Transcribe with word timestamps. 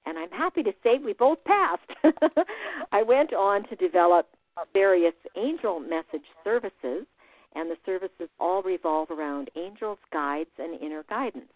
And 0.06 0.19
I'm 0.19 0.31
happy 0.31 0.62
to 0.62 0.73
say 0.83 0.98
we 0.98 1.12
both 1.12 1.39
passed. 1.45 1.91
I 2.92 3.03
went 3.03 3.34
on 3.34 3.69
to 3.69 3.77
develop 3.77 4.29
various 4.73 5.14
angel 5.36 5.79
message 5.79 6.27
services, 6.42 7.07
and 7.55 7.70
the 7.70 7.77
services 7.84 8.29
all 8.41 8.62
revolve 8.62 9.11
around 9.11 9.51
angels, 9.55 9.98
guides, 10.12 10.51
and 10.59 10.81
inner 10.81 11.05
guidance. 11.09 11.53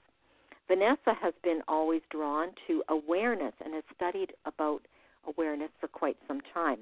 Vanessa 0.69 1.15
has 1.21 1.33
been 1.43 1.63
always 1.67 2.03
drawn 2.11 2.49
to 2.67 2.83
awareness 2.89 3.55
and 3.65 3.75
has 3.75 3.85
studied 3.95 4.33
about 4.45 4.83
awareness 5.27 5.71
for 5.81 5.89
quite 5.89 6.17
some 6.29 6.41
time. 6.53 6.79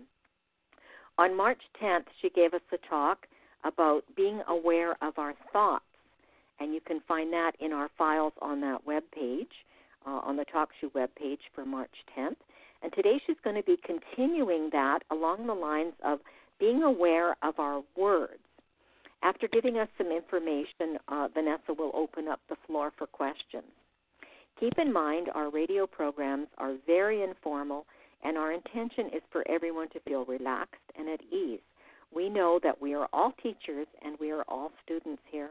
On 1.18 1.36
March 1.36 1.60
10th, 1.82 2.06
she 2.20 2.30
gave 2.30 2.54
us 2.54 2.60
a 2.72 2.78
talk 2.88 3.26
about 3.64 4.04
being 4.16 4.42
aware 4.48 4.96
of 5.02 5.18
our 5.18 5.34
thoughts. 5.52 5.84
And 6.60 6.74
you 6.74 6.80
can 6.80 7.00
find 7.06 7.32
that 7.32 7.52
in 7.60 7.72
our 7.72 7.88
files 7.96 8.32
on 8.40 8.60
that 8.60 8.86
web 8.86 9.02
page, 9.12 9.52
uh, 10.06 10.20
on 10.22 10.36
the 10.36 10.44
TalkShoe 10.44 10.94
web 10.94 11.10
page 11.16 11.40
for 11.54 11.64
March 11.64 11.94
10th. 12.16 12.36
And 12.82 12.92
today 12.92 13.20
she's 13.26 13.36
going 13.42 13.56
to 13.56 13.62
be 13.62 13.78
continuing 13.84 14.68
that 14.72 15.00
along 15.10 15.46
the 15.46 15.54
lines 15.54 15.94
of 16.04 16.20
being 16.60 16.82
aware 16.82 17.36
of 17.42 17.58
our 17.58 17.82
words. 17.96 18.40
After 19.22 19.48
giving 19.48 19.78
us 19.78 19.88
some 19.96 20.12
information, 20.12 20.98
uh, 21.08 21.28
Vanessa 21.32 21.72
will 21.76 21.90
open 21.94 22.28
up 22.28 22.40
the 22.48 22.56
floor 22.66 22.92
for 22.96 23.06
questions. 23.06 23.64
Keep 24.60 24.78
in 24.78 24.92
mind, 24.92 25.28
our 25.34 25.50
radio 25.50 25.86
programs 25.86 26.46
are 26.58 26.74
very 26.86 27.22
informal, 27.22 27.86
and 28.24 28.38
our 28.38 28.52
intention 28.52 29.06
is 29.14 29.22
for 29.30 29.44
everyone 29.48 29.88
to 29.90 30.00
feel 30.00 30.24
relaxed 30.24 30.80
and 30.98 31.08
at 31.08 31.20
ease. 31.32 31.60
We 32.14 32.28
know 32.28 32.58
that 32.62 32.80
we 32.80 32.94
are 32.94 33.08
all 33.12 33.32
teachers 33.42 33.86
and 34.02 34.16
we 34.20 34.30
are 34.30 34.44
all 34.48 34.70
students 34.84 35.22
here. 35.30 35.50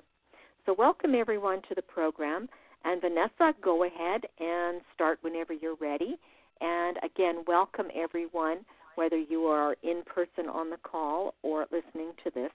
So, 0.65 0.73
welcome 0.77 1.13
everyone 1.13 1.61
to 1.69 1.75
the 1.75 1.81
program. 1.81 2.47
And 2.85 3.01
Vanessa, 3.01 3.53
go 3.61 3.83
ahead 3.83 4.21
and 4.39 4.81
start 4.93 5.19
whenever 5.21 5.53
you're 5.53 5.75
ready. 5.75 6.17
And 6.61 6.97
again, 7.03 7.43
welcome 7.47 7.87
everyone, 7.93 8.59
whether 8.95 9.17
you 9.17 9.45
are 9.45 9.75
in 9.83 10.03
person 10.05 10.49
on 10.49 10.69
the 10.69 10.77
call 10.77 11.33
or 11.43 11.65
listening 11.71 12.11
to 12.23 12.31
this 12.33 12.51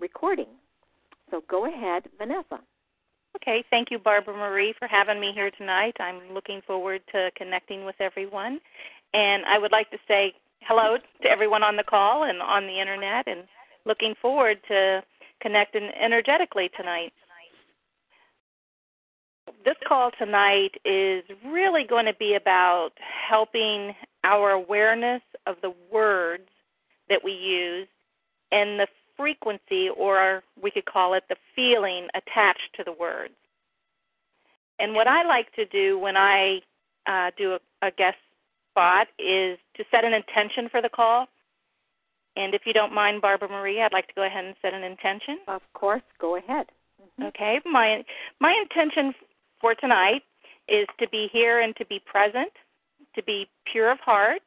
recording. 0.00 0.48
So, 1.30 1.42
go 1.48 1.66
ahead, 1.66 2.04
Vanessa. 2.18 2.60
Okay, 3.36 3.64
thank 3.70 3.90
you, 3.90 3.98
Barbara 3.98 4.36
Marie, 4.36 4.74
for 4.78 4.86
having 4.86 5.18
me 5.18 5.32
here 5.34 5.50
tonight. 5.56 5.96
I'm 5.98 6.34
looking 6.34 6.60
forward 6.66 7.00
to 7.12 7.30
connecting 7.36 7.84
with 7.84 7.96
everyone. 7.98 8.60
And 9.14 9.44
I 9.44 9.58
would 9.58 9.72
like 9.72 9.90
to 9.90 9.98
say 10.08 10.34
hello 10.62 10.96
to 11.22 11.28
everyone 11.28 11.62
on 11.62 11.76
the 11.76 11.82
call 11.82 12.24
and 12.24 12.40
on 12.40 12.66
the 12.66 12.80
internet 12.80 13.26
and 13.26 13.44
looking 13.84 14.14
forward 14.20 14.58
to 14.68 15.02
connecting 15.40 15.90
energetically 16.00 16.70
tonight. 16.76 17.12
This 19.64 19.76
call 19.86 20.10
tonight 20.18 20.72
is 20.84 21.24
really 21.46 21.84
going 21.84 22.06
to 22.06 22.14
be 22.14 22.34
about 22.34 22.90
helping 23.28 23.94
our 24.24 24.52
awareness 24.52 25.22
of 25.46 25.56
the 25.62 25.74
words 25.92 26.48
that 27.08 27.22
we 27.22 27.32
use 27.32 27.88
and 28.50 28.78
the 28.78 28.86
frequency, 29.16 29.88
or 29.96 30.42
we 30.60 30.70
could 30.70 30.86
call 30.86 31.14
it 31.14 31.24
the 31.28 31.36
feeling 31.54 32.08
attached 32.14 32.70
to 32.76 32.84
the 32.84 32.92
words. 32.92 33.34
And 34.78 34.94
what 34.94 35.06
I 35.06 35.24
like 35.24 35.52
to 35.54 35.64
do 35.66 35.98
when 35.98 36.16
I 36.16 36.60
uh, 37.06 37.30
do 37.36 37.52
a, 37.54 37.86
a 37.86 37.90
guest 37.90 38.16
spot 38.72 39.08
is 39.18 39.58
to 39.76 39.84
set 39.90 40.04
an 40.04 40.14
intention 40.14 40.68
for 40.70 40.82
the 40.82 40.88
call. 40.88 41.26
And 42.34 42.54
if 42.54 42.62
you 42.64 42.72
don't 42.72 42.94
mind, 42.94 43.20
Barbara 43.20 43.48
Marie, 43.48 43.82
I'd 43.82 43.92
like 43.92 44.08
to 44.08 44.14
go 44.14 44.24
ahead 44.24 44.44
and 44.44 44.54
set 44.62 44.72
an 44.72 44.82
intention. 44.82 45.38
Of 45.48 45.60
course, 45.74 46.02
go 46.18 46.36
ahead. 46.36 46.66
Mm-hmm. 47.00 47.24
Okay, 47.24 47.60
my 47.64 48.02
my 48.40 48.54
intention 48.62 49.14
for 49.60 49.74
tonight 49.74 50.22
is 50.68 50.86
to 50.98 51.08
be 51.08 51.28
here 51.32 51.60
and 51.60 51.76
to 51.76 51.84
be 51.86 52.00
present, 52.04 52.52
to 53.14 53.22
be 53.22 53.46
pure 53.70 53.90
of 53.90 53.98
heart, 54.00 54.42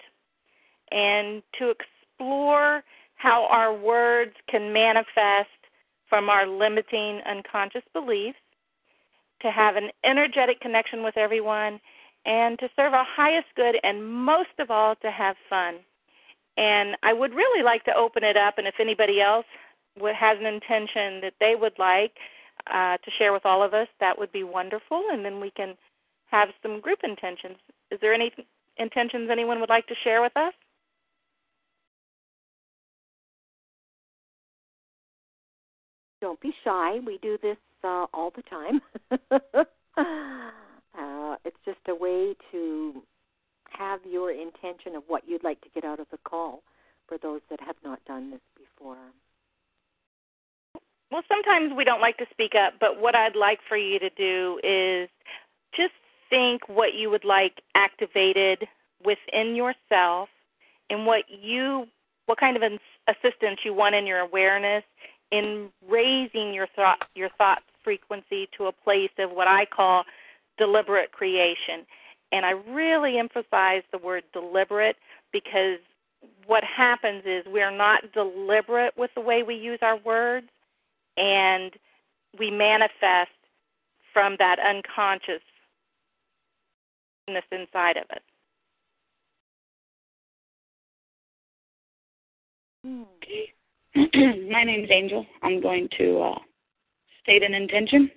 and 0.92 1.44
to 1.60 1.70
explore 1.70 2.84
how 3.16 3.48
our 3.52 3.74
words 3.74 4.34
can 4.50 4.74
manifest 4.74 5.50
from 6.10 6.30
our 6.30 6.48
limiting 6.48 7.22
unconscious 7.28 7.84
beliefs, 7.94 8.38
to 9.42 9.52
have 9.52 9.76
an 9.76 9.90
energetic 10.04 10.60
connection 10.60 11.04
with 11.04 11.18
everyone, 11.18 11.80
and 12.26 12.58
to 12.60 12.70
serve 12.76 12.94
our 12.94 13.06
highest 13.06 13.48
good, 13.56 13.76
and 13.84 14.08
most 14.08 14.58
of 14.60 14.72
all, 14.72 14.96
to 14.98 15.12
have 15.12 15.36
fun. 15.50 15.76
And 16.58 16.96
I 17.04 17.14
would 17.14 17.34
really 17.34 17.64
like 17.64 17.84
to 17.86 17.96
open 17.96 18.24
it 18.24 18.38
up, 18.38 18.58
and 18.58 18.68
if 18.68 18.76
anybody 18.80 19.22
else 19.22 19.46
has 20.00 20.38
an 20.40 20.46
intention 20.46 21.22
that 21.22 21.34
they 21.40 21.56
would 21.60 21.78
like 21.78 22.14
uh, 22.74 22.98
to 22.98 23.12
share 23.18 23.34
with 23.34 23.46
all 23.46 23.64
of 23.64 23.74
us, 23.74 23.88
that 24.00 24.18
would 24.18 24.32
be 24.32 24.44
wonderful, 24.44 25.04
and 25.12 25.24
then 25.24 25.40
we 25.40 25.52
can 25.52 25.76
have 26.32 26.50
some 26.62 26.82
group 26.82 27.00
intentions. 27.04 27.58
Is 27.92 28.00
there 28.02 28.14
any 28.14 28.32
intentions 28.78 29.30
anyone 29.32 29.60
would 29.60 29.70
like 29.70 29.88
to 29.88 29.96
share 30.04 30.22
with 30.22 30.36
us? 30.36 30.54
Don't 36.22 36.40
be 36.42 36.54
shy. 36.64 37.00
We 37.06 37.20
do 37.22 37.38
this 37.42 37.58
uh, 37.84 38.08
all 38.14 38.32
the 38.36 38.42
time. 38.44 38.82
It's 41.46 41.58
just 41.64 41.80
a 41.88 41.96
way 41.96 42.36
to 42.52 43.04
have 43.70 44.00
your 44.10 44.32
intention 44.32 44.96
of 44.96 45.04
what 45.08 45.24
you'd 45.28 45.44
like 45.44 45.62
to 45.62 45.70
get 45.74 45.84
out 45.84 46.00
of 46.00 46.08
the 46.12 46.18
call 46.28 46.64
for 47.08 47.18
those 47.18 47.42
that 47.50 47.60
have 47.62 47.76
not 47.84 48.04
done 48.06 48.32
this 48.32 48.42
before. 48.58 48.98
Well, 51.12 51.22
sometimes 51.28 51.72
we 51.78 51.84
don't 51.84 52.02
like 52.02 52.18
to 52.18 52.26
speak 52.32 52.54
up, 52.56 52.74
but 52.80 53.00
what 53.00 53.16
I'd 53.16 53.36
like 53.36 53.60
for 53.70 53.78
you 53.78 54.00
to 54.00 54.10
do 54.10 54.60
is 54.64 55.08
just 55.76 55.94
think 56.30 56.68
what 56.68 56.96
you 56.96 57.10
would 57.10 57.26
like 57.26 57.62
activated 57.76 58.68
within 59.04 59.56
yourself 59.56 60.30
and 60.90 61.06
what 61.06 61.24
you 61.30 61.86
what 62.26 62.40
kind 62.40 62.58
of 62.58 62.64
assistance 63.08 63.60
you 63.64 63.74
want 63.74 63.94
in 63.94 64.08
your 64.08 64.20
awareness 64.20 64.84
in 65.32 65.70
raising 65.88 66.54
your 66.54 66.68
thought 66.76 67.08
your 67.14 67.30
thought 67.38 67.62
frequency 67.84 68.50
to 68.58 68.66
a 68.66 68.72
place 68.72 69.12
of 69.20 69.30
what 69.32 69.48
I 69.48 69.66
call 69.66 70.04
deliberate 70.58 71.12
creation. 71.12 71.86
And 72.32 72.46
I 72.46 72.52
really 72.52 73.18
emphasize 73.18 73.84
the 73.92 73.98
word 73.98 74.24
deliberate 74.34 74.98
because 75.32 75.80
what 76.48 76.64
happens 76.64 77.24
is 77.26 77.44
we're 77.48 77.76
not 77.76 78.02
deliberate 78.14 78.94
with 78.98 79.12
the 79.16 79.22
way 79.22 79.44
we 79.44 79.56
use 79.56 79.80
our 79.82 79.98
words, 79.98 80.48
and 81.18 81.72
we 82.40 82.52
manifest 82.52 83.32
from 84.14 84.36
that 84.40 84.58
unconsciousness 84.60 85.42
inside 87.52 87.98
of 87.98 88.06
us. 88.12 88.22
Okay. 93.18 93.54
My 94.52 94.64
name's 94.64 94.90
Angel. 94.92 95.26
I'm 95.42 95.62
going 95.62 95.90
to 95.98 96.22
uh, 96.22 96.40
state 97.24 97.44
an 97.44 97.54
intention. 97.54 98.12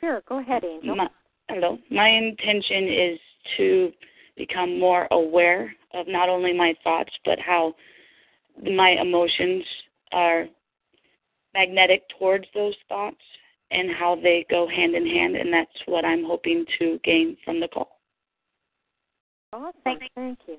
Sure, 0.00 0.22
go 0.28 0.38
ahead, 0.38 0.64
Angel. 0.64 0.94
My, 0.94 1.08
hello. 1.48 1.78
My 1.90 2.08
intention 2.08 2.88
is 2.88 3.18
to 3.56 3.92
become 4.36 4.78
more 4.78 5.08
aware 5.10 5.74
of 5.94 6.06
not 6.08 6.28
only 6.28 6.52
my 6.52 6.74
thoughts, 6.84 7.12
but 7.24 7.38
how 7.38 7.74
my 8.62 8.90
emotions 8.90 9.64
are 10.12 10.46
magnetic 11.54 12.02
towards 12.18 12.46
those 12.54 12.74
thoughts 12.88 13.16
and 13.70 13.90
how 13.90 14.16
they 14.16 14.46
go 14.50 14.68
hand 14.68 14.94
in 14.94 15.06
hand. 15.06 15.36
And 15.36 15.52
that's 15.52 15.70
what 15.86 16.04
I'm 16.04 16.24
hoping 16.24 16.64
to 16.78 17.00
gain 17.02 17.36
from 17.44 17.60
the 17.60 17.68
call. 17.68 18.00
Awesome. 19.52 19.72
Thank 20.14 20.38
you. 20.46 20.58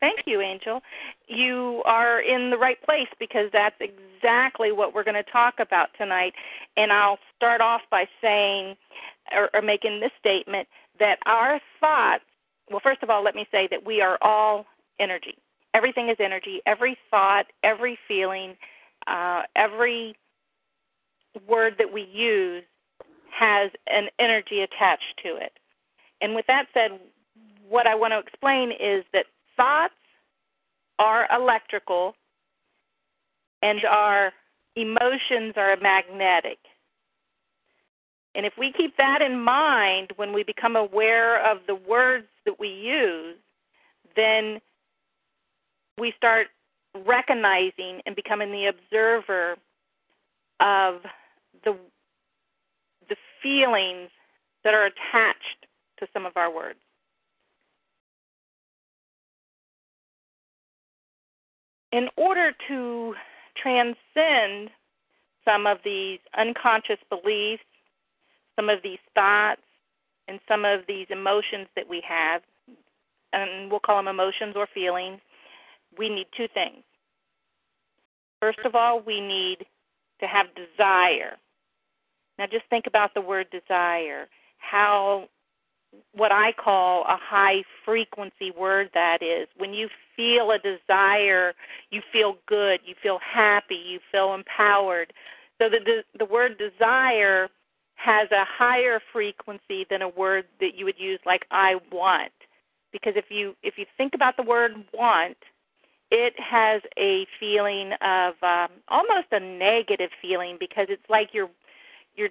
Thank 0.00 0.20
you, 0.26 0.40
Angel. 0.40 0.80
You 1.28 1.82
are 1.84 2.20
in 2.20 2.50
the 2.50 2.56
right 2.56 2.82
place 2.82 3.08
because 3.18 3.50
that's 3.52 3.76
exactly 3.80 4.72
what 4.72 4.94
we're 4.94 5.04
going 5.04 5.22
to 5.22 5.30
talk 5.30 5.54
about 5.60 5.90
tonight. 5.98 6.32
And 6.76 6.90
I'll 6.90 7.18
start 7.36 7.60
off 7.60 7.82
by 7.90 8.06
saying 8.22 8.76
or, 9.32 9.50
or 9.52 9.62
making 9.62 10.00
this 10.00 10.10
statement 10.18 10.66
that 10.98 11.18
our 11.26 11.60
thoughts, 11.80 12.24
well, 12.70 12.80
first 12.82 13.02
of 13.02 13.10
all, 13.10 13.22
let 13.22 13.34
me 13.34 13.46
say 13.50 13.68
that 13.70 13.84
we 13.84 14.00
are 14.00 14.18
all 14.22 14.64
energy. 14.98 15.36
Everything 15.74 16.08
is 16.08 16.16
energy. 16.18 16.60
Every 16.66 16.96
thought, 17.10 17.46
every 17.62 17.98
feeling, 18.08 18.56
uh, 19.06 19.42
every 19.54 20.16
word 21.46 21.74
that 21.78 21.92
we 21.92 22.02
use 22.02 22.64
has 23.38 23.70
an 23.86 24.08
energy 24.18 24.62
attached 24.62 25.20
to 25.22 25.36
it. 25.36 25.52
And 26.20 26.34
with 26.34 26.46
that 26.46 26.66
said, 26.74 26.98
what 27.68 27.86
I 27.86 27.94
want 27.94 28.12
to 28.12 28.18
explain 28.18 28.72
is 28.72 29.04
that 29.12 29.26
thoughts 29.60 29.92
are 30.98 31.28
electrical 31.34 32.14
and 33.62 33.84
our 33.84 34.32
emotions 34.74 35.52
are 35.56 35.76
magnetic. 35.82 36.58
And 38.34 38.46
if 38.46 38.54
we 38.58 38.72
keep 38.74 38.96
that 38.96 39.20
in 39.20 39.38
mind 39.38 40.12
when 40.16 40.32
we 40.32 40.44
become 40.44 40.76
aware 40.76 41.44
of 41.44 41.58
the 41.66 41.74
words 41.74 42.26
that 42.46 42.58
we 42.58 42.68
use, 42.68 43.36
then 44.16 44.60
we 45.98 46.14
start 46.16 46.46
recognizing 47.06 48.00
and 48.06 48.16
becoming 48.16 48.50
the 48.50 48.66
observer 48.66 49.56
of 50.60 51.02
the 51.64 51.76
the 53.08 53.16
feelings 53.42 54.08
that 54.62 54.72
are 54.72 54.86
attached 54.86 55.66
to 55.98 56.06
some 56.12 56.24
of 56.24 56.32
our 56.36 56.54
words. 56.54 56.78
In 61.92 62.08
order 62.16 62.52
to 62.68 63.14
transcend 63.60 64.70
some 65.44 65.66
of 65.66 65.78
these 65.84 66.18
unconscious 66.38 66.98
beliefs, 67.08 67.62
some 68.56 68.68
of 68.68 68.78
these 68.82 68.98
thoughts, 69.14 69.62
and 70.28 70.38
some 70.46 70.64
of 70.64 70.80
these 70.86 71.06
emotions 71.10 71.66
that 71.74 71.88
we 71.88 72.02
have, 72.06 72.42
and 73.32 73.70
we'll 73.70 73.80
call 73.80 73.96
them 73.96 74.08
emotions 74.08 74.54
or 74.56 74.68
feelings, 74.72 75.20
we 75.98 76.08
need 76.08 76.26
two 76.36 76.46
things. 76.54 76.82
First 78.40 78.60
of 78.64 78.74
all, 78.74 79.00
we 79.00 79.20
need 79.20 79.66
to 80.20 80.26
have 80.26 80.46
desire. 80.54 81.36
Now, 82.38 82.46
just 82.46 82.64
think 82.70 82.86
about 82.86 83.12
the 83.14 83.20
word 83.20 83.48
desire, 83.50 84.28
how 84.58 85.28
what 86.14 86.32
I 86.32 86.52
call 86.52 87.02
a 87.02 87.16
high 87.16 87.62
frequency 87.84 88.50
word 88.56 88.90
that 88.94 89.22
is. 89.22 89.48
When 89.56 89.72
you 89.72 89.88
feel 90.16 90.50
a 90.50 90.58
desire, 90.58 91.54
you 91.90 92.02
feel 92.12 92.36
good, 92.46 92.80
you 92.84 92.94
feel 93.02 93.18
happy, 93.18 93.76
you 93.76 94.00
feel 94.10 94.34
empowered. 94.34 95.12
So 95.58 95.68
the 95.68 96.02
the 96.18 96.24
word 96.24 96.58
desire 96.58 97.48
has 97.94 98.30
a 98.30 98.44
higher 98.44 99.00
frequency 99.12 99.86
than 99.90 100.02
a 100.02 100.08
word 100.08 100.46
that 100.60 100.74
you 100.74 100.84
would 100.86 100.98
use 100.98 101.20
like 101.26 101.44
I 101.50 101.74
want. 101.92 102.32
Because 102.92 103.12
if 103.16 103.26
you 103.28 103.54
if 103.62 103.74
you 103.76 103.84
think 103.96 104.14
about 104.14 104.36
the 104.36 104.42
word 104.42 104.72
want, 104.92 105.36
it 106.10 106.34
has 106.38 106.82
a 106.98 107.26
feeling 107.38 107.92
of 108.02 108.34
um, 108.42 108.68
almost 108.88 109.28
a 109.32 109.38
negative 109.38 110.10
feeling 110.20 110.56
because 110.58 110.86
it's 110.88 111.08
like 111.08 111.28
you're 111.32 111.50
you're 112.16 112.30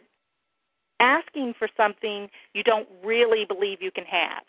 asking 0.99 1.53
for 1.57 1.67
something 1.75 2.29
you 2.53 2.63
don't 2.63 2.87
really 3.03 3.45
believe 3.45 3.81
you 3.81 3.91
can 3.91 4.05
have. 4.05 4.43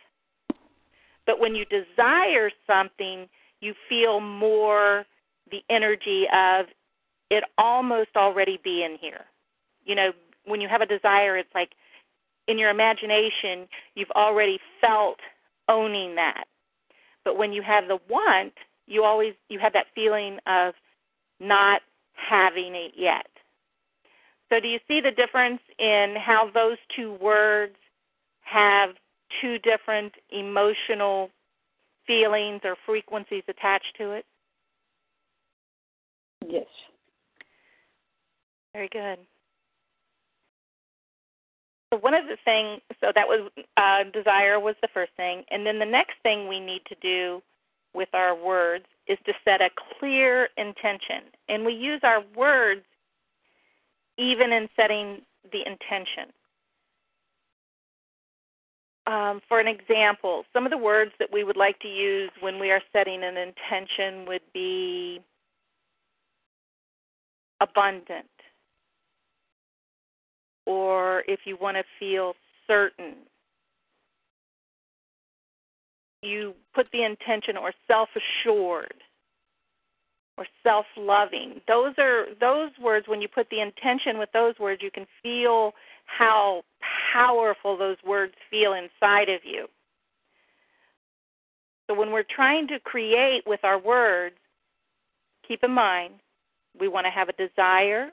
But 1.26 1.38
when 1.38 1.54
you 1.54 1.64
desire 1.66 2.50
something, 2.66 3.28
you 3.60 3.74
feel 3.88 4.20
more 4.20 5.04
the 5.50 5.62
energy 5.68 6.24
of 6.34 6.66
it 7.30 7.44
almost 7.58 8.10
already 8.16 8.58
being 8.62 8.96
here. 9.00 9.24
You 9.84 9.94
know, 9.94 10.10
when 10.44 10.60
you 10.60 10.68
have 10.68 10.80
a 10.80 10.86
desire, 10.86 11.36
it's 11.36 11.54
like 11.54 11.70
in 12.48 12.58
your 12.58 12.70
imagination, 12.70 13.68
you've 13.94 14.10
already 14.12 14.58
felt 14.80 15.18
owning 15.68 16.16
that. 16.16 16.44
But 17.24 17.38
when 17.38 17.52
you 17.52 17.62
have 17.62 17.86
the 17.86 17.98
want, 18.08 18.54
you 18.86 19.04
always 19.04 19.34
you 19.48 19.58
have 19.60 19.72
that 19.74 19.86
feeling 19.94 20.38
of 20.46 20.74
not 21.38 21.82
having 22.14 22.74
it 22.74 22.92
yet. 22.96 23.29
So, 24.50 24.58
do 24.60 24.68
you 24.68 24.80
see 24.88 25.00
the 25.00 25.12
difference 25.12 25.60
in 25.78 26.16
how 26.18 26.50
those 26.52 26.76
two 26.94 27.14
words 27.14 27.76
have 28.42 28.90
two 29.40 29.58
different 29.58 30.12
emotional 30.30 31.30
feelings 32.06 32.60
or 32.64 32.76
frequencies 32.84 33.44
attached 33.48 33.94
to 33.98 34.12
it? 34.12 34.24
Yes. 36.48 36.66
Very 38.72 38.88
good. 38.88 39.18
So 41.92 41.98
one 41.98 42.14
of 42.14 42.26
the 42.26 42.36
things, 42.44 42.80
so 43.00 43.10
that 43.14 43.26
was 43.26 43.50
uh, 43.76 44.04
desire 44.12 44.60
was 44.60 44.76
the 44.80 44.88
first 44.94 45.12
thing, 45.16 45.42
and 45.50 45.66
then 45.66 45.78
the 45.80 45.84
next 45.84 46.14
thing 46.22 46.46
we 46.46 46.60
need 46.60 46.82
to 46.86 46.94
do 47.02 47.42
with 47.94 48.08
our 48.12 48.34
words 48.34 48.84
is 49.08 49.18
to 49.26 49.32
set 49.44 49.60
a 49.60 49.70
clear 49.98 50.48
intention, 50.56 51.24
and 51.48 51.64
we 51.64 51.72
use 51.72 52.00
our 52.04 52.22
words 52.36 52.82
even 54.20 54.52
in 54.52 54.68
setting 54.76 55.22
the 55.50 55.60
intention. 55.66 56.30
Um, 59.06 59.40
for 59.48 59.58
an 59.58 59.66
example, 59.66 60.44
some 60.52 60.66
of 60.66 60.70
the 60.70 60.78
words 60.78 61.10
that 61.18 61.32
we 61.32 61.42
would 61.42 61.56
like 61.56 61.78
to 61.80 61.88
use 61.88 62.30
when 62.40 62.60
we 62.60 62.70
are 62.70 62.82
setting 62.92 63.24
an 63.24 63.36
intention 63.36 64.26
would 64.28 64.42
be 64.52 65.20
abundant, 67.60 68.26
or 70.66 71.24
if 71.26 71.40
you 71.46 71.56
want 71.60 71.78
to 71.78 71.84
feel 71.98 72.34
certain, 72.66 73.14
you 76.22 76.54
put 76.74 76.86
the 76.92 77.02
intention 77.02 77.56
or 77.56 77.72
self 77.88 78.10
assured 78.14 79.02
or 80.40 80.46
self-loving. 80.62 81.60
Those 81.68 81.92
are 81.98 82.24
those 82.40 82.70
words 82.82 83.06
when 83.06 83.20
you 83.20 83.28
put 83.28 83.48
the 83.50 83.60
intention 83.60 84.18
with 84.18 84.30
those 84.32 84.54
words, 84.58 84.80
you 84.82 84.90
can 84.90 85.06
feel 85.22 85.72
how 86.06 86.62
powerful 87.12 87.76
those 87.76 87.98
words 88.04 88.32
feel 88.50 88.72
inside 88.72 89.28
of 89.28 89.42
you. 89.44 89.66
So 91.86 91.94
when 91.94 92.10
we're 92.10 92.24
trying 92.24 92.68
to 92.68 92.80
create 92.80 93.42
with 93.46 93.60
our 93.64 93.78
words, 93.78 94.36
keep 95.46 95.62
in 95.62 95.72
mind 95.72 96.14
we 96.80 96.88
want 96.88 97.04
to 97.04 97.10
have 97.10 97.28
a 97.28 97.32
desire, 97.32 98.08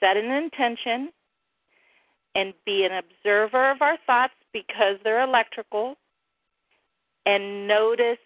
set 0.00 0.16
an 0.16 0.32
intention, 0.32 1.10
and 2.34 2.54
be 2.66 2.84
an 2.84 2.92
observer 2.92 3.70
of 3.70 3.82
our 3.82 3.98
thoughts 4.04 4.34
because 4.52 4.96
they're 5.04 5.22
electrical, 5.22 5.94
and 7.24 7.68
notice 7.68 8.18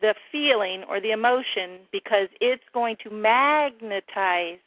the 0.00 0.14
feeling 0.30 0.84
or 0.88 1.00
the 1.00 1.10
emotion 1.10 1.80
because 1.92 2.28
it's 2.40 2.62
going 2.72 2.96
to 3.02 3.10
magnetize 3.10 4.58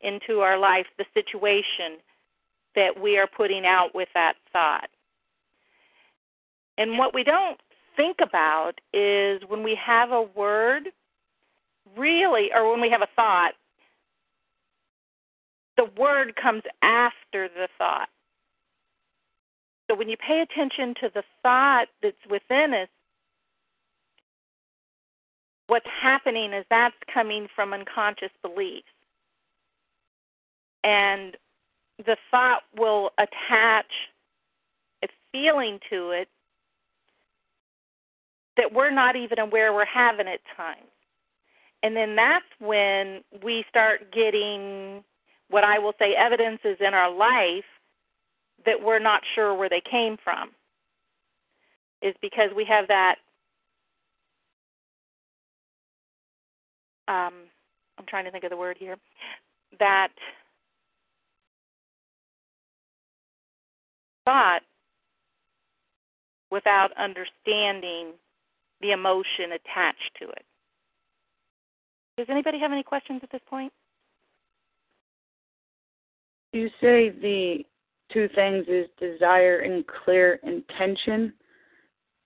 into 0.00 0.40
our 0.40 0.58
life 0.58 0.86
the 0.98 1.04
situation 1.14 1.98
that 2.74 3.00
we 3.00 3.18
are 3.18 3.26
putting 3.26 3.64
out 3.66 3.94
with 3.94 4.08
that 4.14 4.34
thought. 4.52 4.88
And 6.78 6.98
what 6.98 7.14
we 7.14 7.24
don't 7.24 7.58
think 7.96 8.18
about 8.22 8.74
is 8.92 9.40
when 9.48 9.62
we 9.62 9.74
have 9.74 10.12
a 10.12 10.22
word, 10.22 10.90
really, 11.96 12.50
or 12.54 12.70
when 12.70 12.80
we 12.80 12.90
have 12.90 13.02
a 13.02 13.08
thought, 13.16 13.52
the 15.76 15.88
word 15.98 16.36
comes 16.36 16.62
after 16.82 17.48
the 17.48 17.68
thought. 17.78 18.08
So 19.88 19.96
when 19.96 20.08
you 20.08 20.16
pay 20.16 20.40
attention 20.40 20.94
to 21.00 21.10
the 21.14 21.22
thought 21.42 21.86
that's 22.02 22.16
within 22.28 22.74
us, 22.74 22.88
what's 25.66 25.86
happening 26.00 26.52
is 26.52 26.64
that's 26.70 26.94
coming 27.12 27.48
from 27.54 27.72
unconscious 27.72 28.30
beliefs. 28.42 28.86
And 30.84 31.36
the 31.98 32.16
thought 32.30 32.62
will 32.76 33.10
attach 33.18 33.90
a 35.02 35.08
feeling 35.32 35.78
to 35.90 36.10
it 36.10 36.28
that 38.56 38.72
we're 38.72 38.90
not 38.90 39.16
even 39.16 39.38
aware 39.38 39.72
we're 39.72 39.84
having 39.84 40.28
at 40.28 40.40
times. 40.56 40.86
And 41.82 41.96
then 41.96 42.16
that's 42.16 42.44
when 42.58 43.22
we 43.44 43.64
start 43.68 44.12
getting 44.12 45.04
what 45.50 45.64
I 45.64 45.78
will 45.78 45.92
say 45.98 46.14
evidences 46.14 46.78
in 46.80 46.94
our 46.94 47.10
life 47.14 47.64
that 48.64 48.82
we're 48.82 48.98
not 48.98 49.22
sure 49.34 49.54
where 49.54 49.68
they 49.68 49.82
came 49.88 50.16
from. 50.22 50.50
Is 52.02 52.14
because 52.20 52.50
we 52.54 52.64
have 52.64 52.88
that 52.88 53.16
um 57.08 57.34
I'm 57.98 58.06
trying 58.08 58.24
to 58.24 58.30
think 58.30 58.44
of 58.44 58.50
the 58.50 58.56
word 58.56 58.76
here. 58.78 58.96
That 59.78 60.08
thought 64.24 64.60
without 66.50 66.90
understanding 66.98 68.12
the 68.80 68.92
emotion 68.92 69.52
attached 69.54 70.10
to 70.20 70.28
it. 70.28 70.44
Does 72.16 72.26
anybody 72.30 72.58
have 72.58 72.72
any 72.72 72.82
questions 72.82 73.20
at 73.22 73.30
this 73.30 73.40
point? 73.48 73.72
You 76.52 76.68
say 76.80 77.10
the 77.10 77.64
two 78.12 78.28
things 78.34 78.66
is 78.68 78.86
desire 78.98 79.60
and 79.60 79.84
clear 79.86 80.38
intention. 80.42 81.32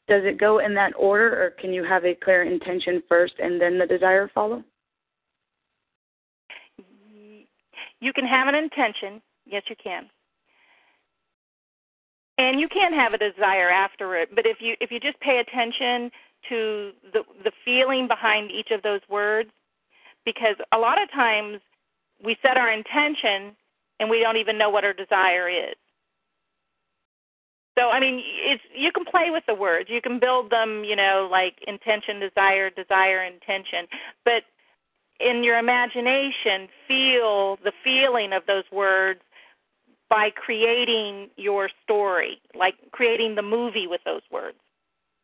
Does 0.07 0.23
it 0.25 0.39
go 0.39 0.59
in 0.59 0.75
that 0.75 0.93
order, 0.97 1.43
or 1.43 1.51
can 1.51 1.73
you 1.73 1.85
have 1.85 2.05
a 2.05 2.15
clear 2.15 2.45
intention 2.45 3.03
first 3.09 3.35
and 3.43 3.61
then 3.61 3.79
the 3.79 3.87
desire 3.87 4.31
follow? 4.35 4.63
You 8.01 8.13
can 8.13 8.27
have 8.27 8.49
an 8.49 8.55
intention. 8.55 9.23
Yes, 9.47 9.63
you 9.69 9.77
can. 9.83 10.09
And 12.39 12.59
you 12.59 12.69
can 12.69 12.93
have 12.95 13.13
a 13.13 13.19
desire 13.19 13.69
after 13.69 14.17
it, 14.17 14.35
but 14.35 14.47
if 14.47 14.59
you 14.61 14.75
if 14.81 14.91
you 14.91 14.99
just 14.99 15.21
pay 15.21 15.41
attention 15.41 16.11
to 16.49 16.93
the 17.13 17.23
the 17.45 17.53
feeling 17.65 18.09
behind 18.09 18.51
each 18.51 18.71
of 18.71 18.83
those 18.83 19.01
words, 19.11 19.51
because 20.25 20.57
a 20.73 20.79
lot 20.79 21.01
of 21.01 21.11
times 21.11 21.61
we 22.25 22.37
set 22.41 22.57
our 22.57 22.73
intention 22.73 23.55
and 23.99 24.09
we 24.09 24.21
don't 24.21 24.39
even 24.39 24.57
know 24.57 24.71
what 24.71 24.85
our 24.85 24.95
desire 24.95 25.51
is. 25.51 25.77
So 27.79 27.91
I 27.91 28.01
mean, 28.01 28.23
it's 28.25 28.63
you 28.75 28.91
can 28.93 29.05
play 29.05 29.29
with 29.31 29.45
the 29.47 29.55
words. 29.55 29.91
You 29.91 30.01
can 30.01 30.19
build 30.19 30.51
them, 30.51 30.83
you 30.83 30.97
know, 30.97 31.29
like 31.31 31.57
intention, 31.67 32.21
desire, 32.21 32.71
desire, 32.71 33.25
intention. 33.25 33.87
But 34.25 34.45
in 35.21 35.45
your 35.45 35.59
imagination, 35.59 36.69
feel 36.89 37.57
the 37.63 37.73
feeling 37.85 38.33
of 38.33 38.43
those 38.47 38.65
words 38.73 39.21
by 40.09 40.31
creating 40.31 41.29
your 41.37 41.69
story, 41.85 42.41
like 42.59 42.75
creating 42.91 43.37
the 43.37 43.43
movie 43.43 43.87
with 43.87 44.01
those 44.05 44.23
words 44.31 44.57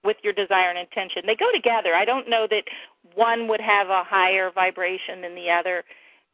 with 0.04 0.16
your 0.22 0.32
desire 0.32 0.70
and 0.70 0.78
intention. 0.78 1.22
They 1.26 1.34
go 1.34 1.50
together. 1.52 1.94
I 1.94 2.04
don't 2.04 2.30
know 2.30 2.46
that 2.48 2.62
one 3.14 3.48
would 3.48 3.60
have 3.60 3.88
a 3.88 4.04
higher 4.04 4.52
vibration 4.54 5.20
than 5.22 5.34
the 5.34 5.50
other. 5.50 5.82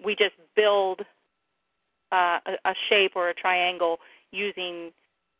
We 0.04 0.14
just 0.14 0.34
build 0.54 1.00
uh, 2.12 2.38
a, 2.46 2.70
a 2.70 2.74
shape 2.90 3.12
or 3.16 3.30
a 3.30 3.34
triangle 3.34 3.98
using 4.30 4.90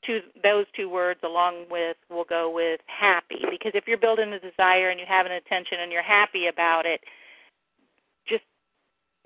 two 0.05 0.21
those 0.43 0.67
two 0.75 0.89
words 0.89 1.21
along 1.23 1.67
with 1.71 1.97
we'll 2.11 2.25
go 2.25 2.51
with 2.53 2.81
happy 2.87 3.39
because 3.51 3.73
if 3.75 3.85
you're 3.87 3.99
building 3.99 4.33
a 4.33 4.41
desire 4.41 4.91
and 4.91 4.99
you 4.99 5.07
have 5.07 5.27
an 5.27 5.33
intention 5.33 5.79
and 5.81 5.93
you're 5.93 6.03
happy 6.03 6.49
about 6.49 6.87
it 6.87 7.01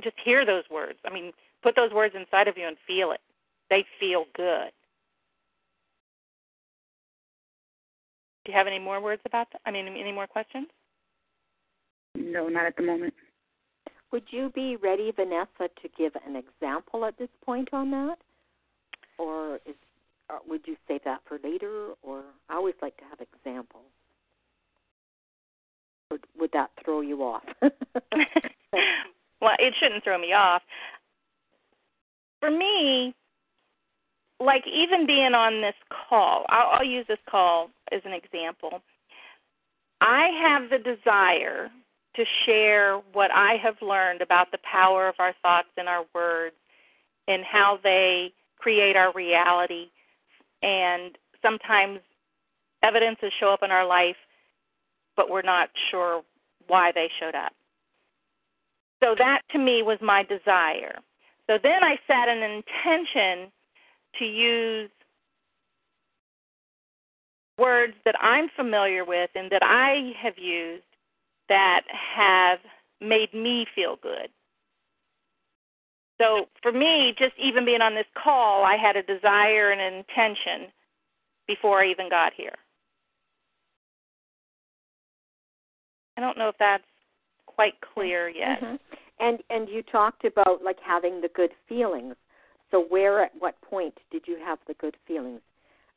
just 0.02 0.16
hear 0.24 0.44
those 0.44 0.64
words 0.70 0.98
i 1.04 1.12
mean 1.12 1.32
put 1.62 1.74
those 1.76 1.92
words 1.92 2.14
inside 2.14 2.48
of 2.48 2.56
you 2.56 2.66
and 2.66 2.76
feel 2.86 3.12
it 3.12 3.20
they 3.70 3.84
feel 3.98 4.24
good 4.36 4.70
Do 8.46 8.52
you 8.52 8.58
have 8.58 8.68
any 8.68 8.78
more 8.78 9.00
words 9.00 9.22
about 9.26 9.48
that? 9.50 9.60
I 9.66 9.72
mean, 9.72 9.88
any 9.88 10.12
more 10.12 10.28
questions? 10.28 10.68
No, 12.14 12.48
not 12.48 12.64
at 12.64 12.76
the 12.76 12.84
moment. 12.84 13.12
Would 14.12 14.22
you 14.30 14.52
be 14.54 14.76
ready, 14.76 15.10
Vanessa, 15.10 15.68
to 15.82 15.88
give 15.98 16.12
an 16.24 16.36
example 16.36 17.04
at 17.04 17.18
this 17.18 17.28
point 17.44 17.70
on 17.72 17.90
that, 17.90 18.18
or 19.18 19.56
is, 19.66 19.74
uh, 20.30 20.38
would 20.46 20.60
you 20.64 20.76
save 20.86 21.02
that 21.04 21.22
for 21.26 21.40
later? 21.42 21.88
Or 22.04 22.22
I 22.48 22.54
always 22.54 22.76
like 22.80 22.96
to 22.98 23.04
have 23.10 23.18
examples. 23.20 23.82
Or 26.12 26.18
would 26.38 26.52
that 26.52 26.70
throw 26.84 27.00
you 27.00 27.22
off? 27.22 27.42
well, 29.46 29.54
it 29.60 29.74
shouldn't 29.80 30.02
throw 30.02 30.18
me 30.18 30.32
off. 30.32 30.60
For 32.40 32.50
me, 32.50 33.14
like 34.40 34.64
even 34.66 35.06
being 35.06 35.34
on 35.34 35.60
this 35.60 35.76
call, 36.08 36.44
I'll, 36.48 36.78
I'll 36.80 36.84
use 36.84 37.06
this 37.06 37.20
call 37.30 37.70
as 37.92 38.00
an 38.04 38.12
example. 38.12 38.82
I 40.00 40.30
have 40.42 40.68
the 40.68 40.78
desire 40.78 41.70
to 42.16 42.24
share 42.44 43.00
what 43.12 43.30
I 43.30 43.54
have 43.62 43.76
learned 43.80 44.20
about 44.20 44.50
the 44.50 44.58
power 44.68 45.06
of 45.06 45.14
our 45.20 45.32
thoughts 45.42 45.68
and 45.76 45.88
our 45.88 46.04
words 46.12 46.56
and 47.28 47.44
how 47.44 47.78
they 47.84 48.32
create 48.58 48.96
our 48.96 49.12
reality. 49.12 49.86
And 50.64 51.16
sometimes 51.40 52.00
evidences 52.82 53.30
show 53.38 53.50
up 53.50 53.60
in 53.62 53.70
our 53.70 53.86
life, 53.86 54.16
but 55.16 55.30
we're 55.30 55.42
not 55.42 55.68
sure 55.92 56.22
why 56.66 56.90
they 56.92 57.08
showed 57.20 57.36
up. 57.36 57.52
So 59.02 59.14
that 59.18 59.42
to 59.52 59.58
me 59.58 59.82
was 59.82 59.98
my 60.00 60.22
desire. 60.22 60.98
So 61.46 61.58
then 61.62 61.82
I 61.82 61.96
set 62.06 62.28
an 62.28 62.42
intention 62.42 63.52
to 64.18 64.24
use 64.24 64.90
words 67.58 67.94
that 68.04 68.14
I'm 68.20 68.48
familiar 68.56 69.04
with 69.04 69.30
and 69.34 69.50
that 69.50 69.62
I 69.62 70.12
have 70.20 70.36
used 70.36 70.84
that 71.48 71.82
have 72.16 72.58
made 73.00 73.32
me 73.32 73.66
feel 73.74 73.96
good. 74.02 74.28
So 76.18 76.46
for 76.62 76.72
me, 76.72 77.14
just 77.18 77.34
even 77.38 77.64
being 77.64 77.82
on 77.82 77.94
this 77.94 78.06
call, 78.22 78.64
I 78.64 78.76
had 78.76 78.96
a 78.96 79.02
desire 79.02 79.70
and 79.70 79.80
an 79.80 79.94
intention 79.94 80.72
before 81.46 81.82
I 81.82 81.90
even 81.90 82.08
got 82.08 82.32
here. 82.34 82.54
I 86.16 86.22
don't 86.22 86.38
know 86.38 86.48
if 86.48 86.56
that's 86.58 86.82
quite 87.46 87.74
clear 87.94 88.28
yet. 88.28 88.62
Mm-hmm. 88.62 88.76
And 89.18 89.40
and 89.50 89.68
you 89.68 89.82
talked 89.82 90.24
about 90.24 90.62
like 90.62 90.78
having 90.84 91.20
the 91.20 91.30
good 91.34 91.50
feelings. 91.68 92.14
So, 92.70 92.84
where 92.88 93.24
at 93.24 93.32
what 93.38 93.60
point 93.62 93.94
did 94.10 94.22
you 94.26 94.36
have 94.44 94.58
the 94.66 94.74
good 94.74 94.96
feelings? 95.06 95.40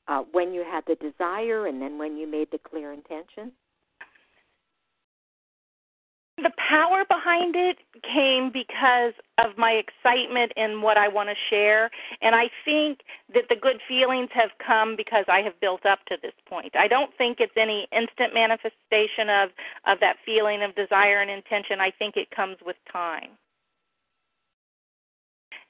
Uh, 0.08 0.24
when 0.32 0.54
you 0.54 0.64
had 0.64 0.84
the 0.88 0.96
desire, 0.96 1.68
and 1.68 1.82
then 1.82 1.98
when 1.98 2.18
you 2.18 2.28
made 2.28 2.48
the 2.52 2.58
clear 2.58 2.94
intention? 2.94 3.52
The 6.42 6.52
power 6.70 7.04
behind 7.06 7.56
it 7.56 7.78
came 8.04 8.50
because 8.52 9.14
of 9.38 9.58
my 9.58 9.72
excitement 9.72 10.54
in 10.56 10.82
what 10.82 10.98
I 10.98 11.08
want 11.08 11.30
to 11.30 11.36
share. 11.50 11.90
And 12.22 12.34
I 12.34 12.50
think 12.64 13.00
that 13.34 13.44
the 13.50 13.56
good 13.56 13.82
feelings 13.88 14.30
have 14.34 14.52
come 14.66 14.96
because 14.96 15.26
I 15.28 15.42
have 15.42 15.60
built 15.60 15.86
up 15.86 16.00
to 16.08 16.18
this 16.22 16.34
point. 16.48 16.76
I 16.78 16.88
don't 16.88 17.12
think 17.18 17.38
it's 17.40 17.58
any 17.58 17.88
instant 17.92 18.34
manifestation 18.34 19.30
of, 19.30 19.50
of 19.86 20.00
that 20.00 20.18
feeling 20.26 20.64
of 20.64 20.76
desire 20.76 21.22
and 21.22 21.30
intention. 21.30 21.82
I 21.82 21.92
think 21.92 22.16
it 22.16 22.32
comes 22.32 22.58
with 22.66 22.78
time 22.92 23.32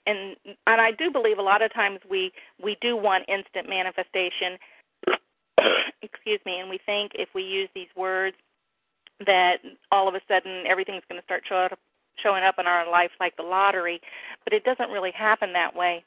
and 0.05 0.35
and 0.65 0.81
I 0.81 0.91
do 0.91 1.11
believe 1.11 1.37
a 1.37 1.43
lot 1.43 1.61
of 1.61 1.73
times 1.73 1.99
we 2.09 2.31
we 2.63 2.77
do 2.81 2.95
want 2.95 3.25
instant 3.27 3.69
manifestation. 3.69 4.57
excuse 6.01 6.39
me, 6.45 6.59
and 6.59 6.69
we 6.69 6.79
think 6.85 7.11
if 7.15 7.29
we 7.35 7.43
use 7.43 7.69
these 7.75 7.89
words 7.95 8.37
that 9.25 9.57
all 9.91 10.07
of 10.07 10.15
a 10.15 10.21
sudden 10.27 10.63
everything's 10.67 11.03
going 11.09 11.19
to 11.19 11.25
start 11.25 11.43
show 11.47 11.55
up, 11.55 11.79
showing 12.21 12.43
up 12.43 12.55
in 12.59 12.67
our 12.67 12.89
life 12.89 13.11
like 13.19 13.35
the 13.37 13.43
lottery, 13.43 13.99
but 14.43 14.53
it 14.53 14.63
doesn't 14.63 14.89
really 14.89 15.11
happen 15.11 15.53
that 15.53 15.75
way. 15.75 16.03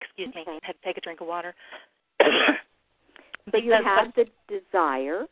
Excuse 0.00 0.28
okay. 0.30 0.50
me, 0.50 0.58
I 0.62 0.66
had 0.66 0.72
to 0.72 0.84
take 0.84 0.98
a 0.98 1.00
drink 1.00 1.20
of 1.20 1.26
water. 1.26 1.54
so 3.50 3.56
you 3.56 3.72
have 3.72 4.12
the 4.14 4.26
desire 4.48 5.24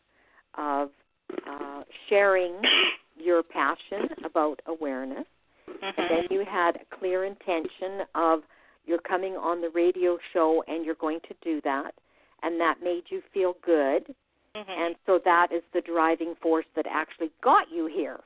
of 0.56 0.90
uh, 1.48 1.82
sharing 2.08 2.54
your 3.18 3.42
passion 3.42 4.08
about 4.24 4.60
awareness 4.66 5.26
Mm-hmm. 5.68 6.00
And 6.00 6.10
then 6.10 6.24
you 6.30 6.44
had 6.44 6.76
a 6.76 6.96
clear 6.96 7.24
intention 7.24 8.06
of 8.14 8.40
you're 8.84 8.98
coming 8.98 9.34
on 9.34 9.60
the 9.60 9.70
radio 9.70 10.18
show 10.32 10.62
and 10.68 10.84
you're 10.84 10.94
going 10.94 11.20
to 11.28 11.34
do 11.42 11.60
that, 11.62 11.92
and 12.42 12.60
that 12.60 12.76
made 12.82 13.04
you 13.08 13.22
feel 13.34 13.56
good. 13.64 14.14
Mm-hmm. 14.56 14.70
And 14.70 14.94
so 15.04 15.20
that 15.24 15.52
is 15.52 15.62
the 15.74 15.82
driving 15.82 16.34
force 16.40 16.64
that 16.76 16.86
actually 16.88 17.30
got 17.42 17.66
you 17.70 17.86
here. 17.86 18.20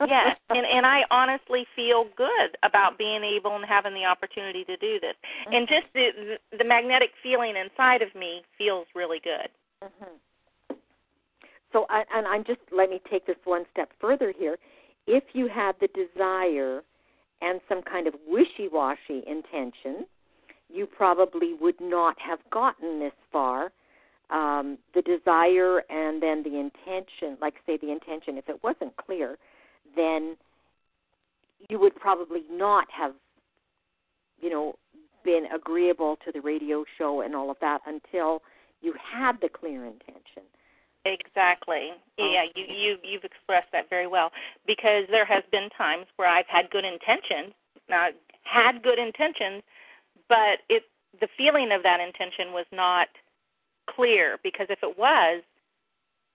yes, 0.00 0.36
and 0.50 0.64
and 0.64 0.86
I 0.86 1.02
honestly 1.10 1.66
feel 1.76 2.06
good 2.16 2.56
about 2.62 2.96
being 2.96 3.22
able 3.22 3.54
and 3.56 3.64
having 3.64 3.92
the 3.92 4.04
opportunity 4.04 4.64
to 4.64 4.76
do 4.76 4.98
this, 5.00 5.14
mm-hmm. 5.44 5.54
and 5.54 5.68
just 5.68 5.86
the 5.92 6.38
the 6.56 6.64
magnetic 6.64 7.10
feeling 7.22 7.54
inside 7.56 8.00
of 8.00 8.14
me 8.14 8.42
feels 8.56 8.86
really 8.94 9.20
good. 9.22 9.48
Mm-hmm. 9.82 10.14
So, 11.72 11.86
I, 11.90 12.04
and 12.14 12.26
I'm 12.26 12.44
just 12.44 12.60
let 12.74 12.88
me 12.88 13.00
take 13.10 13.26
this 13.26 13.36
one 13.44 13.64
step 13.72 13.90
further 14.00 14.32
here. 14.36 14.56
If 15.06 15.24
you 15.32 15.48
had 15.48 15.74
the 15.80 15.88
desire 15.88 16.82
and 17.40 17.60
some 17.68 17.82
kind 17.82 18.06
of 18.06 18.14
wishy-washy 18.26 19.22
intention, 19.26 20.06
you 20.72 20.86
probably 20.86 21.54
would 21.60 21.80
not 21.80 22.16
have 22.20 22.38
gotten 22.50 23.00
this 23.00 23.12
far. 23.32 23.72
Um, 24.30 24.76
the 24.94 25.00
desire 25.00 25.78
and 25.88 26.22
then 26.22 26.42
the 26.42 26.58
intention, 26.58 27.38
like 27.40 27.54
say 27.64 27.78
the 27.78 27.90
intention, 27.90 28.36
if 28.36 28.48
it 28.48 28.62
wasn't 28.62 28.94
clear, 28.96 29.38
then 29.96 30.36
you 31.70 31.78
would 31.78 31.96
probably 31.96 32.42
not 32.50 32.86
have, 32.90 33.14
you 34.40 34.50
know, 34.50 34.74
been 35.24 35.46
agreeable 35.54 36.16
to 36.24 36.32
the 36.32 36.40
radio 36.40 36.84
show 36.98 37.22
and 37.22 37.34
all 37.34 37.50
of 37.50 37.56
that 37.60 37.80
until 37.86 38.42
you 38.82 38.94
had 39.00 39.40
the 39.40 39.48
clear 39.48 39.86
intention. 39.86 40.42
Exactly. 41.04 41.90
Yeah, 42.18 42.44
you 42.54 42.64
you 42.68 42.96
you've 43.02 43.24
expressed 43.24 43.68
that 43.72 43.88
very 43.88 44.06
well 44.06 44.30
because 44.66 45.04
there 45.10 45.24
has 45.24 45.42
been 45.50 45.68
times 45.76 46.06
where 46.16 46.28
I've 46.28 46.48
had 46.48 46.70
good 46.70 46.84
intentions, 46.84 47.54
not 47.88 48.12
had 48.42 48.82
good 48.82 48.98
intentions, 48.98 49.62
but 50.28 50.60
it 50.68 50.82
the 51.20 51.28
feeling 51.36 51.72
of 51.72 51.82
that 51.82 52.00
intention 52.00 52.52
was 52.52 52.66
not 52.72 53.08
clear 53.94 54.38
because 54.42 54.66
if 54.70 54.78
it 54.82 54.98
was, 54.98 55.42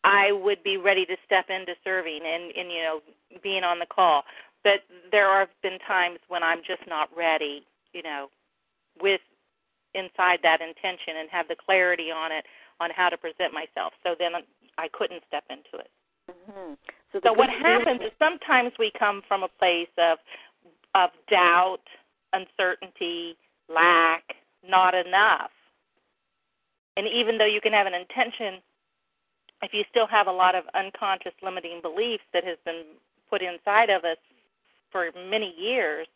I 0.03 0.31
would 0.31 0.63
be 0.63 0.77
ready 0.77 1.05
to 1.05 1.15
step 1.25 1.45
into 1.49 1.73
serving 1.83 2.21
and 2.25 2.51
and 2.55 2.71
you 2.71 2.83
know 2.83 2.99
being 3.41 3.63
on 3.63 3.79
the 3.79 3.85
call. 3.85 4.23
But 4.63 4.83
there 5.11 5.39
have 5.39 5.49
been 5.61 5.77
times 5.85 6.19
when 6.29 6.41
I'm 6.41 6.59
just 6.59 6.87
not 6.87 7.09
ready, 7.15 7.63
you 7.93 8.01
know, 8.01 8.27
with 9.01 9.21
inside 9.93 10.39
that 10.43 10.61
intention 10.61 11.19
and 11.19 11.29
have 11.29 11.47
the 11.47 11.55
clarity 11.55 12.11
on 12.11 12.31
it 12.31 12.45
on 12.79 12.89
how 12.95 13.09
to 13.09 13.17
present 13.17 13.53
myself. 13.53 13.93
So 14.03 14.15
then 14.17 14.31
I 14.77 14.87
couldn't 14.91 15.21
step 15.27 15.43
into 15.49 15.83
it. 15.83 15.91
Mm-hmm. 16.29 16.73
So, 17.11 17.19
so 17.23 17.33
what 17.33 17.49
happens 17.49 18.01
is 18.01 18.11
sometimes 18.17 18.71
we 18.79 18.91
come 18.97 19.21
from 19.27 19.43
a 19.43 19.49
place 19.59 19.91
of 19.97 20.17
of 20.95 21.09
doubt, 21.29 21.83
uncertainty, 22.33 23.35
lack, 23.67 24.23
not 24.67 24.93
enough. 24.93 25.49
And 26.95 27.07
even 27.07 27.37
though 27.37 27.45
you 27.45 27.61
can 27.61 27.73
have 27.73 27.87
an 27.87 27.93
intention, 27.93 28.61
if 29.61 29.73
you 29.73 29.83
still 29.89 30.07
have 30.07 30.27
a 30.27 30.31
lot 30.31 30.55
of 30.55 30.63
unconscious 30.75 31.33
limiting 31.41 31.79
beliefs 31.81 32.23
that 32.33 32.43
has 32.43 32.57
been 32.65 32.83
put 33.29 33.41
inside 33.41 33.89
of 33.89 34.03
us 34.03 34.17
for 34.91 35.09
many 35.29 35.55
years, 35.57 36.07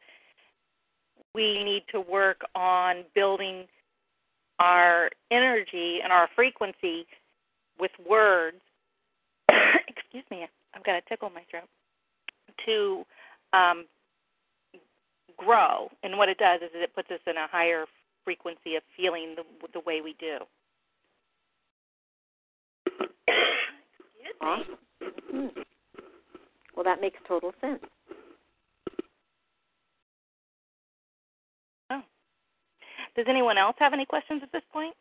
we 1.33 1.63
need 1.63 1.83
to 1.91 2.01
work 2.01 2.41
on 2.55 3.03
building 3.15 3.65
our 4.59 5.09
energy 5.31 5.99
and 6.03 6.11
our 6.11 6.29
frequency 6.35 7.05
with 7.79 7.91
words. 8.07 8.57
excuse 9.87 10.25
me, 10.29 10.47
I've 10.73 10.83
got 10.83 10.95
a 10.95 11.01
tickle 11.07 11.29
in 11.29 11.33
my 11.33 11.43
throat. 11.49 11.69
To 12.65 13.05
um, 13.53 13.85
grow, 15.37 15.89
and 16.03 16.17
what 16.17 16.27
it 16.27 16.37
does 16.37 16.61
is 16.61 16.69
it 16.73 16.93
puts 16.95 17.09
us 17.11 17.19
in 17.27 17.37
a 17.37 17.47
higher 17.47 17.85
frequency 18.23 18.75
of 18.75 18.83
feeling 18.95 19.35
the, 19.35 19.43
the 19.73 19.79
way 19.85 20.01
we 20.01 20.15
do. 20.19 20.39
Awesome. 24.41 24.77
Mm-hmm. 25.01 25.61
Well, 26.75 26.83
that 26.83 27.01
makes 27.01 27.17
total 27.27 27.53
sense. 27.59 27.79
Oh. 31.89 32.01
Does 33.15 33.25
anyone 33.27 33.57
else 33.57 33.75
have 33.79 33.93
any 33.93 34.05
questions 34.05 34.41
at 34.43 34.51
this 34.51 34.61
point? 34.71 34.93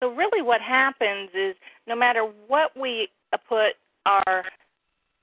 So 0.00 0.10
really, 0.10 0.42
what 0.42 0.60
happens 0.60 1.30
is 1.34 1.56
no 1.86 1.96
matter 1.96 2.28
what 2.46 2.76
we 2.76 3.08
put 3.48 3.74
our 4.06 4.44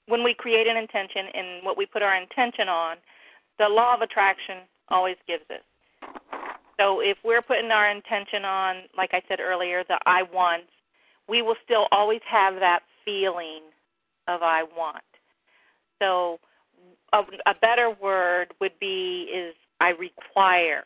when 0.08 0.24
we 0.24 0.34
create 0.34 0.68
an 0.68 0.78
intention 0.78 1.26
and 1.34 1.66
what 1.66 1.78
we 1.78 1.86
put 1.86 2.04
our 2.04 2.16
intention 2.16 2.70
on, 2.70 2.98
the 3.58 3.68
law 3.68 3.96
of 3.96 4.02
attraction 4.02 4.58
always 4.90 5.16
gives 5.28 5.44
it. 5.50 5.64
So 6.80 7.00
if 7.00 7.18
we're 7.24 7.42
putting 7.42 7.72
our 7.72 7.90
intention 7.90 8.44
on, 8.46 8.84
like 8.98 9.12
I 9.14 9.22
said 9.28 9.40
earlier, 9.40 9.84
the 9.88 9.98
I 10.06 10.24
want, 10.24 10.64
we 11.28 11.42
will 11.42 11.56
still 11.64 11.88
always 11.92 12.22
have 12.30 12.56
that 12.56 12.82
feeling 13.04 13.62
of 14.28 14.42
I 14.42 14.64
want. 14.64 15.04
So 16.00 16.40
a, 17.14 17.20
a 17.46 17.56
better 17.62 17.96
word 18.02 18.54
would 18.60 18.78
be 18.80 19.30
is 19.34 19.56
I 19.80 19.90
require 19.90 20.84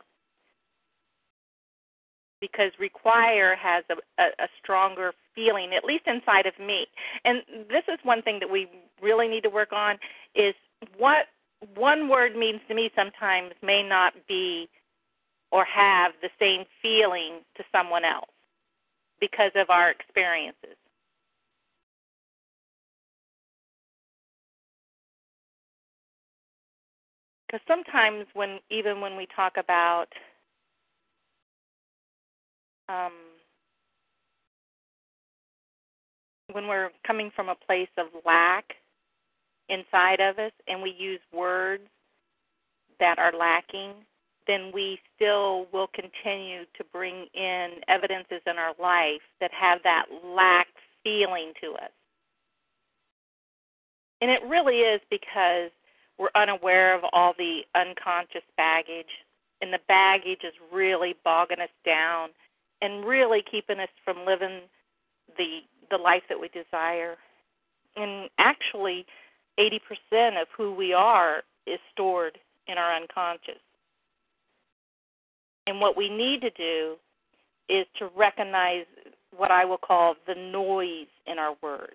because 2.41 2.71
require 2.80 3.56
has 3.56 3.84
a, 3.89 3.95
a, 4.21 4.28
a 4.43 4.47
stronger 4.62 5.13
feeling, 5.36 5.71
at 5.75 5.84
least 5.84 6.04
inside 6.08 6.45
of 6.45 6.58
me. 6.60 6.86
And 7.25 7.41
this 7.69 7.84
is 7.91 7.99
one 8.04 8.21
thing 8.21 8.39
that 8.39 8.49
we 8.49 8.67
really 9.02 9.28
need 9.28 9.43
to 9.43 9.49
work 9.49 9.73
on 9.73 9.97
is 10.36 10.54
what 10.97 11.25
one 11.75 12.08
word 12.08 12.36
means 12.36 12.62
to 12.69 12.75
me 12.75 12.89
sometimes 12.95 13.52
may 13.62 13.84
not 13.84 14.13
be 14.28 14.69
or 15.51 15.65
have 15.65 16.12
the 16.21 16.29
same 16.39 16.65
feeling 16.81 17.39
to 17.55 17.63
someone 17.71 18.05
else 18.05 18.29
because 19.19 19.51
of 19.55 19.69
our 19.69 19.89
experiences. 19.89 20.77
Because 27.47 27.62
sometimes 27.67 28.27
when 28.33 28.59
even 28.69 29.01
when 29.01 29.17
we 29.17 29.27
talk 29.35 29.53
about 29.57 30.05
um, 32.88 33.12
when 36.51 36.67
we're 36.67 36.89
coming 37.05 37.31
from 37.35 37.49
a 37.49 37.55
place 37.55 37.89
of 37.97 38.07
lack 38.25 38.65
inside 39.67 40.19
of 40.19 40.38
us 40.39 40.51
and 40.67 40.81
we 40.81 40.95
use 40.97 41.19
words 41.33 41.83
that 42.99 43.17
are 43.17 43.33
lacking, 43.38 43.93
then 44.47 44.71
we 44.73 44.99
still 45.15 45.67
will 45.71 45.89
continue 45.93 46.63
to 46.78 46.84
bring 46.91 47.28
in 47.34 47.69
evidences 47.88 48.41
in 48.45 48.58
our 48.58 48.73
life 48.82 49.21
that 49.39 49.52
have 49.54 49.80
that 49.84 50.06
lack 50.23 50.67
feeling 51.04 51.54
to 51.62 51.73
us. 51.73 51.91
And 54.21 54.30
it 54.30 54.41
really 54.47 54.80
is 54.80 55.02
because 55.10 55.71
we're 56.17 56.30
unaware 56.36 56.95
of 56.95 57.04
all 57.13 57.34
the 57.38 57.62
unconscious 57.75 58.43
baggage, 58.58 59.23
and 59.62 59.71
the 59.71 59.80
baggage 59.88 60.43
is 60.43 60.54
really 60.71 61.15
bogging 61.23 61.62
us 61.62 61.69
down 61.86 62.30
and 62.82 63.06
really 63.06 63.43
keeping 63.49 63.80
us 63.80 63.89
from 64.04 64.25
living 64.25 64.62
the 65.38 65.60
the 65.89 65.97
life 65.97 66.23
that 66.30 66.39
we 66.39 66.49
desire. 66.49 67.15
And 67.95 68.30
actually, 68.38 69.06
80% 69.60 70.39
of 70.39 70.47
who 70.56 70.73
we 70.73 70.93
are 70.93 71.41
is 71.65 71.80
stored 71.91 72.38
in 72.67 72.78
our 72.78 72.95
unconscious. 72.95 73.60
And 75.69 75.79
what 75.79 75.95
we 75.95 76.10
need 76.10 76.41
to 76.41 76.49
do 76.49 76.95
is 77.69 77.86
to 77.99 78.10
recognize 78.17 78.86
what 79.38 79.51
I 79.51 79.65
will 79.65 79.77
call 79.77 80.15
the 80.25 80.34
noise 80.34 81.05
in 81.27 81.38
our 81.38 81.55
words. 81.62 81.93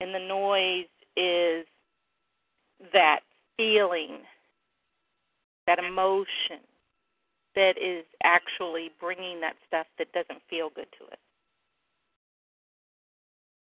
And 0.00 0.14
the 0.14 0.18
noise 0.18 0.86
is 1.14 1.66
that 2.94 3.20
feeling, 3.58 4.20
that 5.66 5.78
emotion, 5.78 6.64
that 7.54 7.74
is 7.76 8.06
actually 8.24 8.92
bringing 8.98 9.42
that 9.42 9.56
stuff 9.68 9.86
that 9.98 10.10
doesn't 10.14 10.40
feel 10.48 10.70
good 10.74 10.86
to 10.98 11.04
us. 11.04 11.18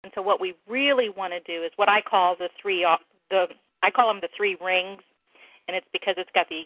And 0.03 0.11
so 0.15 0.23
what 0.23 0.41
we 0.41 0.55
really 0.67 1.09
want 1.09 1.33
to 1.33 1.39
do 1.41 1.63
is 1.63 1.71
what 1.75 1.87
I 1.87 2.01
call 2.01 2.35
the 2.35 2.49
three 2.59 2.83
the 3.29 3.45
I 3.83 3.91
call 3.91 4.07
them 4.07 4.21
the 4.21 4.29
three 4.35 4.57
rings, 4.59 5.01
and 5.67 5.77
it's 5.77 5.87
because 5.93 6.15
it's 6.17 6.31
got 6.33 6.49
the 6.49 6.63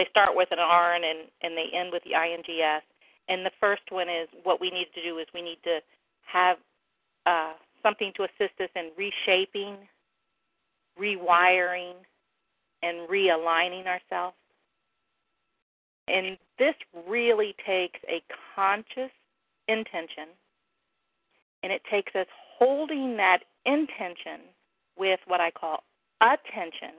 they 0.00 0.08
start 0.08 0.30
with 0.34 0.48
an 0.50 0.58
R 0.58 0.94
and 0.94 1.04
and 1.42 1.56
they 1.56 1.66
end 1.76 1.90
with 1.92 2.02
the 2.04 2.12
ings. 2.12 2.82
And 3.28 3.44
the 3.44 3.50
first 3.60 3.82
one 3.90 4.08
is 4.08 4.28
what 4.44 4.60
we 4.60 4.70
need 4.70 4.86
to 4.94 5.02
do 5.02 5.18
is 5.18 5.26
we 5.34 5.42
need 5.42 5.58
to 5.64 5.80
have 6.22 6.56
uh, 7.26 7.52
something 7.82 8.12
to 8.16 8.22
assist 8.22 8.58
us 8.60 8.70
in 8.74 8.90
reshaping, 8.96 9.76
rewiring, 10.98 11.92
and 12.82 13.08
realigning 13.08 13.86
ourselves. 13.86 14.36
And 16.08 16.38
this 16.58 16.74
really 17.06 17.54
takes 17.66 18.00
a 18.08 18.22
conscious 18.56 19.12
intention 19.68 20.32
and 21.62 21.72
it 21.72 21.82
takes 21.90 22.16
us 22.16 22.26
holding 22.58 23.18
that 23.18 23.40
intention 23.66 24.40
with 24.96 25.20
what 25.26 25.40
I 25.40 25.50
call 25.50 25.84
attention 26.22 26.96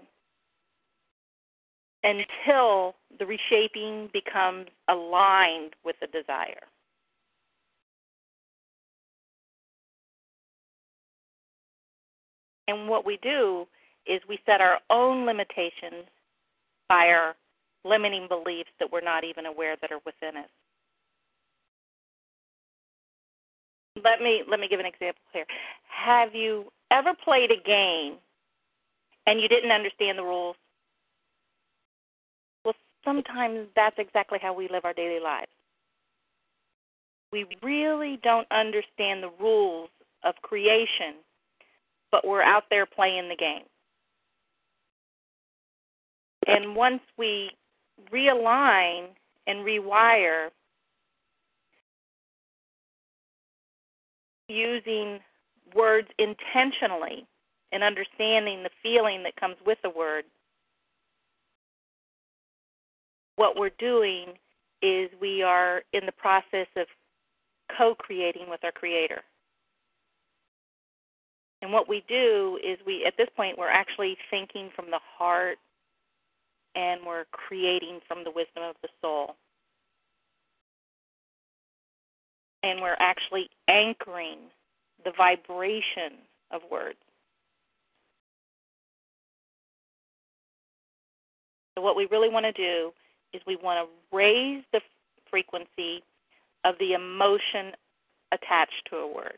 until 2.03 2.95
the 3.19 3.25
reshaping 3.25 4.09
becomes 4.11 4.67
aligned 4.87 5.73
with 5.85 5.95
the 6.01 6.07
desire. 6.07 6.67
And 12.67 12.87
what 12.87 13.05
we 13.05 13.19
do 13.21 13.67
is 14.07 14.21
we 14.27 14.39
set 14.45 14.61
our 14.61 14.79
own 14.89 15.25
limitations 15.25 16.07
by 16.87 17.07
our 17.07 17.35
limiting 17.83 18.27
beliefs 18.27 18.69
that 18.79 18.91
we're 18.91 19.01
not 19.01 19.23
even 19.23 19.45
aware 19.45 19.75
that 19.81 19.91
are 19.91 19.99
within 20.05 20.37
us. 20.37 20.49
Let 24.03 24.21
me 24.21 24.43
let 24.49 24.59
me 24.59 24.67
give 24.69 24.79
an 24.79 24.85
example 24.85 25.21
here. 25.33 25.45
Have 25.89 26.33
you 26.33 26.71
ever 26.91 27.13
played 27.23 27.51
a 27.51 27.61
game 27.61 28.15
and 29.27 29.41
you 29.41 29.47
didn't 29.47 29.71
understand 29.71 30.17
the 30.17 30.23
rules? 30.23 30.55
Sometimes 33.03 33.67
that's 33.75 33.97
exactly 33.97 34.39
how 34.41 34.53
we 34.53 34.67
live 34.69 34.85
our 34.85 34.93
daily 34.93 35.19
lives. 35.19 35.51
We 37.31 37.45
really 37.63 38.19
don't 38.23 38.47
understand 38.51 39.23
the 39.23 39.31
rules 39.39 39.89
of 40.23 40.35
creation, 40.41 41.15
but 42.11 42.27
we're 42.27 42.43
out 42.43 42.65
there 42.69 42.85
playing 42.85 43.29
the 43.29 43.35
game. 43.35 43.63
And 46.47 46.75
once 46.75 47.01
we 47.17 47.51
realign 48.11 49.07
and 49.47 49.59
rewire 49.59 50.49
using 54.47 55.19
words 55.73 56.09
intentionally 56.19 57.25
and 57.71 57.83
understanding 57.83 58.63
the 58.63 58.69
feeling 58.83 59.23
that 59.23 59.35
comes 59.37 59.55
with 59.65 59.77
the 59.81 59.89
word, 59.89 60.25
what 63.41 63.58
we're 63.58 63.71
doing 63.80 64.38
is 64.84 65.10
we 65.19 65.41
are 65.41 65.82
in 65.93 66.06
the 66.06 66.12
process 66.12 66.67
of 66.77 66.86
co 67.75 67.95
creating 67.95 68.45
with 68.47 68.63
our 68.63 68.71
Creator. 68.71 69.21
And 71.63 71.73
what 71.73 71.89
we 71.89 72.04
do 72.08 72.60
is 72.63 72.77
we, 72.86 73.04
at 73.04 73.15
this 73.17 73.30
point, 73.36 73.58
we're 73.58 73.67
actually 73.67 74.15
thinking 74.30 74.69
from 74.75 74.91
the 74.91 74.99
heart 75.17 75.58
and 76.75 77.01
we're 77.04 77.25
creating 77.32 77.99
from 78.08 78.23
the 78.23 78.30
wisdom 78.30 78.62
of 78.62 78.75
the 78.84 78.89
soul. 79.01 79.36
And 82.62 82.80
we're 82.80 82.97
actually 82.99 83.49
anchoring 83.67 84.38
the 85.04 85.13
vibration 85.17 86.21
of 86.51 86.62
words. 86.69 86.99
So, 91.75 91.82
what 91.82 91.95
we 91.95 92.08
really 92.12 92.30
want 92.30 92.45
to 92.45 92.51
do 92.51 92.93
is 93.34 93.41
we 93.48 93.56
want 93.56 93.88
to 93.88 94.15
raise 94.15 94.63
the 94.72 94.82
frequency 95.30 96.04
of 96.65 96.76
the 96.80 96.94
emotion 96.94 97.74
attached 98.32 98.88
to 98.89 98.98
a 98.98 99.08
word. 99.08 99.38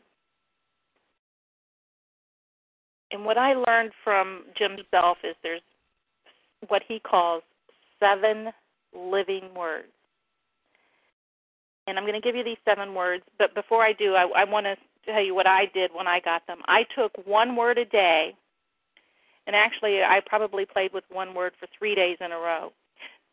And 3.10 3.24
what 3.24 3.38
I 3.38 3.54
learned 3.54 3.92
from 4.02 4.44
Jim 4.58 4.76
Self 4.90 5.18
is 5.22 5.36
there's 5.42 5.60
what 6.68 6.82
he 6.86 6.98
calls 6.98 7.42
seven 8.00 8.48
living 8.94 9.54
words. 9.56 9.88
And 11.86 11.98
I'm 11.98 12.04
going 12.04 12.20
to 12.20 12.26
give 12.26 12.34
you 12.34 12.44
these 12.44 12.56
seven 12.64 12.94
words, 12.94 13.22
but 13.38 13.54
before 13.54 13.84
I 13.84 13.92
do, 13.92 14.14
I, 14.14 14.26
I 14.36 14.44
want 14.44 14.66
to 14.66 14.76
tell 15.04 15.22
you 15.22 15.34
what 15.34 15.46
I 15.46 15.66
did 15.74 15.90
when 15.94 16.06
I 16.06 16.18
got 16.20 16.46
them. 16.46 16.58
I 16.66 16.84
took 16.96 17.12
one 17.26 17.56
word 17.56 17.76
a 17.76 17.84
day, 17.84 18.34
and 19.46 19.54
actually, 19.54 20.02
I 20.02 20.20
probably 20.24 20.64
played 20.64 20.94
with 20.94 21.04
one 21.10 21.34
word 21.34 21.52
for 21.60 21.68
three 21.78 21.94
days 21.94 22.16
in 22.20 22.32
a 22.32 22.38
row 22.38 22.72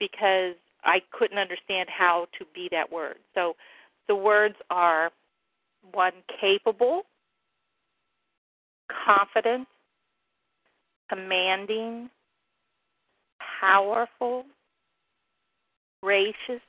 because 0.01 0.55
I 0.83 0.99
couldn't 1.11 1.37
understand 1.37 1.87
how 1.95 2.25
to 2.39 2.45
be 2.55 2.67
that 2.71 2.91
word. 2.91 3.17
So 3.35 3.55
the 4.07 4.15
words 4.15 4.55
are 4.71 5.11
one, 5.93 6.13
capable, 6.41 7.03
confident, 9.05 9.67
commanding, 11.07 12.09
powerful, 13.61 14.45
gracious, 16.01 16.61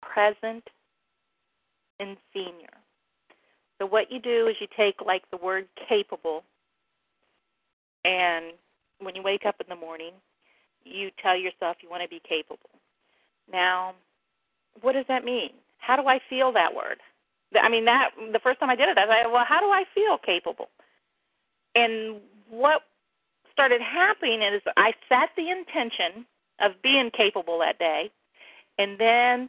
present, 0.00 0.62
and 1.98 2.16
senior. 2.32 2.68
So 3.80 3.86
what 3.86 4.12
you 4.12 4.20
do 4.20 4.46
is 4.46 4.54
you 4.60 4.68
take 4.76 4.96
like 5.04 5.22
the 5.32 5.36
word 5.36 5.66
capable 5.88 6.44
and 8.04 8.52
when 9.00 9.14
you 9.14 9.22
wake 9.22 9.42
up 9.46 9.56
in 9.60 9.66
the 9.68 9.76
morning, 9.76 10.12
you 10.84 11.10
tell 11.22 11.36
yourself 11.36 11.76
you 11.82 11.90
want 11.90 12.02
to 12.02 12.08
be 12.08 12.20
capable. 12.26 12.70
Now, 13.50 13.94
what 14.80 14.92
does 14.92 15.06
that 15.08 15.24
mean? 15.24 15.50
How 15.78 15.96
do 15.96 16.06
I 16.08 16.20
feel 16.28 16.52
that 16.52 16.74
word? 16.74 16.98
I 17.60 17.68
mean, 17.68 17.84
that 17.86 18.10
the 18.32 18.38
first 18.40 18.60
time 18.60 18.70
I 18.70 18.76
did 18.76 18.88
it, 18.88 18.98
I 18.98 19.06
said, 19.22 19.32
well, 19.32 19.44
how 19.46 19.60
do 19.60 19.66
I 19.66 19.84
feel 19.94 20.18
capable? 20.18 20.68
And 21.74 22.16
what 22.50 22.82
started 23.52 23.80
happening 23.80 24.42
is 24.42 24.62
I 24.76 24.92
set 25.08 25.30
the 25.36 25.50
intention 25.50 26.26
of 26.60 26.72
being 26.82 27.10
capable 27.10 27.58
that 27.60 27.78
day, 27.78 28.10
and 28.78 28.98
then 28.98 29.48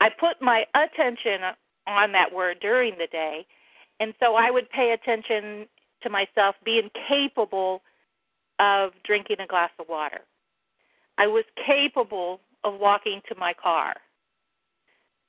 I 0.00 0.10
put 0.10 0.40
my 0.42 0.64
attention 0.74 1.40
on 1.86 2.12
that 2.12 2.32
word 2.32 2.58
during 2.60 2.98
the 2.98 3.06
day, 3.06 3.46
and 3.98 4.12
so 4.20 4.34
I 4.34 4.50
would 4.50 4.68
pay 4.70 4.92
attention 4.92 5.66
to 6.02 6.10
myself 6.10 6.54
being 6.64 6.90
capable 7.08 7.82
of 8.58 8.92
drinking 9.04 9.40
a 9.40 9.46
glass 9.46 9.70
of 9.78 9.88
water. 9.88 10.20
I 11.18 11.26
was 11.26 11.44
capable 11.66 12.40
of 12.64 12.80
walking 12.80 13.20
to 13.28 13.34
my 13.34 13.52
car. 13.52 13.94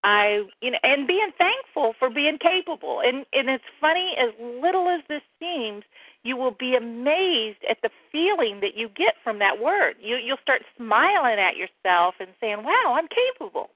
I 0.03 0.43
you 0.61 0.71
know 0.71 0.77
and 0.83 1.05
being 1.07 1.31
thankful 1.37 1.93
for 1.99 2.09
being 2.09 2.37
capable. 2.37 3.01
And 3.03 3.25
and 3.33 3.49
it's 3.49 3.63
funny 3.81 4.13
as 4.17 4.29
little 4.39 4.87
as 4.87 5.01
this 5.09 5.23
seems, 5.39 5.83
you 6.23 6.37
will 6.37 6.55
be 6.57 6.75
amazed 6.75 7.59
at 7.69 7.77
the 7.83 7.89
feeling 8.11 8.61
that 8.61 8.77
you 8.77 8.87
get 8.95 9.15
from 9.23 9.39
that 9.39 9.59
word. 9.61 9.95
You 9.99 10.15
you'll 10.15 10.37
start 10.41 10.61
smiling 10.77 11.39
at 11.39 11.57
yourself 11.57 12.15
and 12.19 12.29
saying, 12.39 12.63
"Wow, 12.63 12.95
I'm 12.95 13.09
capable." 13.09 13.71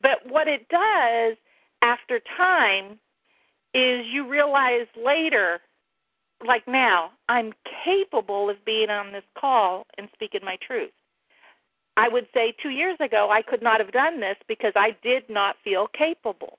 But 0.00 0.26
what 0.26 0.48
it 0.48 0.68
does 0.68 1.36
after 1.82 2.20
time 2.36 2.98
is 3.72 4.06
you 4.06 4.26
realize 4.28 4.86
later 4.96 5.60
like 6.46 6.66
now, 6.68 7.12
I'm 7.28 7.52
capable 7.84 8.50
of 8.50 8.62
being 8.64 8.90
on 8.90 9.12
this 9.12 9.24
call 9.38 9.86
and 9.96 10.08
speaking 10.14 10.44
my 10.44 10.58
truth. 10.66 10.92
I 11.96 12.08
would 12.08 12.26
say 12.34 12.54
two 12.62 12.70
years 12.70 12.96
ago 13.00 13.30
I 13.30 13.42
could 13.42 13.62
not 13.62 13.80
have 13.80 13.92
done 13.92 14.20
this 14.20 14.36
because 14.48 14.72
I 14.76 14.96
did 15.02 15.24
not 15.28 15.56
feel 15.64 15.88
capable. 15.88 16.58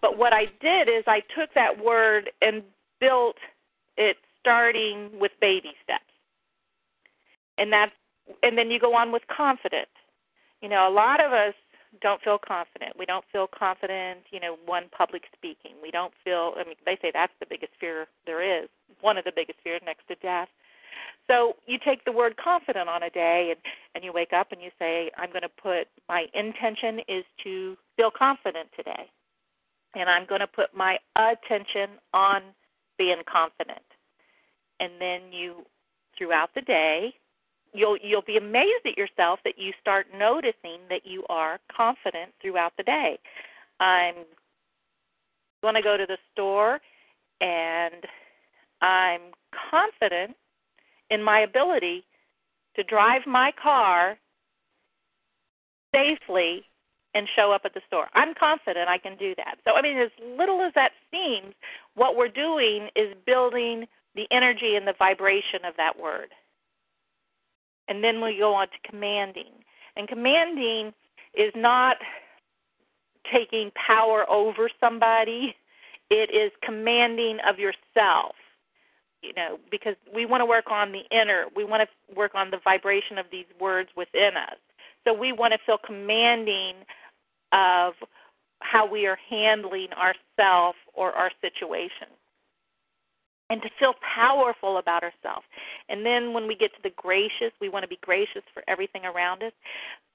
But 0.00 0.16
what 0.16 0.32
I 0.32 0.46
did 0.60 0.88
is 0.88 1.04
I 1.06 1.20
took 1.36 1.52
that 1.54 1.82
word 1.82 2.30
and 2.40 2.62
built 3.00 3.36
it 3.96 4.16
starting 4.40 5.10
with 5.18 5.32
baby 5.40 5.72
steps. 5.82 6.04
And 7.58 7.72
that's 7.72 7.92
and 8.42 8.56
then 8.56 8.70
you 8.70 8.78
go 8.78 8.94
on 8.94 9.12
with 9.12 9.22
confident. 9.34 9.88
You 10.60 10.68
know, 10.68 10.88
a 10.88 10.94
lot 10.94 11.22
of 11.22 11.32
us 11.32 11.54
don't 12.00 12.22
feel 12.22 12.38
confident. 12.38 12.96
We 12.98 13.04
don't 13.04 13.24
feel 13.32 13.46
confident, 13.46 14.20
you 14.30 14.40
know, 14.40 14.56
one 14.64 14.84
public 14.96 15.24
speaking. 15.36 15.72
We 15.82 15.90
don't 15.90 16.14
feel 16.24 16.54
I 16.56 16.64
mean 16.64 16.76
they 16.86 16.96
say 17.02 17.10
that's 17.12 17.32
the 17.40 17.46
biggest 17.48 17.72
fear 17.78 18.06
there 18.26 18.42
is. 18.62 18.68
One 19.00 19.18
of 19.18 19.24
the 19.24 19.32
biggest 19.34 19.58
fears 19.62 19.82
next 19.84 20.06
to 20.08 20.14
death. 20.16 20.48
So 21.28 21.54
you 21.66 21.78
take 21.84 22.04
the 22.04 22.12
word 22.12 22.36
confident 22.36 22.88
on 22.88 23.02
a 23.02 23.10
day 23.10 23.50
and, 23.50 23.60
and 23.94 24.04
you 24.04 24.12
wake 24.12 24.32
up 24.32 24.52
and 24.52 24.60
you 24.60 24.70
say, 24.78 25.10
I'm 25.16 25.30
going 25.30 25.42
to 25.42 25.48
put 25.48 25.88
my 26.08 26.26
intention 26.34 27.00
is 27.08 27.24
to 27.44 27.76
feel 27.96 28.10
confident 28.10 28.68
today. 28.76 29.10
And 29.94 30.08
I'm 30.08 30.26
going 30.26 30.40
to 30.40 30.46
put 30.46 30.74
my 30.74 30.98
attention 31.16 31.98
on 32.12 32.42
being 32.98 33.22
confident. 33.30 33.84
And 34.80 34.92
then 34.98 35.32
you, 35.32 35.64
throughout 36.16 36.50
the 36.54 36.62
day, 36.62 37.14
you'll 37.72 37.96
you'll 38.02 38.22
be 38.22 38.36
amazed 38.36 38.86
at 38.86 38.96
yourself 38.96 39.40
that 39.44 39.58
you 39.58 39.72
start 39.80 40.06
noticing 40.16 40.80
that 40.90 41.02
you 41.04 41.24
are 41.28 41.58
confident 41.74 42.32
throughout 42.40 42.72
the 42.76 42.82
day. 42.82 43.18
I'm 43.80 44.14
going 45.62 45.74
to 45.74 45.82
go 45.82 45.96
to 45.96 46.06
the 46.06 46.18
store 46.32 46.80
and 47.40 48.04
I'm 48.80 49.20
confident 49.70 50.36
in 51.10 51.22
my 51.22 51.40
ability 51.40 52.04
to 52.76 52.82
drive 52.82 53.22
my 53.26 53.52
car 53.62 54.18
safely 55.94 56.64
and 57.14 57.28
show 57.36 57.52
up 57.52 57.62
at 57.64 57.74
the 57.74 57.82
store. 57.86 58.08
I'm 58.14 58.34
confident 58.34 58.88
I 58.88 58.98
can 58.98 59.16
do 59.18 59.34
that. 59.36 59.56
So, 59.64 59.72
I 59.72 59.82
mean, 59.82 59.98
as 59.98 60.10
little 60.38 60.62
as 60.62 60.72
that 60.74 60.92
seems, 61.10 61.54
what 61.94 62.16
we're 62.16 62.28
doing 62.28 62.88
is 62.96 63.14
building 63.26 63.86
the 64.14 64.26
energy 64.30 64.76
and 64.76 64.86
the 64.86 64.94
vibration 64.98 65.64
of 65.66 65.74
that 65.76 65.98
word. 65.98 66.28
And 67.88 68.02
then 68.02 68.22
we 68.22 68.38
go 68.38 68.54
on 68.54 68.68
to 68.68 68.90
commanding. 68.90 69.52
And 69.96 70.08
commanding 70.08 70.92
is 71.34 71.52
not 71.54 71.96
taking 73.30 73.70
power 73.86 74.28
over 74.30 74.70
somebody, 74.80 75.54
it 76.10 76.30
is 76.34 76.50
commanding 76.62 77.38
of 77.48 77.58
yourself 77.58 78.34
you 79.22 79.32
know, 79.34 79.58
because 79.70 79.94
we 80.14 80.26
want 80.26 80.40
to 80.40 80.46
work 80.46 80.70
on 80.70 80.92
the 80.92 81.02
inner, 81.16 81.44
we 81.54 81.64
want 81.64 81.88
to 81.88 82.14
work 82.14 82.34
on 82.34 82.50
the 82.50 82.58
vibration 82.64 83.18
of 83.18 83.26
these 83.30 83.46
words 83.60 83.88
within 83.96 84.36
us. 84.36 84.58
So 85.04 85.12
we 85.12 85.32
want 85.32 85.52
to 85.52 85.58
feel 85.64 85.78
commanding 85.78 86.74
of 87.52 87.94
how 88.60 88.86
we 88.86 89.06
are 89.06 89.18
handling 89.28 89.88
ourself 89.92 90.76
or 90.94 91.12
our 91.12 91.30
situation. 91.40 92.08
And 93.50 93.60
to 93.62 93.68
feel 93.78 93.94
powerful 94.14 94.78
about 94.78 95.02
ourselves. 95.02 95.44
And 95.88 96.06
then 96.06 96.32
when 96.32 96.46
we 96.46 96.54
get 96.54 96.74
to 96.74 96.82
the 96.82 96.92
gracious, 96.96 97.52
we 97.60 97.68
want 97.68 97.82
to 97.82 97.88
be 97.88 97.98
gracious 98.00 98.42
for 98.54 98.62
everything 98.66 99.04
around 99.04 99.42
us. 99.42 99.52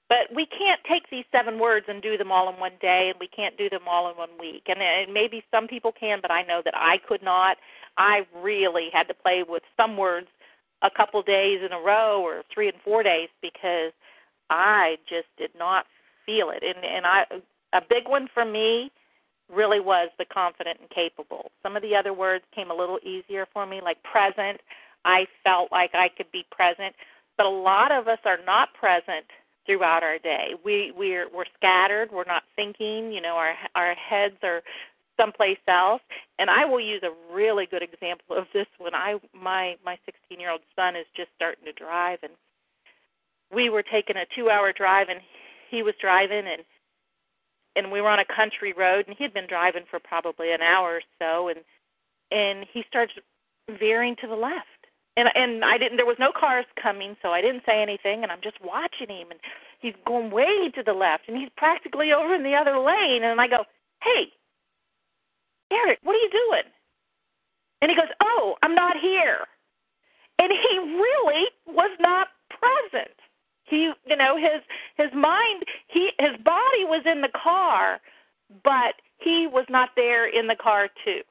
But 0.10 0.34
we 0.34 0.46
can't 0.46 0.80
take 0.90 1.10
these 1.12 1.26
seven 1.32 1.60
words 1.60 1.88
and 1.90 2.02
do 2.02 2.18
them 2.18 2.32
all 2.32 2.50
in 2.50 2.60
one 2.60 2.80
day, 2.80 3.10
and 3.12 3.20
we 3.20 3.28
can't 3.28 3.58
do 3.58 3.70
them 3.70 3.88
all 3.90 4.10
in 4.10 4.16
one 4.16 4.30
week. 4.40 4.64
And, 4.68 4.80
maybe 5.14 5.44
some 5.52 5.68
people 5.68 5.92
can, 5.92 6.20
but 6.22 6.32
I 6.32 6.44
know 6.44 6.62
that 6.64 6.76
I 6.78 6.98
could 7.08 7.22
not. 7.22 7.58
I 7.98 8.26
really 8.36 8.90
had 8.94 9.08
to 9.10 9.14
play 9.14 9.44
with 9.48 9.64
some 9.76 9.98
words 9.98 10.28
a 10.82 10.90
couple 10.90 11.22
days 11.24 11.60
in 11.66 11.74
a 11.74 11.80
row 11.80 12.22
or 12.22 12.44
three 12.54 12.68
and 12.68 12.78
four 12.84 13.04
days 13.04 13.30
because 13.42 13.92
I 14.50 14.98
just 15.10 15.28
did 15.38 15.52
not 15.58 15.86
feel 16.26 16.52
it. 16.52 16.64
And 16.64 16.86
and 16.86 17.06
I 17.06 17.24
a 17.74 17.82
big 17.82 18.08
one 18.08 18.28
for 18.34 18.46
me 18.46 18.92
really 19.52 19.80
was 19.80 20.10
the 20.20 20.26
confident 20.26 20.80
and 20.80 20.90
capable. 20.90 21.52
Some 21.64 21.76
of 21.76 21.82
the 21.82 21.96
other 21.96 22.14
words 22.14 22.44
came 22.54 22.70
a 22.70 22.76
little 22.76 23.00
easier 23.04 23.48
for 23.52 23.66
me, 23.66 23.82
like 23.82 23.98
present. 24.04 24.62
I 25.06 25.26
felt 25.44 25.72
like 25.72 25.92
I 25.94 26.10
could 26.10 26.32
be 26.32 26.46
present, 26.52 26.94
but 27.38 27.46
a 27.46 27.50
lot 27.50 27.92
of 27.92 28.08
us 28.08 28.20
are 28.26 28.40
not 28.46 28.74
present 28.74 29.26
throughout 29.68 30.02
our 30.02 30.18
day. 30.18 30.56
We 30.66 30.92
we're 30.98 31.28
we're 31.30 31.46
scattered. 31.56 32.10
We're 32.12 32.26
not 32.26 32.44
thinking. 32.56 33.12
You 33.12 33.22
know, 33.22 33.36
our 33.36 33.54
our 33.76 33.94
heads 33.94 34.38
are 34.42 34.64
someplace 35.16 35.60
else. 35.68 36.02
And 36.40 36.50
I 36.50 36.66
will 36.66 36.80
use 36.80 37.04
a 37.04 37.34
really 37.34 37.68
good 37.70 37.84
example 37.84 38.36
of 38.36 38.46
this 38.54 38.68
when 38.80 38.96
I 38.96 39.20
my 39.34 39.76
my 39.86 40.00
16 40.06 40.40
year 40.40 40.50
old 40.50 40.62
son 40.76 40.96
is 40.96 41.06
just 41.16 41.30
starting 41.36 41.66
to 41.66 41.74
drive, 41.74 42.20
and 42.24 42.34
we 43.54 43.70
were 43.70 43.84
taking 43.84 44.18
a 44.18 44.26
two 44.36 44.50
hour 44.50 44.74
drive, 44.74 45.10
and 45.10 45.20
he 45.70 45.84
was 45.84 45.94
driving 46.02 46.48
and 46.48 46.64
and 47.76 47.92
we 47.92 48.02
were 48.02 48.10
on 48.10 48.20
a 48.20 48.26
country 48.26 48.74
road 48.74 49.06
and 49.08 49.16
he 49.18 49.24
had 49.24 49.34
been 49.34 49.48
driving 49.48 49.84
for 49.90 50.00
probably 50.00 50.52
an 50.52 50.62
hour 50.62 51.00
or 51.00 51.02
so 51.20 51.50
and 51.50 51.60
and 52.32 52.66
he 52.74 52.84
starts 52.88 53.14
veering 53.80 54.16
to 54.22 54.28
the 54.28 54.36
left 54.36 54.77
and 55.18 55.28
and 55.34 55.66
I 55.66 55.78
didn't 55.78 55.98
there 55.98 56.06
was 56.06 56.22
no 56.22 56.32
cars 56.32 56.66
coming 56.82 57.18
so 57.22 57.30
I 57.30 57.42
didn't 57.42 57.64
say 57.66 57.82
anything 57.82 58.24
and 58.24 58.32
I'm 58.32 58.42
just 58.42 58.62
watching 58.64 59.10
him 59.10 59.32
and 59.32 59.40
he's 59.82 59.98
going 60.06 60.32
way 60.32 60.72
to 60.76 60.84
the 60.86 60.94
left 60.94 61.28
and 61.28 61.36
he's 61.36 61.50
practically 61.58 62.14
over 62.14 62.34
in 62.34 62.44
the 62.44 62.56
other 62.56 62.78
lane 62.78 63.26
and 63.26 63.42
I 63.42 63.48
go 63.48 63.66
hey 64.04 64.32
Eric 65.74 66.00
what 66.04 66.16
are 66.16 66.24
you 66.24 66.30
doing? 66.32 66.70
And 67.82 67.92
he 67.92 67.98
goes 67.98 68.14
oh 68.22 68.56
I'm 68.64 68.76
not 68.76 68.96
here. 69.02 69.50
And 70.40 70.52
he 70.54 70.78
really 70.78 71.46
was 71.66 71.98
not 72.00 72.28
present. 72.50 73.18
He 73.66 73.92
you 74.06 74.16
know 74.16 74.38
his 74.38 74.62
his 74.96 75.12
mind 75.14 75.66
he 75.88 76.12
his 76.20 76.38
body 76.46 76.86
was 76.86 77.04
in 77.06 77.22
the 77.22 77.34
car 77.34 78.00
but 78.64 78.96
he 79.20 79.48
was 79.52 79.66
not 79.68 79.90
there 79.96 80.30
in 80.30 80.48
the 80.48 80.56
car 80.56 80.88
too 81.04 81.22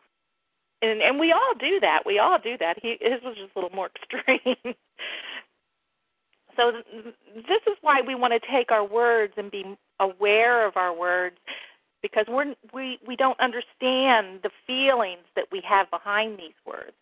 and 0.83 1.01
and 1.01 1.19
we 1.19 1.33
all 1.33 1.55
do 1.59 1.81
that 1.81 2.03
we 2.05 2.19
all 2.19 2.39
do 2.39 2.57
that 2.59 2.79
he 2.81 2.97
his 3.01 3.23
was 3.23 3.37
just 3.37 3.55
a 3.55 3.59
little 3.59 3.75
more 3.75 3.91
extreme 4.15 4.75
so 6.57 6.73
this 7.35 7.61
is 7.67 7.77
why 7.83 8.01
we 8.01 8.15
want 8.15 8.33
to 8.33 8.41
take 8.51 8.71
our 8.71 8.85
words 8.85 9.35
and 9.37 9.51
be 9.51 9.77
aware 10.01 10.67
of 10.67 10.77
our 10.77 10.97
words 10.97 11.37
because 12.03 12.27
we're 12.29 12.55
we 12.73 12.99
we 13.07 13.17
don't 13.17 13.39
understand 13.41 14.41
the 14.43 14.51
feelings 14.67 15.25
that 15.35 15.47
we 15.51 15.61
have 15.67 15.91
behind 15.91 16.39
these 16.39 16.57
words 16.67 16.93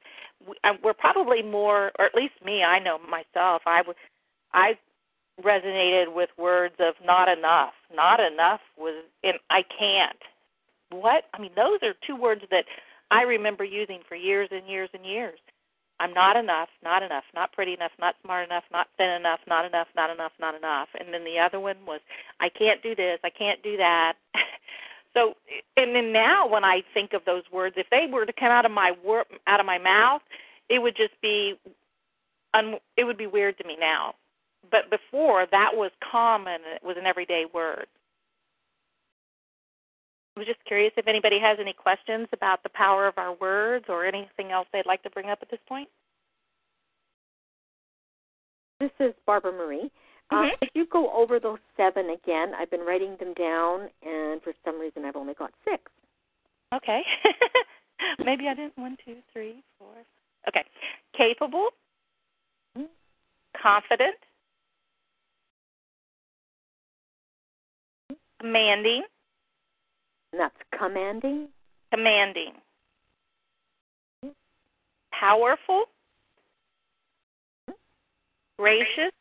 we, 0.47 0.55
uh, 0.65 0.75
we're 0.83 0.93
probably 0.93 1.43
more 1.43 1.93
or 1.99 2.05
at 2.05 2.15
least 2.15 2.35
me 2.45 2.63
i 2.63 2.79
know 2.79 2.99
myself 2.99 3.63
i 3.67 3.83
would 3.87 3.97
i 4.53 4.77
resonated 5.43 6.15
with 6.15 6.31
words 6.39 6.75
of 6.79 6.95
not 7.05 7.29
enough. 7.29 7.73
Not 7.95 8.21
enough 8.21 8.61
was 8.79 9.05
and 9.23 9.39
I 9.51 9.63
can't. 9.63 10.19
What? 10.91 11.25
I 11.35 11.41
mean, 11.41 11.53
those 11.57 11.79
are 11.83 11.95
two 12.07 12.17
words 12.17 12.43
that 12.51 12.65
I 13.15 13.23
remember 13.23 13.65
using 13.65 14.01
for 14.09 14.17
years 14.17 14.49
and 14.53 14.69
years 14.69 14.91
and 14.95 15.07
years. 15.07 15.39
I'm 16.01 16.13
not 16.13 16.37
enough, 16.37 16.69
not 16.83 17.05
enough, 17.05 17.25
not 17.35 17.53
pretty 17.53 17.75
enough, 17.75 17.93
not 18.01 18.17
smart 18.25 18.47
enough, 18.47 18.65
not 18.73 18.89
thin 18.99 19.11
enough, 19.11 19.41
not 19.47 19.65
enough, 19.65 19.87
not 19.97 20.11
enough, 20.11 20.33
not 20.41 20.57
enough. 20.57 20.89
And 20.99 21.15
then 21.15 21.25
the 21.25 21.39
other 21.39 21.61
one 21.61 21.77
was 21.87 22.01
I 22.41 22.49
can't 22.49 22.83
do 22.83 22.97
this, 22.97 23.21
I 23.25 23.31
can't 23.31 23.63
do 23.63 23.77
that. 23.77 24.15
so 25.15 25.35
and 25.77 25.95
then 25.95 26.13
now 26.13 26.49
when 26.49 26.65
I 26.65 26.83
think 26.93 27.13
of 27.13 27.25
those 27.25 27.45
words, 27.53 27.77
if 27.79 27.87
they 27.91 28.07
were 28.13 28.27
to 28.27 28.33
come 28.33 28.51
out 28.51 28.67
of 28.67 28.73
my 28.73 28.93
out 29.47 29.61
of 29.61 29.67
my 29.67 29.79
mouth, 29.79 30.23
it 30.69 30.81
would 30.81 30.97
just 30.97 31.15
be 31.23 31.55
un- 32.55 32.81
it 32.97 33.05
would 33.05 33.19
be 33.19 33.29
weird 33.29 33.57
to 33.59 33.65
me 33.65 33.77
now 33.79 34.15
but 34.71 34.91
before 34.91 35.47
that 35.51 35.71
was 35.75 35.91
common. 36.11 36.61
It 36.75 36.85
was 36.85 36.97
an 36.99 37.07
everyday 37.07 37.45
word. 37.53 37.87
I 40.37 40.41
was 40.41 40.47
just 40.49 40.65
curious 40.65 40.93
if 40.97 41.07
anybody 41.07 41.39
has 41.41 41.59
any 41.61 41.73
questions 41.73 42.27
about 42.33 42.63
the 42.63 42.69
power 42.71 43.07
of 43.07 43.19
our 43.19 43.35
words 43.35 43.85
or 43.89 44.05
anything 44.05 44.51
else 44.51 44.67
they'd 44.73 44.87
like 44.87 45.03
to 45.05 45.11
bring 45.11 45.31
up 45.31 45.39
at 45.43 45.51
this 45.51 45.61
point. 45.69 45.89
This 48.81 48.91
is 48.99 49.15
Barbara 49.27 49.53
Marie. 49.53 49.91
Uh, 50.31 50.35
Mm-hmm. 50.35 50.45
Uh, 50.47 50.57
if 50.63 50.71
you 50.75 50.87
go 50.91 51.13
over 51.15 51.39
those 51.39 51.59
seven 51.77 52.11
again, 52.11 52.53
I've 52.59 52.71
been 52.71 52.81
writing 52.81 53.15
them 53.21 53.35
down, 53.35 53.83
and 54.03 54.41
for 54.43 54.55
some 54.65 54.81
reason 54.81 55.05
I've 55.05 55.17
only 55.17 55.35
got 55.35 55.53
six. 55.65 55.83
Okay. 56.75 57.03
Maybe 58.25 58.49
I 58.49 58.55
didn't. 58.55 58.77
One, 58.77 58.97
two, 59.05 59.17
three, 59.33 59.63
four. 59.79 59.93
Okay. 60.49 60.65
Capable, 61.17 61.69
Mhm. 62.77 62.89
confident, 63.63 64.17
commanding, 68.41 69.03
And 70.35 70.41
that's 70.41 70.57
commanding, 70.77 71.47
commanding, 71.93 72.55
hmm? 74.21 74.31
powerful, 75.13 75.85
hmm? 77.69 77.75
gracious, 78.59 79.15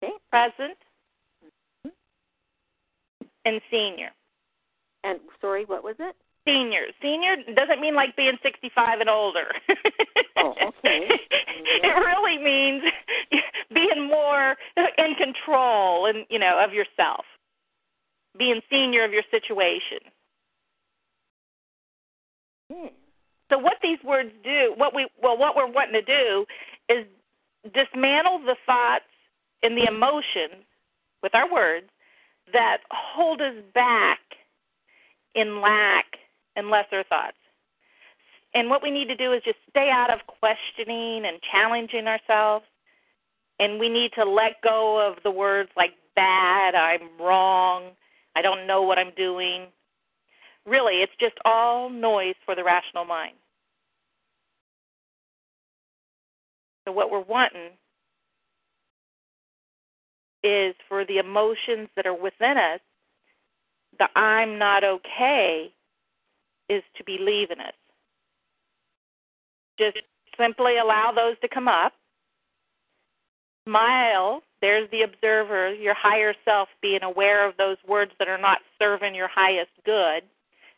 okay, 0.00 0.12
present, 0.30 0.78
hmm? 1.82 1.88
and 3.46 3.60
senior. 3.68 4.10
and 5.02 5.18
sorry, 5.40 5.64
what 5.64 5.82
was 5.82 5.96
it? 5.98 6.14
Senior. 6.46 6.82
Senior 7.02 7.34
doesn't 7.56 7.80
mean 7.80 7.96
like 7.96 8.14
being 8.14 8.38
65 8.44 9.00
and 9.00 9.10
older. 9.10 9.46
Oh, 10.36 10.52
okay. 10.52 11.08
it 11.82 11.86
really 11.86 12.38
means 12.38 12.84
being 13.74 14.06
more 14.06 14.54
in 14.98 15.14
control 15.16 16.06
and 16.06 16.26
you 16.28 16.38
know 16.38 16.60
of 16.64 16.72
yourself. 16.72 17.24
Being 18.36 18.60
senior 18.70 19.04
of 19.04 19.12
your 19.12 19.22
situation. 19.30 19.98
Hmm. 22.72 22.86
So 23.50 23.58
what 23.58 23.76
these 23.82 23.98
words 24.04 24.30
do, 24.42 24.72
what 24.76 24.94
we 24.94 25.06
well 25.22 25.36
what 25.36 25.54
we're 25.54 25.70
wanting 25.70 25.94
to 25.94 26.02
do 26.02 26.46
is 26.88 27.06
dismantle 27.72 28.40
the 28.40 28.56
thoughts 28.66 29.04
and 29.62 29.76
the 29.76 29.86
emotions 29.88 30.64
with 31.22 31.34
our 31.34 31.50
words 31.50 31.86
that 32.52 32.78
hold 32.90 33.40
us 33.40 33.54
back 33.74 34.18
in 35.34 35.60
lack 35.60 36.06
and 36.56 36.68
lesser 36.68 37.04
thoughts. 37.08 37.36
And 38.54 38.70
what 38.70 38.82
we 38.82 38.90
need 38.90 39.08
to 39.08 39.16
do 39.16 39.32
is 39.32 39.42
just 39.44 39.58
stay 39.70 39.90
out 39.90 40.12
of 40.12 40.20
questioning 40.26 41.24
and 41.26 41.40
challenging 41.50 42.06
ourselves. 42.06 42.64
And 43.58 43.80
we 43.80 43.88
need 43.88 44.12
to 44.16 44.24
let 44.24 44.60
go 44.62 45.10
of 45.10 45.22
the 45.22 45.30
words 45.30 45.70
like 45.76 45.92
bad, 46.14 46.74
I'm 46.74 47.08
wrong, 47.20 47.90
I 48.36 48.42
don't 48.42 48.66
know 48.66 48.82
what 48.82 48.98
I'm 48.98 49.12
doing. 49.16 49.66
Really, 50.66 51.02
it's 51.02 51.12
just 51.20 51.34
all 51.44 51.90
noise 51.90 52.34
for 52.44 52.54
the 52.54 52.64
rational 52.64 53.04
mind. 53.04 53.36
So, 56.84 56.92
what 56.92 57.10
we're 57.10 57.20
wanting 57.20 57.70
is 60.42 60.74
for 60.88 61.04
the 61.06 61.18
emotions 61.18 61.88
that 61.96 62.06
are 62.06 62.14
within 62.14 62.56
us, 62.58 62.80
the 63.98 64.06
I'm 64.18 64.58
not 64.58 64.84
okay, 64.84 65.72
is 66.68 66.82
to 66.96 67.04
be 67.04 67.16
leaving 67.20 67.60
us. 67.60 67.74
Just 69.78 69.98
simply 70.38 70.78
allow 70.78 71.12
those 71.14 71.38
to 71.40 71.48
come 71.48 71.68
up. 71.68 71.92
Smile. 73.66 74.42
There's 74.64 74.90
the 74.90 75.02
observer, 75.02 75.74
your 75.74 75.92
higher 75.92 76.32
self 76.42 76.70
being 76.80 77.02
aware 77.02 77.46
of 77.46 77.54
those 77.58 77.76
words 77.86 78.12
that 78.18 78.28
are 78.28 78.40
not 78.40 78.60
serving 78.78 79.14
your 79.14 79.28
highest 79.28 79.68
good, 79.84 80.22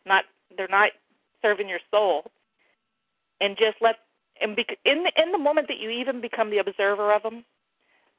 not 0.04 0.24
they're 0.56 0.66
not 0.66 0.90
serving 1.40 1.68
your 1.68 1.78
soul. 1.92 2.24
And 3.40 3.56
just 3.56 3.76
let 3.80 3.94
and 4.40 4.56
bec- 4.56 4.78
in 4.84 5.04
the 5.04 5.12
in 5.22 5.30
the 5.30 5.38
moment 5.38 5.68
that 5.68 5.78
you 5.78 5.90
even 5.90 6.20
become 6.20 6.50
the 6.50 6.58
observer 6.58 7.14
of 7.14 7.22
them, 7.22 7.44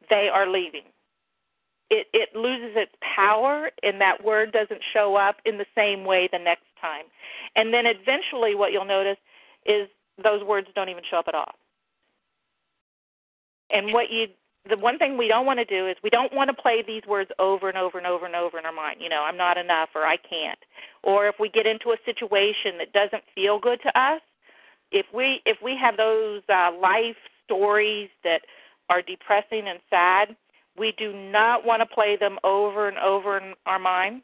they 0.10 0.30
are 0.34 0.49
leaving. 0.49 0.84
It 1.89 2.08
it 2.13 2.34
loses 2.34 2.77
its 2.77 2.93
power, 3.01 3.69
and 3.84 3.99
that 3.99 4.23
word 4.23 4.53
doesn't 4.53 4.82
show 4.93 5.17
up 5.17 5.36
in 5.43 5.58
the 5.58 5.65
same 5.75 6.06
way 6.06 6.30
the 6.32 6.39
next 6.39 6.63
time. 6.80 7.08
And 7.58 7.73
then 7.73 7.84
eventually, 7.86 8.56
what 8.56 8.71
you'll 8.71 8.86
notice 8.86 9.17
is 9.65 9.89
those 10.23 10.45
words 10.45 10.67
don't 10.75 10.88
even 10.88 11.03
show 11.12 11.17
up 11.17 11.27
at 11.27 11.36
all. 11.36 11.51
And 13.69 13.91
what 13.91 14.10
you 14.10 14.27
the 14.67 14.77
one 14.77 14.97
thing 14.97 15.17
we 15.17 15.27
don't 15.27 15.45
want 15.45 15.60
to 15.60 15.65
do 15.65 15.88
is 15.88 15.95
we 16.03 16.10
don't 16.10 16.34
want 16.34 16.49
to 16.49 16.53
play 16.53 16.84
these 16.86 17.03
words 17.08 17.32
over 17.39 17.69
and 17.69 17.77
over 17.77 17.97
and 17.97 18.08
over 18.08 18.25
and 18.25 18.36
over 18.36 18.60
in 18.60 18.65
our 18.65 18.73
mind. 18.73 18.97
You 19.01 19.10
know, 19.10 19.23
I'm 19.23 19.38
not 19.38 19.58
enough 19.58 19.89
or 19.95 20.03
I 20.03 20.17
can't. 20.17 20.60
Or 21.03 21.27
if 21.27 21.36
we 21.39 21.49
get 21.49 21.65
into 21.65 21.91
a 21.91 21.97
situation 22.06 22.77
that 22.80 22.93
doesn't 22.93 23.23
feel 23.36 23.60
good 23.60 23.80
to 23.84 23.99
us, 23.99 24.21
if 24.91 25.06
we 25.13 25.41
if 25.45 25.58
we 25.63 25.77
have 25.82 25.97
those 25.97 26.41
uh, 26.49 26.71
life 26.80 27.17
stories 27.45 28.10
that 28.23 28.41
are 28.89 29.01
depressing 29.01 29.67
and 29.67 29.80
sad, 29.89 30.36
we 30.77 30.93
do 30.97 31.13
not 31.13 31.65
want 31.65 31.82
to 31.82 31.86
play 31.86 32.17
them 32.17 32.38
over 32.43 32.88
and 32.88 32.97
over 32.97 33.38
in 33.38 33.53
our 33.65 33.80
mind 33.80 34.21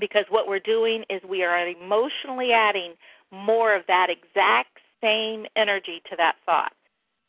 because 0.00 0.24
what 0.28 0.48
we're 0.48 0.58
doing 0.58 1.04
is 1.08 1.20
we 1.28 1.42
are 1.42 1.68
emotionally 1.68 2.52
adding 2.52 2.94
more 3.30 3.74
of 3.74 3.82
that 3.88 4.08
exact 4.10 4.78
same 5.00 5.46
energy 5.56 6.02
to 6.10 6.16
that 6.16 6.36
thought. 6.44 6.72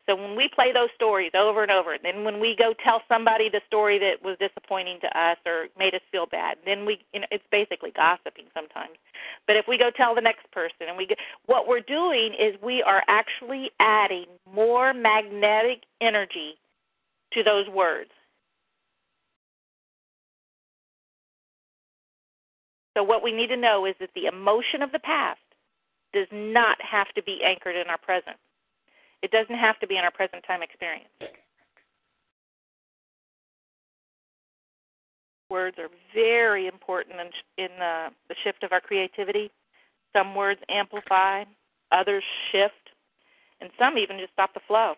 So 0.07 0.15
when 0.15 0.37
we 0.37 0.47
play 0.47 0.71
those 0.71 0.89
stories 0.95 1.31
over 1.35 1.63
and 1.63 1.71
over, 1.71 1.97
then 2.01 2.23
when 2.23 2.39
we 2.39 2.55
go 2.57 2.73
tell 2.81 3.01
somebody 3.09 3.49
the 3.49 3.59
story 3.67 3.99
that 3.99 4.23
was 4.23 4.37
disappointing 4.39 4.99
to 5.01 5.19
us 5.19 5.37
or 5.45 5.67
made 5.77 5.93
us 5.93 6.01
feel 6.11 6.25
bad, 6.25 6.57
then 6.65 6.85
we 6.85 6.99
you 7.13 7.19
know 7.19 7.27
it's 7.29 7.43
basically 7.51 7.91
gossiping 7.91 8.45
sometimes. 8.53 8.95
But 9.47 9.57
if 9.57 9.65
we 9.67 9.77
go 9.77 9.91
tell 9.91 10.15
the 10.15 10.21
next 10.21 10.49
person 10.51 10.87
and 10.87 10.97
we 10.97 11.05
get 11.05 11.17
what 11.45 11.67
we're 11.67 11.81
doing 11.81 12.33
is 12.39 12.55
we 12.63 12.81
are 12.83 13.03
actually 13.09 13.69
adding 13.81 14.25
more 14.53 14.93
magnetic 14.93 15.83
energy 15.99 16.55
to 17.33 17.43
those 17.43 17.67
words. 17.67 18.11
So 22.95 23.03
what 23.03 23.21
we 23.21 23.31
need 23.31 23.47
to 23.47 23.57
know 23.57 23.85
is 23.85 23.93
that 23.99 24.09
the 24.15 24.25
emotion 24.25 24.81
of 24.81 24.91
the 24.91 24.99
past 24.99 25.39
does 26.13 26.27
not 26.31 26.77
have 26.81 27.07
to 27.15 27.21
be 27.21 27.41
anchored 27.45 27.75
in 27.75 27.87
our 27.87 27.97
present. 27.97 28.37
It 29.21 29.31
doesn't 29.31 29.57
have 29.57 29.79
to 29.79 29.87
be 29.87 29.97
in 29.97 30.03
our 30.03 30.11
present 30.11 30.43
time 30.45 30.61
experience. 30.61 31.09
Words 35.49 35.77
are 35.79 35.89
very 36.13 36.67
important 36.67 37.15
in, 37.19 37.63
in 37.63 37.71
the, 37.79 38.07
the 38.27 38.35
shift 38.43 38.63
of 38.63 38.71
our 38.73 38.81
creativity. 38.81 39.49
Some 40.13 40.35
words 40.35 40.59
amplify, 40.69 41.45
others 41.91 42.23
shift, 42.51 42.73
and 43.61 43.69
some 43.79 43.97
even 43.97 44.19
just 44.19 44.33
stop 44.33 44.53
the 44.53 44.59
flow. 44.67 44.95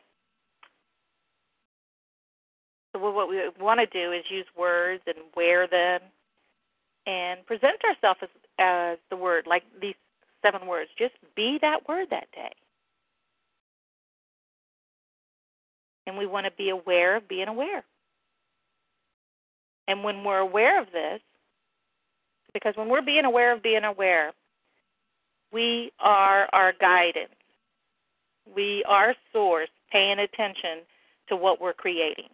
So 2.92 3.00
what 3.00 3.30
we 3.30 3.40
want 3.60 3.80
to 3.80 3.86
do 3.86 4.12
is 4.12 4.24
use 4.30 4.48
words 4.58 5.04
and 5.06 5.18
wear 5.36 5.68
them 5.68 6.02
and 7.06 7.46
present 7.46 7.78
ourselves 7.84 8.20
as, 8.24 8.30
as 8.58 8.98
the 9.10 9.16
word, 9.16 9.46
like 9.48 9.64
these 9.80 9.96
seven 10.42 10.68
words. 10.68 10.90
Just 10.98 11.14
be 11.36 11.60
that 11.62 11.88
word 11.88 12.08
that 12.10 12.28
day. 12.34 12.52
And 16.10 16.18
we 16.18 16.26
want 16.26 16.46
to 16.46 16.52
be 16.58 16.70
aware 16.70 17.16
of 17.16 17.30
being 17.30 17.48
aware. 17.48 17.84
And 19.88 20.04
when 20.04 20.24
we're 20.24 20.40
aware 20.40 20.82
of 20.82 20.88
this, 20.88 21.22
because 22.52 22.74
when 22.76 22.90
we're 22.90 23.04
being 23.04 23.26
aware 23.26 23.54
of 23.54 23.62
being 23.62 23.84
aware, 23.84 24.32
we 25.54 25.92
are 26.00 26.48
our 26.52 26.74
guidance. 26.82 27.30
We 28.56 28.84
are 28.88 29.14
source 29.32 29.70
paying 29.92 30.18
attention 30.18 30.80
to 31.30 31.36
what 31.36 31.62
we're 31.62 31.74
creating. 31.74 32.30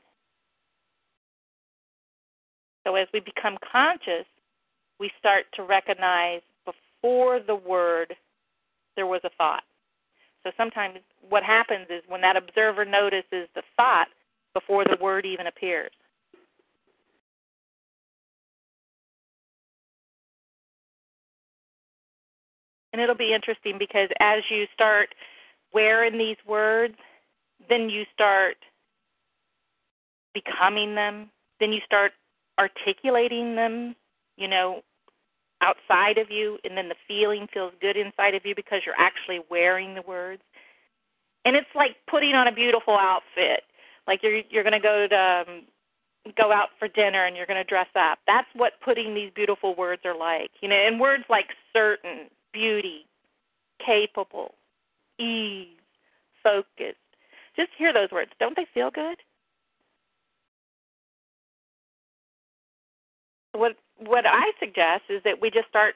So 2.85 2.95
as 2.95 3.07
we 3.13 3.19
become 3.19 3.57
conscious, 3.69 4.25
we 5.01 5.11
start 5.19 5.45
to 5.55 5.63
recognize 5.63 6.41
before 6.63 7.41
the 7.45 7.55
word 7.55 8.15
there 8.95 9.07
was 9.07 9.21
a 9.25 9.29
thought. 9.37 9.63
So 10.45 10.51
sometimes 10.57 10.99
what 11.27 11.43
happens 11.43 11.87
is 11.89 12.03
when 12.07 12.21
that 12.21 12.37
observer 12.37 12.85
notices 12.85 13.49
the 13.55 13.63
thought 13.75 14.07
before 14.53 14.83
the 14.85 14.97
word 15.01 15.25
even 15.25 15.47
appears. 15.47 15.91
And 22.93 23.01
it'll 23.01 23.15
be 23.15 23.33
interesting 23.33 23.77
because 23.79 24.09
as 24.19 24.43
you 24.49 24.67
start 24.73 25.09
wearing 25.73 26.17
these 26.17 26.37
words, 26.47 26.95
then 27.67 27.89
you 27.89 28.03
start 28.13 28.55
becoming 30.33 30.93
them, 30.93 31.29
then 31.59 31.73
you 31.73 31.81
start 31.85 32.11
articulating 32.59 33.55
them, 33.55 33.95
you 34.37 34.47
know, 34.47 34.81
outside 35.61 36.17
of 36.17 36.29
you, 36.29 36.57
and 36.63 36.77
then 36.77 36.89
the 36.89 36.95
feeling 37.07 37.47
feels 37.53 37.73
good 37.81 37.97
inside 37.97 38.35
of 38.35 38.45
you 38.45 38.55
because 38.55 38.81
you're 38.85 38.99
actually 38.99 39.39
wearing 39.49 39.95
the 39.95 40.01
words. 40.01 40.41
And 41.45 41.55
it's 41.55 41.69
like 41.75 41.95
putting 42.09 42.33
on 42.33 42.47
a 42.47 42.51
beautiful 42.51 42.97
outfit. 42.97 43.61
Like 44.07 44.21
you're 44.23 44.41
you're 44.49 44.63
going 44.63 44.73
to 44.73 44.79
go 44.79 45.07
to 45.07 45.15
um, 45.15 45.63
go 46.37 46.51
out 46.51 46.69
for 46.79 46.87
dinner 46.87 47.25
and 47.25 47.35
you're 47.35 47.45
going 47.45 47.63
to 47.63 47.69
dress 47.69 47.87
up. 47.95 48.19
That's 48.27 48.47
what 48.55 48.73
putting 48.83 49.13
these 49.13 49.31
beautiful 49.35 49.75
words 49.75 50.01
are 50.05 50.17
like. 50.17 50.51
You 50.61 50.69
know, 50.69 50.75
and 50.75 50.99
words 50.99 51.23
like 51.29 51.47
certain, 51.73 52.27
beauty, 52.53 53.05
capable, 53.83 54.55
ease, 55.19 55.67
focused. 56.43 56.97
Just 57.55 57.69
hear 57.77 57.93
those 57.93 58.11
words. 58.11 58.31
Don't 58.39 58.55
they 58.55 58.67
feel 58.73 58.91
good? 58.91 59.17
What 63.53 63.77
what 63.97 64.25
I 64.25 64.51
suggest 64.59 65.03
is 65.09 65.21
that 65.23 65.41
we 65.41 65.49
just 65.49 65.67
start 65.69 65.95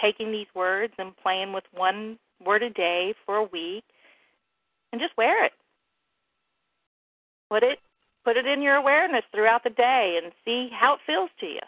taking 0.00 0.32
these 0.32 0.46
words 0.54 0.92
and 0.98 1.16
playing 1.16 1.52
with 1.52 1.64
one 1.72 2.18
word 2.44 2.62
a 2.62 2.70
day 2.70 3.14
for 3.24 3.36
a 3.36 3.44
week 3.44 3.84
and 4.92 5.00
just 5.00 5.16
wear 5.16 5.44
it. 5.44 5.52
Put 7.50 7.62
it 7.62 7.78
put 8.24 8.36
it 8.36 8.46
in 8.46 8.60
your 8.60 8.74
awareness 8.74 9.22
throughout 9.32 9.62
the 9.62 9.70
day 9.70 10.18
and 10.22 10.32
see 10.44 10.68
how 10.72 10.94
it 10.94 11.00
feels 11.06 11.30
to 11.40 11.46
you. 11.46 11.60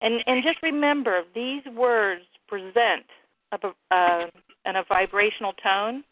And 0.00 0.22
and 0.26 0.42
just 0.44 0.62
remember 0.62 1.22
these 1.34 1.62
words 1.74 2.22
present 2.46 3.06
a, 3.52 3.94
uh, 3.94 4.26
in 4.66 4.76
a 4.76 4.84
vibrational 4.88 5.52
tone, 5.54 6.04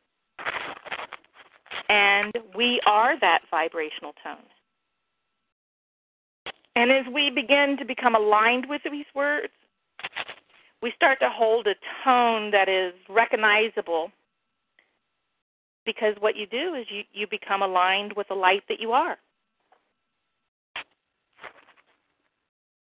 and 1.89 2.33
we 2.55 2.81
are 2.87 3.19
that 3.21 3.41
vibrational 3.51 4.15
tone. 4.25 4.45
And 6.77 6.93
as 6.93 7.07
we 7.13 7.31
begin 7.31 7.77
to 7.79 7.87
become 7.87 8.15
aligned 8.15 8.67
with 8.69 8.83
these 8.85 9.07
words, 9.15 9.53
we 10.83 10.93
start 10.95 11.19
to 11.21 11.31
hold 11.31 11.67
a 11.67 11.75
tone 12.05 12.51
that 12.51 12.69
is 12.69 12.93
recognizable 13.09 14.13
because 15.87 16.15
what 16.21 16.37
you 16.37 16.47
do 16.47 16.75
is 16.75 16.85
you, 16.91 17.03
you 17.15 17.27
become 17.27 17.63
aligned 17.63 18.13
with 18.15 18.29
the 18.29 18.35
light 18.35 18.63
that 18.69 18.79
you 18.79 18.93
are. 18.93 19.17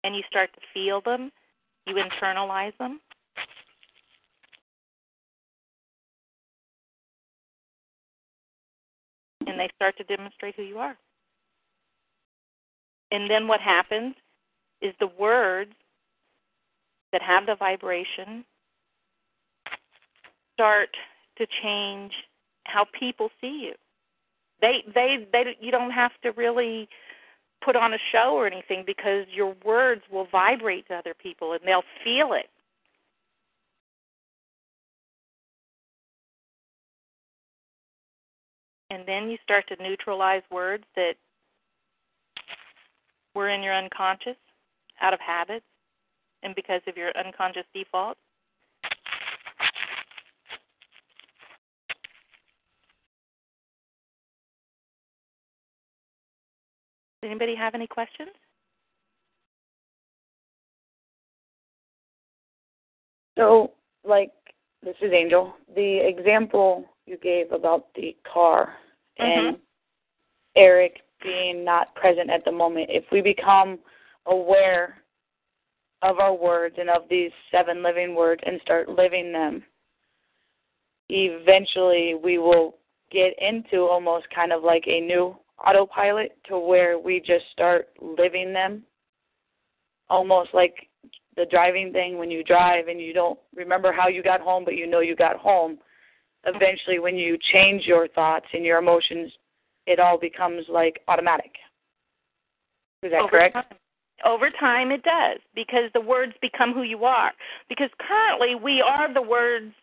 And 0.04 0.16
you 0.16 0.22
start 0.30 0.52
to 0.54 0.62
feel 0.74 1.02
them, 1.02 1.32
you 1.88 1.96
internalize 1.96 2.78
them. 2.78 3.00
And 9.48 9.60
they 9.60 9.70
start 9.76 9.98
to 9.98 10.04
demonstrate 10.04 10.56
who 10.56 10.64
you 10.64 10.78
are. 10.78 10.96
And 13.12 13.30
then 13.30 13.48
what 13.48 13.60
happens 13.60 14.16
is 14.82 14.94
the 15.00 15.08
words 15.20 15.74
that 17.12 17.22
have 17.22 17.46
the 17.46 17.56
vibration 17.56 18.46
start 20.54 20.90
to 21.38 21.46
change 21.62 22.14
how 22.66 22.86
people 22.98 23.30
see 23.42 23.68
you. 23.68 23.74
They 24.62 24.84
they 24.94 25.28
they 25.32 25.58
you 25.60 25.72
don't 25.72 25.92
have 25.92 26.12
to 26.24 26.32
really 26.32 26.88
put 27.64 27.76
on 27.76 27.94
a 27.94 27.98
show 28.12 28.34
or 28.34 28.48
anything 28.48 28.84
because 28.86 29.26
your 29.34 29.56
words 29.66 30.02
will 30.12 30.28
vibrate 30.32 30.88
to 30.88 30.96
other 30.96 31.14
people 31.14 31.54
and 31.54 31.62
they'll 31.66 31.84
feel 32.04 32.34
it. 32.34 32.50
And 38.90 39.08
then 39.08 39.30
you 39.30 39.38
start 39.44 39.68
to 39.70 39.82
neutralize 39.82 40.42
words 40.52 40.84
that 40.96 41.14
were 43.36 43.50
in 43.50 43.64
your 43.64 43.76
unconscious 43.76 44.38
out 45.02 45.14
of 45.14 45.20
habit 45.20 45.64
and 46.44 46.56
because 46.56 46.82
of 46.88 46.98
your 46.98 47.12
unconscious 47.18 47.66
default. 47.74 48.18
Does 57.22 57.30
Anybody 57.30 57.56
have 57.56 57.76
any 57.76 57.86
questions? 57.86 58.32
So, 63.38 63.72
like, 64.04 64.32
this 64.84 64.96
is 65.02 65.12
Angel. 65.14 65.54
The 65.76 66.08
example 66.08 66.86
you 67.06 67.18
gave 67.18 67.52
about 67.52 67.94
the 67.96 68.16
car 68.32 68.74
mm-hmm. 69.20 69.48
and 69.48 69.58
Eric 70.56 71.02
being 71.24 71.64
not 71.64 71.94
present 71.96 72.30
at 72.30 72.46
the 72.46 72.52
moment, 72.52 72.90
if 72.90 73.04
we 73.12 73.22
become 73.22 73.80
aware 74.26 74.98
of 76.02 76.20
our 76.20 76.34
words 76.34 76.76
and 76.80 76.90
of 76.90 77.04
these 77.10 77.32
seven 77.52 77.84
living 77.84 78.16
words 78.16 78.42
and 78.46 78.60
start 78.62 78.90
living 78.90 79.32
them, 79.32 79.64
eventually 81.10 82.16
we 82.22 82.38
will 82.38 82.76
get 83.12 83.34
into 83.40 83.82
almost 83.82 84.26
kind 84.34 84.52
of 84.52 84.64
like 84.64 84.84
a 84.88 85.02
new 85.02 85.36
autopilot 85.66 86.38
to 86.48 86.58
where 86.58 86.98
we 86.98 87.20
just 87.20 87.46
start 87.52 87.90
living 88.02 88.54
them. 88.54 88.84
Almost 90.10 90.50
like 90.54 90.90
the 91.38 91.46
driving 91.46 91.94
thing 91.94 92.18
when 92.18 92.32
you 92.32 92.44
drive 92.44 92.88
and 92.88 93.00
you 93.00 93.14
don't 93.14 93.40
remember 93.56 93.94
how 93.94 94.08
you 94.08 94.24
got 94.24 94.42
home, 94.42 94.66
but 94.66 94.76
you 94.76 94.88
know 94.88 95.00
you 95.00 95.16
got 95.16 95.38
home. 95.38 95.78
eventually, 96.46 96.98
when 97.00 97.16
you 97.16 97.38
change 97.54 97.86
your 97.86 98.08
thoughts 98.08 98.48
and 98.54 98.66
your 98.66 98.80
emotions, 98.80 99.32
it 99.88 100.00
all 100.00 100.18
becomes 100.18 100.66
like 100.70 101.02
automatic. 101.08 101.52
Is 103.04 103.12
that 103.12 103.22
over 103.22 103.30
correct? 103.30 103.54
Time. 103.54 103.64
Over 104.24 104.52
time, 104.52 104.92
it 104.92 105.04
does 105.04 105.40
because 105.56 105.90
the 105.94 106.02
words 106.02 106.34
become 106.42 106.74
who 106.74 106.84
you 106.84 107.06
are. 107.06 107.32
Because 107.68 107.90
currently, 108.00 108.56
we 108.56 108.82
are 108.82 109.12
the 109.12 109.22
words 109.22 109.74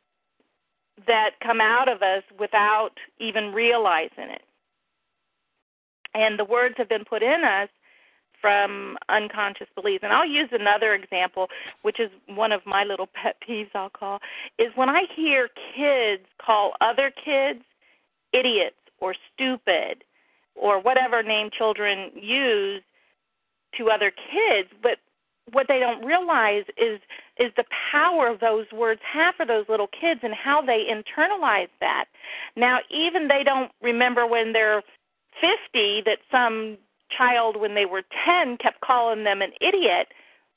that 1.07 1.31
come 1.43 1.61
out 1.61 1.89
of 1.89 2.03
us 2.03 2.23
without 2.39 2.93
even 3.19 3.53
realizing 3.53 4.31
it. 4.31 4.43
And 6.15 6.39
the 6.39 6.45
words 6.45 6.75
have 6.79 6.89
been 6.89 7.05
put 7.05 7.23
in 7.23 7.43
us 7.45 7.69
from 8.41 8.97
unconscious 9.09 9.67
beliefs. 9.75 10.05
And 10.05 10.13
I'll 10.13 10.29
use 10.29 10.49
another 10.53 10.95
example, 10.95 11.49
which 11.83 11.99
is 11.99 12.11
one 12.27 12.53
of 12.53 12.65
my 12.65 12.85
little 12.85 13.09
pet 13.13 13.37
peeves, 13.47 13.71
I'll 13.75 13.91
call, 13.91 14.21
is 14.59 14.69
when 14.77 14.89
I 14.89 15.03
hear 15.15 15.49
kids 15.77 16.25
call 16.45 16.73
other 16.81 17.13
kids 17.25 17.61
idiots 18.33 18.77
or 19.01 19.15
stupid 19.35 20.05
or 20.55 20.81
whatever 20.81 21.23
name 21.23 21.51
children 21.57 22.11
use 22.15 22.83
to 23.77 23.91
other 23.91 24.11
kids, 24.11 24.69
but 24.83 24.99
what 25.53 25.67
they 25.69 25.79
don't 25.79 26.05
realize 26.05 26.65
is 26.77 27.01
is 27.39 27.53
the 27.57 27.65
power 27.93 28.37
those 28.37 28.67
words 28.73 29.01
have 29.11 29.35
for 29.37 29.47
those 29.47 29.65
little 29.69 29.87
kids 29.87 30.21
and 30.23 30.35
how 30.35 30.61
they 30.61 30.85
internalize 30.91 31.69
that. 31.81 32.07
Now, 32.57 32.79
even 32.91 33.29
they 33.29 33.45
don't 33.45 33.71
remember 33.81 34.27
when 34.27 34.53
they're 34.53 34.83
50 35.41 36.03
that 36.05 36.19
some 36.31 36.77
child 37.17 37.57
when 37.57 37.75
they 37.75 37.87
were 37.87 38.03
10 38.27 38.57
kept 38.59 38.81
calling 38.81 39.25
them 39.25 39.41
an 39.41 39.53
idiot. 39.61 40.09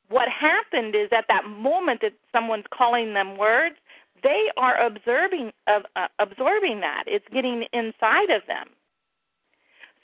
What 0.10 0.28
happened 0.28 0.96
is 0.96 1.10
at 1.16 1.26
that 1.28 1.46
moment 1.46 2.02
that 2.02 2.14
someone's 2.32 2.66
calling 2.74 3.14
them 3.14 3.38
words, 3.38 3.76
they 4.24 4.46
are 4.58 4.86
observing 4.86 5.52
uh, 5.68 5.80
uh, 5.96 6.08
absorbing 6.20 6.80
that. 6.82 7.04
It's 7.08 7.26
getting 7.34 7.66
inside 7.74 8.30
of 8.30 8.44
them. 8.48 8.68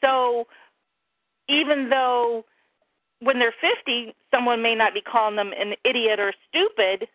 So 0.02 0.46
even 1.50 1.90
though 1.90 2.46
when 3.20 3.40
they're 3.40 3.54
50, 3.62 4.14
someone 4.32 4.62
may 4.62 4.76
not 4.76 4.94
be 4.94 5.02
calling 5.02 5.36
them 5.36 5.52
an 5.60 5.74
idiot 5.84 6.20
or 6.20 6.34
stupid, 6.50 7.08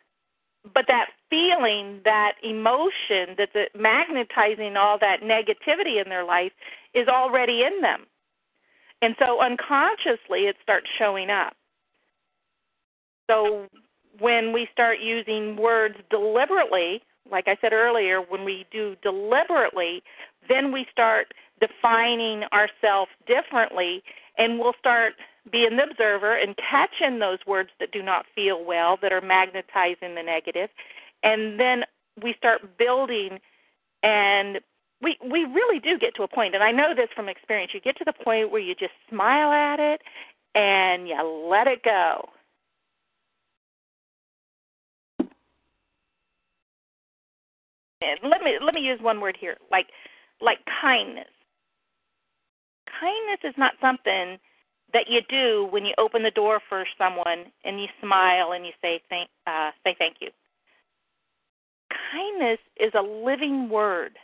but 0.74 0.84
that 0.88 1.06
feeling, 1.28 2.00
that 2.04 2.32
emotion 2.42 3.36
that's 3.36 3.70
magnetizing 3.74 4.76
all 4.76 4.98
that 4.98 5.20
negativity 5.22 6.02
in 6.02 6.08
their 6.08 6.24
life 6.24 6.52
is 6.94 7.08
already 7.08 7.62
in 7.62 7.80
them. 7.80 8.06
And 9.00 9.16
so 9.18 9.40
unconsciously 9.40 10.46
it 10.46 10.56
starts 10.62 10.86
showing 10.98 11.30
up. 11.30 11.54
So 13.28 13.66
when 14.18 14.52
we 14.52 14.68
start 14.72 14.98
using 15.00 15.56
words 15.56 15.96
deliberately, 16.10 17.02
like 17.30 17.48
I 17.48 17.56
said 17.60 17.72
earlier, 17.72 18.20
when 18.20 18.44
we 18.44 18.66
do 18.70 18.96
deliberately, 19.02 20.02
then 20.48 20.72
we 20.72 20.86
start 20.90 21.32
defining 21.60 22.44
ourselves 22.52 23.10
differently 23.26 24.02
and 24.36 24.58
we'll 24.58 24.74
start 24.78 25.14
being 25.50 25.76
the 25.76 25.84
observer 25.84 26.36
and 26.36 26.56
catching 26.56 27.18
those 27.18 27.38
words 27.46 27.70
that 27.80 27.92
do 27.92 28.02
not 28.02 28.26
feel 28.34 28.64
well, 28.64 28.98
that 29.02 29.12
are 29.12 29.20
magnetizing 29.20 30.14
the 30.14 30.22
negative, 30.22 30.70
and 31.22 31.58
then 31.58 31.84
we 32.22 32.34
start 32.38 32.78
building 32.78 33.38
and 34.02 34.60
we 35.00 35.16
we 35.24 35.44
really 35.44 35.80
do 35.80 35.98
get 35.98 36.14
to 36.14 36.22
a 36.22 36.28
point 36.28 36.54
and 36.54 36.62
I 36.62 36.70
know 36.70 36.94
this 36.94 37.08
from 37.14 37.28
experience. 37.28 37.72
You 37.74 37.80
get 37.80 37.96
to 37.98 38.04
the 38.04 38.12
point 38.12 38.50
where 38.52 38.60
you 38.60 38.74
just 38.74 38.92
smile 39.08 39.52
at 39.52 39.80
it 39.80 40.00
and 40.54 41.08
you 41.08 41.48
let 41.50 41.66
it 41.66 41.82
go. 41.82 42.28
And 45.18 45.28
let 48.22 48.42
me 48.42 48.58
let 48.64 48.74
me 48.74 48.80
use 48.80 49.00
one 49.00 49.20
word 49.20 49.36
here, 49.38 49.56
like 49.70 49.86
like 50.40 50.58
kindness. 50.80 51.30
Kindness 53.00 53.40
is 53.44 53.54
not 53.56 53.72
something 53.80 54.38
that 54.92 55.06
you 55.08 55.20
do 55.28 55.68
when 55.70 55.84
you 55.84 55.94
open 55.98 56.22
the 56.22 56.30
door 56.30 56.60
for 56.68 56.84
someone 56.98 57.46
and 57.64 57.80
you 57.80 57.86
smile 58.00 58.52
and 58.52 58.66
you 58.66 58.72
say 58.80 59.00
thank 59.08 59.28
uh, 59.46 59.70
say 59.84 59.94
thank 59.98 60.16
you. 60.20 60.28
Kindness 62.12 62.58
is 62.78 62.92
a 62.94 63.02
living 63.02 63.68
word 63.68 64.18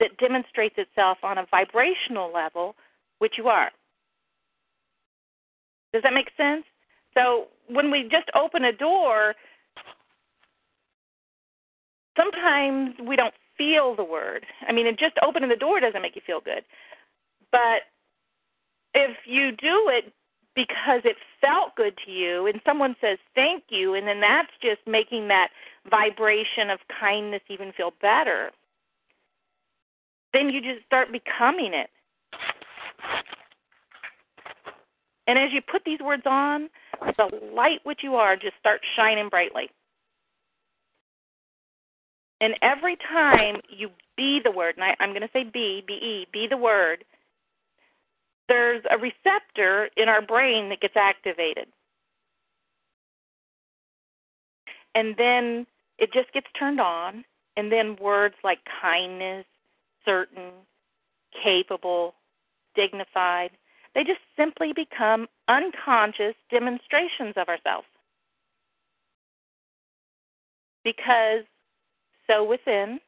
that 0.00 0.16
demonstrates 0.18 0.76
itself 0.78 1.18
on 1.22 1.38
a 1.38 1.46
vibrational 1.50 2.32
level, 2.32 2.74
which 3.18 3.34
you 3.36 3.48
are. 3.48 3.70
Does 5.92 6.02
that 6.02 6.14
make 6.14 6.30
sense? 6.36 6.64
So 7.14 7.46
when 7.68 7.90
we 7.90 8.04
just 8.04 8.30
open 8.34 8.64
a 8.64 8.72
door, 8.72 9.34
sometimes 12.40 12.94
we 13.06 13.16
don't 13.16 13.34
feel 13.56 13.94
the 13.94 14.04
word. 14.04 14.46
I 14.66 14.72
mean, 14.72 14.86
just 14.98 15.16
opening 15.26 15.48
the 15.48 15.56
door 15.56 15.80
doesn't 15.80 16.02
make 16.02 16.16
you 16.16 16.22
feel 16.26 16.40
good. 16.40 16.64
But 17.52 17.82
if 18.94 19.16
you 19.26 19.50
do 19.52 19.88
it 19.88 20.12
because 20.56 21.02
it 21.04 21.16
felt 21.40 21.76
good 21.76 21.94
to 22.04 22.10
you 22.10 22.46
and 22.46 22.60
someone 22.66 22.96
says 23.00 23.18
thank 23.34 23.64
you 23.68 23.94
and 23.94 24.06
then 24.06 24.20
that's 24.20 24.50
just 24.60 24.80
making 24.86 25.28
that 25.28 25.48
vibration 25.88 26.70
of 26.70 26.80
kindness 27.00 27.40
even 27.48 27.72
feel 27.76 27.92
better 28.02 28.50
then 30.32 30.48
you 30.48 30.60
just 30.60 30.84
start 30.84 31.08
becoming 31.12 31.72
it 31.72 31.88
and 35.28 35.38
as 35.38 35.50
you 35.52 35.60
put 35.70 35.82
these 35.86 36.00
words 36.00 36.24
on 36.26 36.68
the 37.16 37.30
light 37.54 37.78
which 37.84 38.00
you 38.02 38.16
are 38.16 38.34
just 38.34 38.54
starts 38.58 38.84
shining 38.96 39.28
brightly 39.28 39.70
and 42.40 42.54
every 42.62 42.96
time 42.96 43.60
you 43.68 43.90
be 44.16 44.40
the 44.42 44.50
word 44.50 44.74
and 44.76 44.84
I, 44.84 44.96
i'm 45.00 45.10
going 45.10 45.22
to 45.22 45.30
say 45.32 45.44
be 45.44 45.82
be 45.86 46.26
be 46.32 46.46
the 46.48 46.56
word 46.56 47.04
there's 48.50 48.82
a 48.90 48.98
receptor 48.98 49.88
in 49.96 50.08
our 50.08 50.20
brain 50.20 50.68
that 50.70 50.80
gets 50.80 50.96
activated. 50.96 51.68
And 54.96 55.14
then 55.16 55.68
it 55.98 56.12
just 56.12 56.32
gets 56.32 56.48
turned 56.58 56.80
on, 56.80 57.24
and 57.56 57.70
then 57.70 57.96
words 58.00 58.34
like 58.42 58.58
kindness, 58.82 59.46
certain, 60.04 60.50
capable, 61.44 62.14
dignified, 62.74 63.52
they 63.94 64.02
just 64.02 64.18
simply 64.36 64.72
become 64.74 65.28
unconscious 65.46 66.34
demonstrations 66.50 67.34
of 67.36 67.48
ourselves. 67.48 67.86
Because 70.82 71.44
so 72.30 72.44
within, 72.44 73.00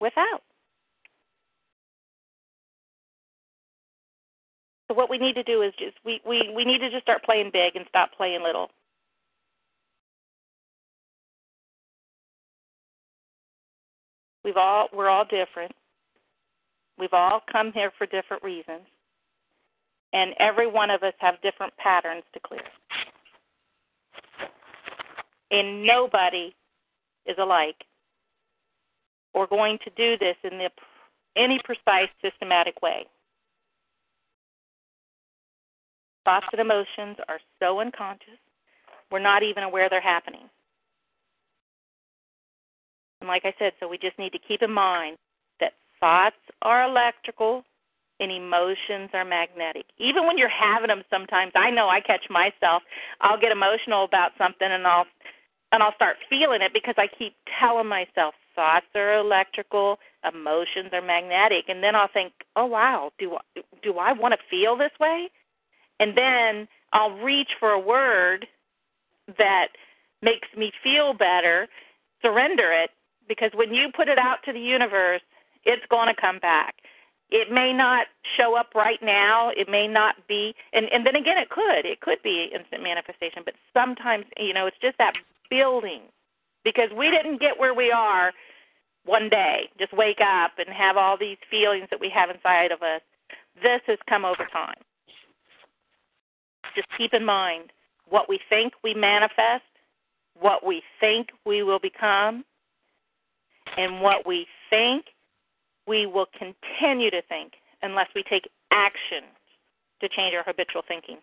without. 0.00 0.42
So 4.88 4.94
what 4.94 5.08
we 5.08 5.16
need 5.16 5.34
to 5.36 5.42
do 5.42 5.62
is 5.62 5.72
just 5.78 5.96
we 6.04 6.20
we 6.26 6.52
we 6.54 6.64
need 6.64 6.78
to 6.80 6.90
just 6.90 7.02
start 7.02 7.24
playing 7.24 7.50
big 7.52 7.76
and 7.76 7.86
stop 7.88 8.10
playing 8.14 8.42
little. 8.42 8.68
We've 14.44 14.56
all 14.56 14.88
we're 14.92 15.08
all 15.08 15.24
different. 15.24 15.72
We've 16.98 17.12
all 17.12 17.40
come 17.50 17.72
here 17.72 17.90
for 17.96 18.06
different 18.06 18.42
reasons. 18.42 18.82
And 20.12 20.34
every 20.38 20.70
one 20.70 20.90
of 20.90 21.02
us 21.02 21.14
have 21.20 21.40
different 21.40 21.74
patterns 21.78 22.24
to 22.34 22.40
clear. 22.40 22.60
And 25.50 25.86
nobody 25.86 26.54
is 27.26 27.36
alike 27.38 27.84
or 29.34 29.46
going 29.46 29.78
to 29.84 29.90
do 29.96 30.18
this 30.18 30.36
in 30.44 30.58
the 30.58 30.68
any 31.36 31.58
precise 31.64 32.08
systematic 32.20 32.82
way. 32.82 33.06
Thoughts 36.24 36.46
and 36.52 36.60
emotions 36.60 37.16
are 37.28 37.40
so 37.58 37.80
unconscious, 37.80 38.38
we're 39.10 39.18
not 39.18 39.42
even 39.42 39.62
aware 39.64 39.88
they're 39.88 40.00
happening. 40.00 40.48
And 43.20 43.28
like 43.28 43.44
I 43.44 43.54
said, 43.58 43.72
so 43.78 43.88
we 43.88 43.98
just 43.98 44.18
need 44.18 44.32
to 44.32 44.38
keep 44.38 44.62
in 44.62 44.70
mind 44.70 45.16
that 45.60 45.72
thoughts 46.00 46.36
are 46.62 46.84
electrical 46.84 47.64
and 48.20 48.30
emotions 48.30 49.10
are 49.14 49.24
magnetic. 49.24 49.86
Even 49.98 50.26
when 50.26 50.38
you're 50.38 50.48
having 50.48 50.88
them 50.88 51.02
sometimes, 51.10 51.52
I 51.54 51.70
know 51.70 51.88
I 51.88 52.00
catch 52.00 52.24
myself, 52.30 52.82
I'll 53.20 53.40
get 53.40 53.52
emotional 53.52 54.04
about 54.04 54.32
something 54.38 54.68
and 54.70 54.86
I'll 54.86 55.06
and 55.72 55.82
I'll 55.82 55.94
start 55.94 56.16
feeling 56.28 56.62
it 56.62 56.72
because 56.72 56.94
I 56.98 57.08
keep 57.08 57.34
telling 57.58 57.88
myself 57.88 58.34
thoughts 58.54 58.86
are 58.94 59.18
electrical, 59.18 59.98
emotions 60.28 60.90
are 60.92 61.02
magnetic, 61.02 61.64
and 61.68 61.82
then 61.82 61.94
I'll 61.96 62.08
think, 62.12 62.32
"Oh 62.56 62.66
wow, 62.66 63.12
do 63.18 63.38
do 63.82 63.98
I 63.98 64.12
want 64.12 64.34
to 64.34 64.40
feel 64.50 64.76
this 64.76 64.92
way?" 65.00 65.30
and 66.02 66.16
then 66.16 66.68
I'll 66.92 67.16
reach 67.18 67.50
for 67.60 67.70
a 67.70 67.80
word 67.80 68.46
that 69.38 69.68
makes 70.20 70.48
me 70.56 70.72
feel 70.82 71.14
better, 71.14 71.68
surrender 72.20 72.72
it, 72.72 72.90
because 73.28 73.50
when 73.54 73.72
you 73.72 73.88
put 73.94 74.08
it 74.08 74.18
out 74.18 74.38
to 74.44 74.52
the 74.52 74.60
universe, 74.60 75.22
it's 75.64 75.86
going 75.90 76.12
to 76.12 76.20
come 76.20 76.40
back. 76.40 76.74
It 77.30 77.50
may 77.50 77.72
not 77.72 78.08
show 78.36 78.56
up 78.56 78.74
right 78.74 78.98
now. 79.00 79.50
It 79.56 79.68
may 79.70 79.86
not 79.88 80.16
be, 80.28 80.54
and 80.74 80.86
and 80.92 81.06
then 81.06 81.16
again, 81.16 81.38
it 81.38 81.48
could. 81.48 81.86
It 81.86 82.00
could 82.00 82.22
be 82.22 82.50
instant 82.52 82.82
manifestation, 82.82 83.42
but 83.44 83.54
sometimes, 83.72 84.26
you 84.38 84.52
know, 84.52 84.66
it's 84.66 84.76
just 84.82 84.98
that 84.98 85.14
building. 85.52 86.02
because 86.64 86.90
we 86.96 87.10
didn't 87.10 87.40
get 87.40 87.58
where 87.58 87.74
we 87.74 87.90
are 87.90 88.32
one 89.04 89.28
day, 89.28 89.68
just 89.78 89.92
wake 89.92 90.20
up 90.20 90.52
and 90.58 90.68
have 90.68 90.96
all 90.96 91.16
these 91.18 91.38
feelings 91.50 91.88
that 91.90 92.00
we 92.00 92.08
have 92.10 92.30
inside 92.30 92.70
of 92.70 92.82
us. 92.82 93.00
This 93.62 93.80
has 93.86 93.98
come 94.08 94.24
over 94.24 94.46
time. 94.52 94.80
Just 96.76 96.88
keep 96.96 97.12
in 97.12 97.24
mind 97.24 97.72
what 98.08 98.28
we 98.28 98.38
think 98.48 98.74
we 98.84 98.94
manifest, 98.94 99.64
what 100.38 100.64
we 100.64 100.82
think 101.00 101.28
we 101.44 101.62
will 101.62 101.80
become, 101.80 102.44
and 103.76 104.00
what 104.00 104.26
we 104.26 104.46
think 104.70 105.06
we 105.86 106.06
will 106.06 106.26
continue 106.38 107.10
to 107.10 107.22
think 107.28 107.54
unless 107.82 108.08
we 108.14 108.22
take 108.22 108.48
action 108.72 109.24
to 110.00 110.08
change 110.08 110.34
our 110.34 110.44
habitual 110.44 110.82
thinking. 110.86 111.18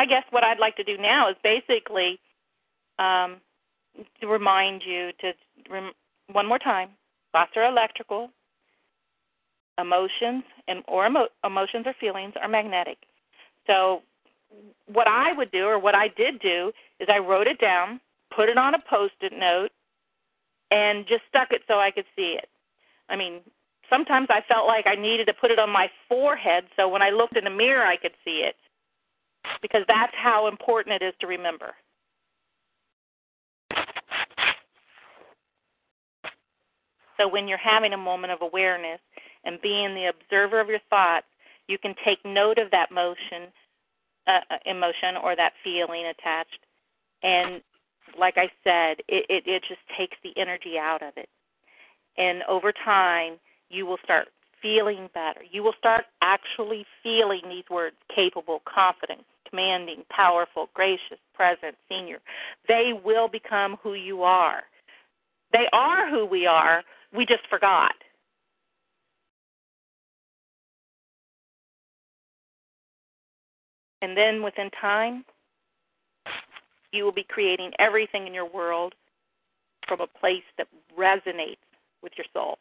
I 0.00 0.06
guess 0.06 0.24
what 0.30 0.44
I'd 0.44 0.58
like 0.58 0.76
to 0.76 0.84
do 0.84 0.96
now 0.96 1.28
is 1.28 1.36
basically 1.44 2.18
um, 2.98 3.36
to 4.22 4.26
remind 4.26 4.80
you 4.82 5.10
to 5.20 5.32
rem- 5.70 5.92
one 6.32 6.46
more 6.46 6.58
time. 6.58 6.88
Are 7.34 7.46
electrical. 7.68 8.30
Emotions 9.78 10.42
and 10.68 10.82
or 10.88 11.06
emo- 11.06 11.28
emotions 11.44 11.84
or 11.86 11.94
feelings 12.00 12.32
are 12.40 12.48
magnetic. 12.48 12.96
So, 13.66 14.00
what 14.90 15.06
I 15.06 15.34
would 15.34 15.50
do, 15.50 15.64
or 15.66 15.78
what 15.78 15.94
I 15.94 16.08
did 16.08 16.40
do, 16.40 16.72
is 16.98 17.08
I 17.12 17.18
wrote 17.18 17.46
it 17.46 17.60
down, 17.60 18.00
put 18.34 18.48
it 18.48 18.56
on 18.56 18.74
a 18.74 18.78
post-it 18.88 19.34
note, 19.38 19.70
and 20.70 21.06
just 21.06 21.22
stuck 21.28 21.52
it 21.52 21.60
so 21.68 21.78
I 21.78 21.90
could 21.90 22.06
see 22.16 22.38
it. 22.38 22.48
I 23.10 23.16
mean, 23.16 23.40
sometimes 23.90 24.28
I 24.30 24.40
felt 24.48 24.66
like 24.66 24.86
I 24.86 24.94
needed 24.94 25.26
to 25.26 25.34
put 25.34 25.50
it 25.50 25.58
on 25.58 25.68
my 25.68 25.88
forehead 26.08 26.64
so 26.74 26.88
when 26.88 27.02
I 27.02 27.10
looked 27.10 27.36
in 27.36 27.44
the 27.44 27.50
mirror 27.50 27.84
I 27.84 27.96
could 27.96 28.14
see 28.24 28.42
it 28.48 28.56
because 29.62 29.82
that's 29.88 30.12
how 30.16 30.48
important 30.48 31.02
it 31.02 31.04
is 31.04 31.14
to 31.20 31.26
remember. 31.26 31.74
So 37.16 37.28
when 37.28 37.46
you're 37.46 37.58
having 37.58 37.92
a 37.92 37.98
moment 37.98 38.32
of 38.32 38.40
awareness 38.40 39.00
and 39.44 39.60
being 39.60 39.94
the 39.94 40.10
observer 40.10 40.58
of 40.58 40.68
your 40.68 40.80
thoughts, 40.88 41.26
you 41.68 41.76
can 41.76 41.94
take 42.04 42.18
note 42.24 42.58
of 42.58 42.70
that 42.70 42.90
motion, 42.90 43.52
uh, 44.26 44.40
uh 44.50 44.56
emotion 44.64 45.16
or 45.22 45.36
that 45.36 45.52
feeling 45.62 46.06
attached, 46.06 46.58
and 47.22 47.60
like 48.18 48.34
I 48.36 48.50
said, 48.64 49.04
it, 49.08 49.26
it 49.28 49.44
it 49.46 49.62
just 49.68 49.80
takes 49.96 50.16
the 50.22 50.32
energy 50.40 50.78
out 50.78 51.02
of 51.02 51.12
it. 51.16 51.28
And 52.16 52.42
over 52.48 52.72
time, 52.72 53.34
you 53.68 53.86
will 53.86 53.98
start 54.02 54.28
feeling 54.60 55.08
better. 55.14 55.40
You 55.50 55.62
will 55.62 55.74
start 55.78 56.04
actually 56.22 56.84
feeling 57.02 57.42
these 57.48 57.64
words 57.70 57.96
capable, 58.14 58.62
confident, 58.66 59.24
commanding, 59.50 60.04
powerful, 60.10 60.68
gracious, 60.74 61.18
present, 61.34 61.76
senior. 61.88 62.18
They 62.68 62.92
will 63.04 63.28
become 63.28 63.76
who 63.82 63.94
you 63.94 64.22
are. 64.22 64.62
They 65.52 65.66
are 65.72 66.08
who 66.08 66.24
we 66.24 66.46
are. 66.46 66.82
We 67.14 67.26
just 67.26 67.46
forgot. 67.50 67.92
And 74.02 74.16
then 74.16 74.42
within 74.42 74.70
time, 74.80 75.24
you 76.92 77.04
will 77.04 77.12
be 77.12 77.26
creating 77.28 77.72
everything 77.78 78.26
in 78.26 78.34
your 78.34 78.48
world 78.48 78.94
from 79.86 80.00
a 80.00 80.06
place 80.06 80.42
that 80.56 80.68
resonates 80.98 81.58
with 82.02 82.12
your 82.16 82.26
soul. 82.32 82.58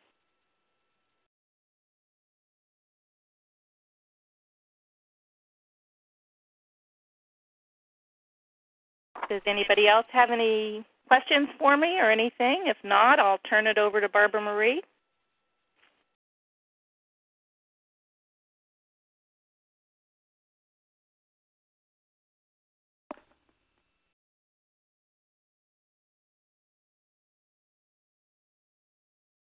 Does 9.30 9.42
anybody 9.46 9.88
else 9.88 10.08
have 10.12 10.32
any 10.32 10.84
questions 11.08 11.50
for 11.60 11.78
me 11.78 11.98
or 12.00 12.10
anything? 12.10 12.64
If 12.66 12.78
not, 12.84 13.20
I'll 13.20 13.38
turn 13.48 13.68
it 13.68 13.78
over 13.78 14.02
to 14.02 14.10
Barbara 14.10 14.42
Marie. 14.42 14.82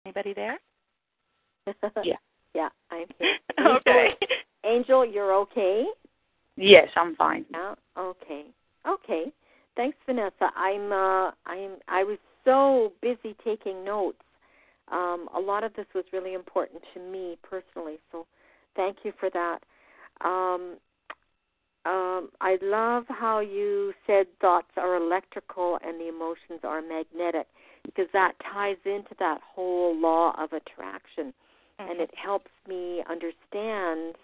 Anybody 0.06 0.34
there? 0.34 0.58
yeah. 2.04 2.16
Yeah, 2.56 2.70
I'm 2.90 3.06
here. 3.20 3.36
okay. 3.78 4.16
Angel, 4.66 5.06
you're 5.06 5.34
okay? 5.36 5.86
Yes, 6.56 6.88
I'm 6.96 7.16
fine. 7.16 7.46
Yeah. 7.52 7.76
Okay. 7.96 8.46
Okay. 8.88 9.26
Thanks, 9.78 9.98
Vanessa. 10.06 10.52
I'm 10.56 10.92
uh, 10.92 11.32
I'm 11.46 11.78
I 11.88 12.04
was 12.04 12.18
so 12.44 12.92
busy 13.02 13.36
taking 13.46 13.86
notes. 13.86 14.18
Um, 14.92 15.30
a 15.36 15.40
lot 15.40 15.64
of 15.64 15.74
this 15.76 15.86
was 15.94 16.04
really 16.12 16.34
important 16.34 16.82
to 16.94 17.00
me 17.00 17.38
personally, 17.44 18.00
so 18.12 18.26
thank 18.76 18.98
you 19.04 19.14
for 19.20 19.30
that. 19.30 19.60
Um, 20.26 20.78
um, 21.86 22.30
I 22.42 22.58
love 22.62 23.06
how 23.08 23.40
you 23.40 23.94
said 24.06 24.26
thoughts 24.42 24.72
are 24.76 24.96
electrical 24.98 25.78
and 25.86 26.02
the 26.02 26.10
emotions 26.10 26.62
are 26.64 26.82
magnetic 26.82 27.48
because 27.86 28.08
that 28.14 28.34
ties 28.52 28.78
into 28.86 29.16
that 29.20 29.40
whole 29.42 29.96
law 29.96 30.34
of 30.38 30.52
attraction 30.52 31.34
mm-hmm. 31.80 31.92
and 31.92 32.02
it 32.02 32.10
helps 32.22 32.52
me 32.68 33.04
understand 33.10 34.16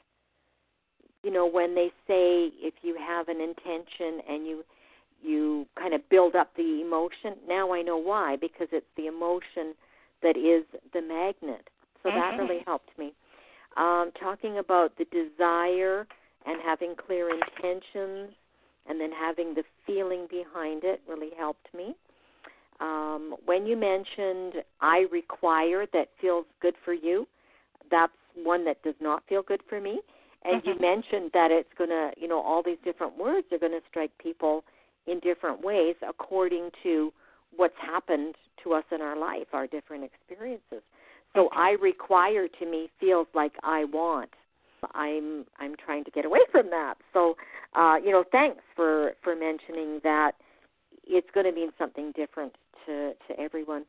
you 1.24 1.32
know 1.32 1.48
when 1.48 1.74
they 1.74 1.88
say 2.06 2.52
if 2.60 2.74
you 2.82 2.98
have 3.00 3.30
an 3.30 3.40
intention 3.40 4.20
and 4.28 4.46
you 4.46 4.64
you 5.24 5.66
kind 5.80 5.94
of 5.94 6.08
build 6.10 6.36
up 6.36 6.56
the 6.56 6.82
emotion. 6.82 7.36
Now 7.48 7.74
I 7.74 7.82
know 7.82 7.98
why 7.98 8.38
because 8.40 8.68
it's 8.72 8.86
the 8.98 9.08
emotion 9.08 9.74
that 10.22 10.38
is 10.38 10.66
the 10.94 11.02
magnet. 11.02 11.70
So 12.02 12.10
mm-hmm. 12.10 12.20
that 12.20 12.42
really 12.42 12.62
helped 12.66 12.98
me. 12.98 13.14
Um, 13.78 14.12
talking 14.20 14.60
about 14.60 14.98
the 14.98 15.06
desire 15.06 16.06
and 16.46 16.60
having 16.64 16.96
clear 16.96 17.30
intentions 17.30 18.34
and 18.88 19.00
then 19.00 19.12
having 19.12 19.56
the 19.56 19.64
feeling 19.88 20.28
behind 20.30 20.84
it 20.84 21.02
really 21.08 21.32
helped 21.38 21.68
me. 21.76 21.96
Um, 22.80 23.36
when 23.46 23.66
you 23.66 23.78
mentioned 23.78 24.64
I 24.82 25.06
require 25.12 25.86
that 25.94 26.10
feels 26.20 26.46
good 26.62 26.76
for 26.84 26.94
you, 26.94 27.28
that's 27.90 28.12
one 28.36 28.66
that 28.66 28.82
does 28.84 28.96
not 29.00 29.24
feel 29.30 29.42
good 29.42 29.62
for 29.70 29.80
me. 29.80 30.02
And 30.44 30.62
mm-hmm. 30.62 30.70
you 30.70 30.80
mentioned 30.80 31.32
that 31.34 31.52
it's 31.52 31.70
going 31.78 31.90
to, 31.90 32.12
you 32.18 32.28
know, 32.28 32.42
all 32.42 32.62
these 32.64 32.78
different 32.84 33.18
words 33.18 33.48
are 33.52 33.60
going 33.60 33.72
to 33.72 33.82
strike 33.90 34.12
people 34.22 34.64
in 35.08 35.20
different 35.20 35.64
ways 35.64 35.96
according 36.08 36.70
to 36.84 37.12
what's 37.56 37.76
happened 37.82 38.36
to 38.64 38.74
us 38.74 38.84
in 38.92 39.02
our 39.02 39.18
life, 39.18 39.48
our 39.54 39.68
different 39.68 40.04
experiences. 40.04 40.82
So 41.36 41.50
I 41.52 41.72
require 41.82 42.48
to 42.48 42.66
me 42.66 42.90
feels 43.00 43.28
like 43.34 43.54
I 43.64 43.86
want. 43.86 44.30
I'm 44.94 45.46
I'm 45.60 45.76
trying 45.84 46.04
to 46.04 46.12
get 46.12 46.26
away 46.26 46.42
from 46.52 46.70
that. 46.70 46.96
So 47.14 47.36
uh, 47.76 47.96
you 48.04 48.12
know, 48.12 48.24
thanks 48.32 48.62
for 48.76 49.14
for 49.24 49.36
mentioning 49.36 50.00
that. 50.04 50.34
It's 51.06 51.28
going 51.34 51.46
to 51.46 51.52
mean 51.52 51.72
something 51.78 52.12
different 52.16 52.54
to 52.86 53.14
to 53.28 53.40
everyone. 53.40 53.86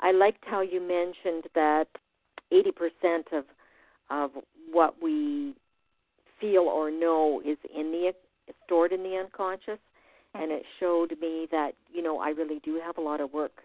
I 0.00 0.12
liked 0.12 0.44
how 0.46 0.60
you 0.60 0.80
mentioned 0.80 1.44
that 1.54 1.86
80% 2.52 3.32
of 3.32 3.44
of 4.10 4.30
what 4.70 4.96
we 5.02 5.54
feel 6.40 6.62
or 6.62 6.90
know 6.90 7.40
is 7.44 7.56
in 7.74 7.92
the 7.92 8.12
stored 8.64 8.92
in 8.92 9.02
the 9.02 9.16
unconscious 9.16 9.78
and 10.34 10.50
it 10.50 10.62
showed 10.80 11.12
me 11.20 11.46
that 11.50 11.72
you 11.92 12.02
know 12.02 12.18
I 12.18 12.30
really 12.30 12.60
do 12.64 12.80
have 12.84 12.98
a 12.98 13.00
lot 13.00 13.20
of 13.20 13.32
work 13.32 13.62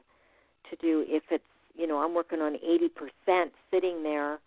to 0.70 0.76
do. 0.78 1.06
If 1.08 1.24
it's 1.32 1.44
you 1.76 1.88
know 1.88 1.98
I'm 1.98 2.14
working 2.14 2.40
on 2.40 2.58
80% 3.28 3.46
sitting 3.72 4.04
there, 4.04 4.40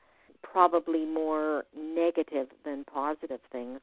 probably 0.43 1.05
more 1.05 1.65
negative 1.77 2.49
than 2.65 2.85
positive 2.85 3.41
things. 3.53 3.81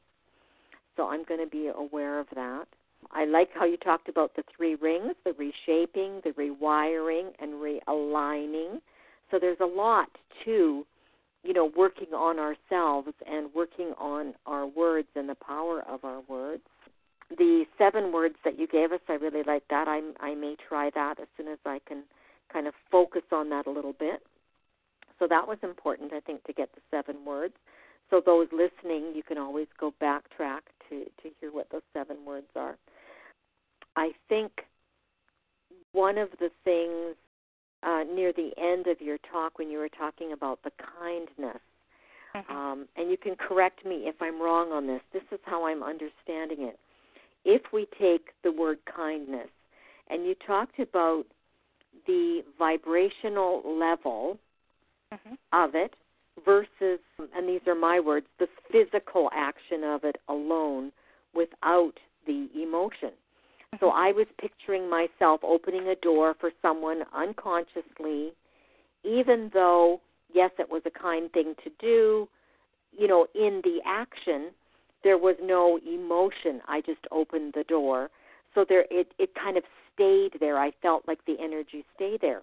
So 0.96 1.08
I'm 1.08 1.24
going 1.26 1.40
to 1.40 1.50
be 1.50 1.70
aware 1.76 2.20
of 2.20 2.28
that. 2.36 2.66
I 3.12 3.26
like 3.26 3.50
how 3.54 3.66
you 3.66 3.78
talked 3.78 4.10
about 4.10 4.36
the 4.36 4.44
three 4.56 4.76
rings, 4.76 5.14
the 5.24 5.34
reshaping, 5.34 6.22
the 6.24 6.32
rewiring, 6.32 7.30
and 7.40 7.54
realigning. 7.54 8.82
So 9.30 9.38
there's 9.40 9.60
a 9.62 9.66
lot 9.66 10.10
to, 10.46 10.86
you 11.44 11.54
know, 11.54 11.72
working 11.78 12.14
on 12.16 12.40
ourselves 12.40 13.14
and 13.28 13.54
working 13.54 13.94
on 14.00 14.34
our 14.48 14.66
words 14.66 15.08
and 15.16 15.30
the 15.30 15.36
power 15.36 15.84
of 15.88 16.04
our 16.04 16.22
words 16.28 16.64
the 17.30 17.66
seven 17.78 18.12
words 18.12 18.36
that 18.44 18.58
you 18.58 18.68
gave 18.68 18.92
us, 18.92 19.02
I 19.08 19.14
really 19.14 19.44
like 19.44 19.64
that. 19.70 19.88
I 19.88 20.02
I 20.20 20.36
may 20.36 20.56
try 20.68 20.90
that 20.96 21.20
as 21.20 21.28
soon 21.36 21.48
as 21.48 21.60
I 21.66 21.80
can 21.88 22.04
kind 22.52 22.68
of 22.68 22.74
focus 22.92 23.24
on 23.32 23.50
that 23.50 23.68
a 23.68 23.72
little 23.72 23.94
bit. 23.94 24.22
So 25.20 25.28
that 25.28 25.48
was 25.48 25.58
important, 25.64 26.14
I 26.14 26.20
think, 26.20 26.44
to 26.46 26.54
get 26.54 26.70
the 26.74 26.82
seven 26.92 27.26
words. 27.26 27.56
So 28.10 28.22
those 28.26 28.48
listening, 28.52 29.14
you 29.16 29.24
can 29.24 29.38
always 29.38 29.68
go 29.80 29.94
backtrack 30.02 30.62
to 30.90 31.06
to 31.06 31.30
hear 31.40 31.52
what 31.52 31.70
those 31.72 31.82
seven 31.94 32.18
words 32.26 32.48
are. 32.56 32.78
I 33.96 34.12
think 34.30 34.52
one 35.92 36.18
of 36.18 36.30
the 36.40 36.50
things 36.64 37.16
uh, 37.84 38.04
near 38.14 38.32
the 38.32 38.52
end 38.58 38.88
of 38.88 39.02
your 39.02 39.18
talk, 39.32 39.58
when 39.58 39.70
you 39.70 39.80
were 39.80 39.90
talking 39.90 40.32
about 40.32 40.60
the 40.64 40.72
kindness, 41.00 41.60
Mm-hmm. 42.36 42.56
Um, 42.56 42.88
and 42.96 43.10
you 43.10 43.18
can 43.18 43.36
correct 43.36 43.86
me 43.86 44.04
if 44.06 44.16
I'm 44.22 44.42
wrong 44.42 44.72
on 44.72 44.88
this. 44.88 45.02
This 45.14 45.24
is 45.32 45.40
how 45.46 45.66
I'm 45.66 45.84
understanding 45.84 46.68
it. 46.68 46.80
If 47.50 47.62
we 47.72 47.88
take 47.98 48.28
the 48.44 48.52
word 48.52 48.80
kindness, 48.94 49.48
and 50.10 50.26
you 50.26 50.36
talked 50.46 50.80
about 50.80 51.24
the 52.06 52.42
vibrational 52.60 53.64
level 53.66 54.38
mm-hmm. 55.14 55.36
of 55.54 55.74
it 55.74 55.94
versus, 56.44 57.00
and 57.34 57.48
these 57.48 57.62
are 57.66 57.74
my 57.74 58.02
words, 58.02 58.28
the 58.38 58.48
physical 58.70 59.30
action 59.34 59.86
of 59.86 60.04
it 60.04 60.18
alone 60.28 60.92
without 61.34 61.94
the 62.26 62.50
emotion. 62.54 63.12
So 63.80 63.88
mm-hmm. 63.88 63.98
I 63.98 64.12
was 64.12 64.28
picturing 64.42 64.90
myself 64.90 65.40
opening 65.42 65.88
a 65.88 65.96
door 65.96 66.36
for 66.40 66.52
someone 66.62 67.04
unconsciously, 67.16 68.34
even 69.06 69.50
though, 69.54 70.02
yes, 70.34 70.52
it 70.60 70.70
was 70.70 70.82
a 70.86 70.92
kind 70.92 71.32
thing 71.32 71.56
to 71.64 71.70
do, 71.80 72.28
you 72.98 73.08
know, 73.08 73.26
in 73.36 73.62
the 73.64 73.80
action, 73.86 74.52
there 75.08 75.18
was 75.18 75.38
no 75.42 75.80
emotion. 75.88 76.60
I 76.68 76.82
just 76.82 77.00
opened 77.12 77.54
the 77.56 77.64
door. 77.64 78.10
So 78.54 78.66
there 78.68 78.84
it, 78.92 79.14
it 79.18 79.30
kind 79.42 79.56
of 79.56 79.64
stayed 79.94 80.32
there. 80.42 80.60
I 80.60 80.72
felt 80.82 81.08
like 81.08 81.20
the 81.26 81.38
energy 81.42 81.86
stayed 81.96 82.20
there. 82.20 82.42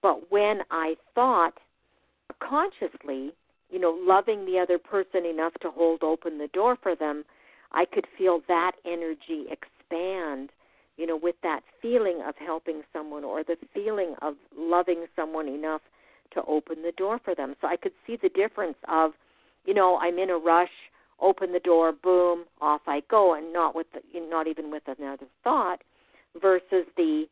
But 0.00 0.30
when 0.30 0.60
I 0.70 0.94
thought 1.16 1.54
consciously, 2.38 3.32
you 3.68 3.80
know, 3.80 3.98
loving 4.00 4.46
the 4.46 4.60
other 4.60 4.78
person 4.78 5.26
enough 5.26 5.54
to 5.62 5.70
hold 5.70 6.04
open 6.04 6.38
the 6.38 6.46
door 6.54 6.76
for 6.80 6.94
them, 6.94 7.24
I 7.72 7.84
could 7.84 8.06
feel 8.16 8.42
that 8.46 8.72
energy 8.86 9.46
expand, 9.50 10.50
you 10.96 11.08
know, 11.08 11.18
with 11.20 11.34
that 11.42 11.62
feeling 11.82 12.22
of 12.24 12.36
helping 12.38 12.82
someone 12.92 13.24
or 13.24 13.42
the 13.42 13.56
feeling 13.74 14.14
of 14.22 14.34
loving 14.56 15.06
someone 15.16 15.48
enough 15.48 15.80
to 16.34 16.42
open 16.46 16.82
the 16.82 16.92
door 16.92 17.18
for 17.24 17.34
them. 17.34 17.56
So 17.60 17.66
I 17.66 17.74
could 17.74 17.92
see 18.06 18.16
the 18.22 18.28
difference 18.28 18.76
of, 18.86 19.14
you 19.64 19.74
know, 19.74 19.98
I'm 20.00 20.20
in 20.20 20.30
a 20.30 20.38
rush, 20.38 20.70
open 21.20 21.52
the 21.52 21.60
door, 21.60 21.92
boom, 21.92 22.44
off 22.60 22.82
I 22.86 23.02
go, 23.10 23.34
and 23.34 23.52
not 23.52 23.74
with 23.74 23.86
the, 23.92 24.00
not 24.28 24.46
even 24.46 24.70
with 24.70 24.82
another 24.86 25.26
thought, 25.42 25.82
versus 26.40 26.86
the 26.96 27.26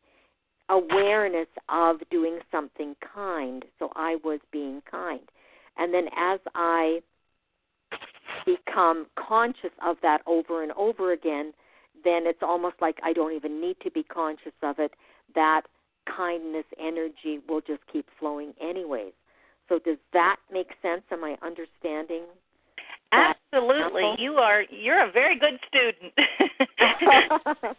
awareness 0.69 1.47
of 1.69 1.97
doing 2.09 2.39
something 2.51 2.95
kind. 3.13 3.65
So 3.79 3.91
I 3.95 4.17
was 4.23 4.39
being 4.51 4.81
kind. 4.89 5.21
And 5.77 5.93
then 5.93 6.05
as 6.17 6.39
I 6.55 7.01
become 8.45 9.07
conscious 9.15 9.71
of 9.85 9.97
that 10.01 10.21
over 10.25 10.63
and 10.63 10.71
over 10.73 11.11
again, 11.13 11.53
then 12.03 12.23
it's 12.25 12.41
almost 12.41 12.75
like 12.81 12.97
I 13.03 13.13
don't 13.13 13.33
even 13.33 13.61
need 13.61 13.77
to 13.83 13.91
be 13.91 14.03
conscious 14.03 14.53
of 14.61 14.79
it. 14.79 14.91
That 15.35 15.61
kindness 16.15 16.65
energy 16.79 17.39
will 17.47 17.61
just 17.61 17.81
keep 17.91 18.05
flowing 18.19 18.53
anyways. 18.61 19.13
So 19.69 19.79
does 19.79 19.97
that 20.11 20.37
make 20.51 20.69
sense? 20.81 21.03
Am 21.11 21.23
I 21.23 21.37
understanding 21.41 22.23
Absolutely. 23.13 24.15
You 24.17 24.33
are 24.35 24.63
you're 24.69 25.07
a 25.07 25.11
very 25.11 25.37
good 25.37 25.59
student. 25.67 26.13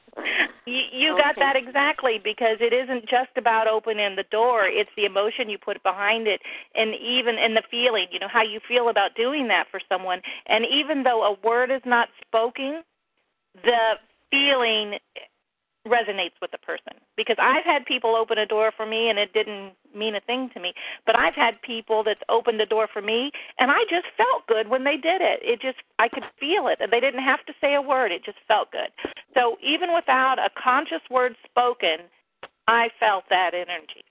you 0.66 0.80
you 0.92 1.12
okay. 1.14 1.22
got 1.22 1.34
that 1.36 1.56
exactly 1.56 2.20
because 2.22 2.58
it 2.60 2.72
isn't 2.72 3.02
just 3.08 3.30
about 3.36 3.66
opening 3.66 4.14
the 4.16 4.24
door, 4.30 4.66
it's 4.66 4.90
the 4.96 5.04
emotion 5.04 5.48
you 5.50 5.58
put 5.58 5.82
behind 5.82 6.28
it 6.28 6.40
and 6.74 6.94
even 6.94 7.36
in 7.36 7.54
the 7.54 7.62
feeling, 7.70 8.06
you 8.12 8.20
know, 8.20 8.28
how 8.32 8.42
you 8.42 8.60
feel 8.68 8.88
about 8.88 9.16
doing 9.16 9.48
that 9.48 9.66
for 9.70 9.80
someone. 9.88 10.20
And 10.46 10.64
even 10.70 11.02
though 11.02 11.24
a 11.24 11.36
word 11.44 11.70
is 11.70 11.82
not 11.84 12.08
spoken, 12.26 12.82
the 13.62 13.94
feeling 14.30 14.98
resonates 15.86 16.36
with 16.40 16.50
the 16.50 16.58
person. 16.58 17.00
Because 17.16 17.36
mm-hmm. 17.36 17.56
I've 17.56 17.64
had 17.64 17.84
people 17.86 18.16
open 18.16 18.38
a 18.38 18.46
door 18.46 18.72
for 18.76 18.86
me 18.86 19.08
and 19.08 19.18
it 19.18 19.32
didn't 19.32 19.72
mean 19.94 20.14
a 20.14 20.20
thing 20.20 20.50
to 20.54 20.60
me. 20.60 20.72
But 21.06 21.18
I've 21.18 21.34
had 21.34 21.60
people 21.62 22.02
that's 22.02 22.22
opened 22.28 22.60
the 22.60 22.66
door 22.66 22.88
for 22.92 23.02
me 23.02 23.30
and 23.58 23.70
I 23.70 23.82
just 23.90 24.06
felt 24.16 24.46
good 24.46 24.68
when 24.68 24.84
they 24.84 24.96
did 24.96 25.20
it. 25.20 25.40
It 25.42 25.60
just 25.60 25.78
I 25.98 26.08
could 26.08 26.24
feel 26.40 26.68
it. 26.68 26.78
And 26.80 26.92
they 26.92 27.00
didn't 27.00 27.22
have 27.22 27.44
to 27.46 27.52
say 27.60 27.74
a 27.74 27.82
word. 27.82 28.12
It 28.12 28.24
just 28.24 28.38
felt 28.48 28.72
good. 28.72 28.90
So 29.34 29.56
even 29.62 29.94
without 29.94 30.38
a 30.38 30.50
conscious 30.60 31.02
word 31.10 31.36
spoken 31.44 32.08
I 32.66 32.88
felt 32.98 33.24
that 33.30 33.50
energy. 33.54 34.04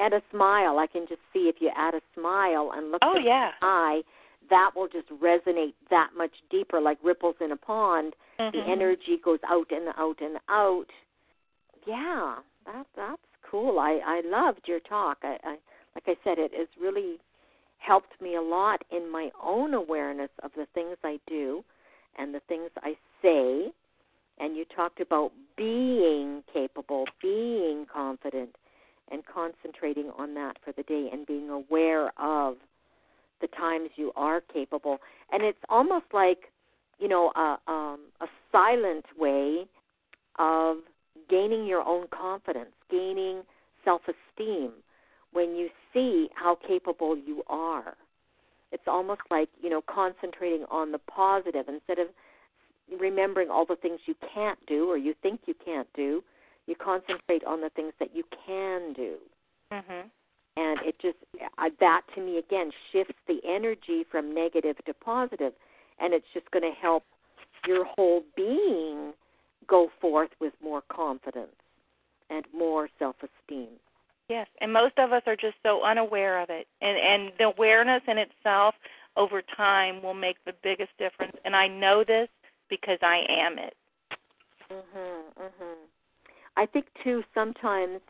Add 0.00 0.14
a 0.14 0.22
smile. 0.30 0.78
I 0.78 0.86
can 0.86 1.06
just 1.06 1.20
see 1.32 1.50
if 1.50 1.56
you 1.60 1.70
add 1.76 1.94
a 1.94 2.00
smile 2.18 2.72
and 2.74 2.90
look 2.90 3.00
oh 3.04 3.18
yeah. 3.18 3.50
eye 3.60 4.02
that 4.50 4.70
will 4.74 4.88
just 4.88 5.08
resonate 5.08 5.74
that 5.90 6.10
much 6.16 6.32
deeper, 6.50 6.80
like 6.80 6.98
ripples 7.02 7.36
in 7.40 7.52
a 7.52 7.56
pond. 7.56 8.14
Mm-hmm. 8.38 8.56
The 8.56 8.64
energy 8.70 9.18
goes 9.24 9.38
out 9.48 9.70
and 9.70 9.88
out 9.96 10.20
and 10.20 10.38
out. 10.48 10.86
Yeah, 11.86 12.36
that 12.66 12.86
that's 12.96 13.22
cool. 13.48 13.78
I 13.78 14.00
I 14.04 14.22
loved 14.24 14.62
your 14.66 14.80
talk. 14.80 15.18
I, 15.22 15.38
I 15.44 15.56
like 15.94 16.04
I 16.06 16.16
said, 16.22 16.38
it 16.38 16.52
has 16.56 16.68
really 16.80 17.18
helped 17.78 18.20
me 18.20 18.36
a 18.36 18.42
lot 18.42 18.82
in 18.90 19.10
my 19.10 19.30
own 19.42 19.74
awareness 19.74 20.30
of 20.42 20.50
the 20.56 20.66
things 20.74 20.96
I 21.02 21.18
do 21.26 21.64
and 22.18 22.34
the 22.34 22.40
things 22.48 22.70
I 22.82 22.94
say. 23.22 23.72
And 24.38 24.56
you 24.56 24.64
talked 24.74 25.00
about 25.00 25.32
being 25.56 26.42
capable, 26.52 27.04
being 27.20 27.86
confident, 27.92 28.56
and 29.10 29.22
concentrating 29.26 30.10
on 30.16 30.34
that 30.34 30.56
for 30.64 30.72
the 30.72 30.82
day 30.84 31.08
and 31.12 31.26
being 31.26 31.50
aware 31.50 32.12
of 32.18 32.56
the 33.40 33.48
times 33.48 33.90
you 33.96 34.12
are 34.16 34.40
capable. 34.40 34.98
And 35.32 35.42
it's 35.42 35.58
almost 35.68 36.06
like, 36.12 36.52
you 36.98 37.08
know, 37.08 37.32
a, 37.36 37.58
um, 37.70 38.00
a 38.20 38.26
silent 38.52 39.04
way 39.18 39.66
of 40.38 40.78
gaining 41.28 41.66
your 41.66 41.82
own 41.86 42.06
confidence, 42.08 42.70
gaining 42.90 43.42
self 43.84 44.02
esteem 44.02 44.72
when 45.32 45.54
you 45.54 45.68
see 45.94 46.28
how 46.34 46.56
capable 46.66 47.16
you 47.16 47.42
are. 47.46 47.94
It's 48.72 48.84
almost 48.86 49.22
like, 49.30 49.48
you 49.60 49.70
know, 49.70 49.82
concentrating 49.82 50.64
on 50.70 50.92
the 50.92 50.98
positive 50.98 51.66
instead 51.68 51.98
of 51.98 52.08
remembering 53.00 53.48
all 53.50 53.64
the 53.64 53.76
things 53.76 54.00
you 54.06 54.14
can't 54.34 54.58
do 54.66 54.88
or 54.88 54.96
you 54.96 55.14
think 55.22 55.40
you 55.46 55.54
can't 55.64 55.88
do. 55.94 56.22
You 56.66 56.74
concentrate 56.76 57.44
on 57.44 57.60
the 57.60 57.70
things 57.70 57.92
that 57.98 58.14
you 58.14 58.22
can 58.46 58.92
do. 58.92 59.16
Mm-hmm 59.72 60.08
and 60.60 60.78
it 60.84 60.94
just 61.00 61.16
uh, 61.58 61.70
that 61.80 62.02
to 62.14 62.20
me 62.20 62.38
again 62.38 62.70
shifts 62.92 63.16
the 63.26 63.38
energy 63.46 64.04
from 64.10 64.34
negative 64.34 64.76
to 64.84 64.94
positive. 64.94 65.52
And 65.98 66.12
it's 66.14 66.26
just 66.32 66.50
going 66.50 66.62
to 66.62 66.78
help 66.78 67.04
your 67.66 67.84
whole 67.84 68.22
being 68.36 69.12
go 69.66 69.88
forth 70.00 70.30
with 70.40 70.52
more 70.62 70.82
confidence 70.92 71.56
and 72.30 72.44
more 72.56 72.88
self-esteem. 72.98 73.68
Yes 74.28 74.46
and 74.60 74.72
most 74.72 74.98
of 74.98 75.12
us 75.12 75.22
are 75.26 75.36
just 75.36 75.56
so 75.62 75.82
unaware 75.82 76.40
of 76.40 76.50
it. 76.50 76.66
And 76.80 76.96
and 76.98 77.32
the 77.38 77.44
awareness 77.44 78.02
in 78.06 78.18
itself 78.18 78.74
over 79.16 79.42
time 79.56 80.02
will 80.02 80.14
make 80.14 80.36
the 80.44 80.54
biggest 80.62 80.90
difference. 80.98 81.36
And 81.44 81.56
i 81.56 81.66
know 81.66 82.04
this 82.06 82.28
because 82.68 82.98
i 83.02 83.22
am 83.28 83.58
it. 83.58 83.74
Mhm 84.70 85.22
mhm 85.38 85.76
i 86.56 86.66
think 86.66 86.86
too 87.02 87.22
sometimes 87.34 88.00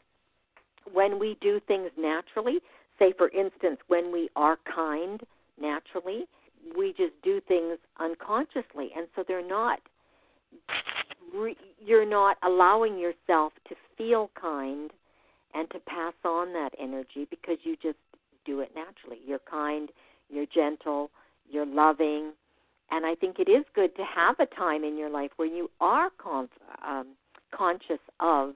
when 0.92 1.18
we 1.18 1.36
do 1.40 1.60
things 1.66 1.90
naturally, 1.98 2.58
say 2.98 3.12
for 3.16 3.28
instance, 3.30 3.78
when 3.88 4.12
we 4.12 4.28
are 4.36 4.58
kind 4.72 5.22
naturally, 5.60 6.24
we 6.76 6.92
just 6.96 7.14
do 7.22 7.40
things 7.48 7.78
unconsciously, 7.98 8.90
and 8.96 9.06
so 9.14 9.24
they're 9.26 9.46
not. 9.46 9.80
You're 11.84 12.08
not 12.08 12.36
allowing 12.42 12.98
yourself 12.98 13.52
to 13.68 13.74
feel 13.96 14.30
kind 14.40 14.90
and 15.54 15.70
to 15.70 15.78
pass 15.80 16.14
on 16.24 16.52
that 16.52 16.70
energy 16.80 17.26
because 17.28 17.58
you 17.62 17.76
just 17.82 17.98
do 18.44 18.60
it 18.60 18.72
naturally. 18.74 19.18
You're 19.24 19.40
kind, 19.50 19.90
you're 20.28 20.46
gentle, 20.46 21.10
you're 21.48 21.66
loving, 21.66 22.32
and 22.90 23.06
I 23.06 23.14
think 23.14 23.38
it 23.38 23.48
is 23.48 23.64
good 23.74 23.94
to 23.96 24.04
have 24.04 24.36
a 24.40 24.46
time 24.46 24.84
in 24.84 24.96
your 24.96 25.10
life 25.10 25.30
where 25.36 25.48
you 25.48 25.70
are 25.80 26.10
um, 26.84 27.06
conscious 27.56 28.00
of 28.18 28.54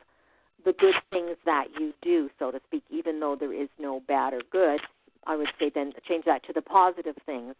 the 0.64 0.72
good 0.72 0.94
things 1.10 1.36
that 1.44 1.66
you 1.78 1.92
do, 2.02 2.30
so 2.38 2.50
to 2.50 2.60
speak, 2.66 2.84
even 2.90 3.20
though 3.20 3.36
there 3.38 3.52
is 3.52 3.68
no 3.78 4.00
bad 4.06 4.32
or 4.32 4.40
good. 4.50 4.80
I 5.26 5.36
would 5.36 5.48
say 5.58 5.70
then 5.74 5.92
change 6.08 6.24
that 6.26 6.44
to 6.44 6.52
the 6.52 6.62
positive 6.62 7.16
things. 7.26 7.54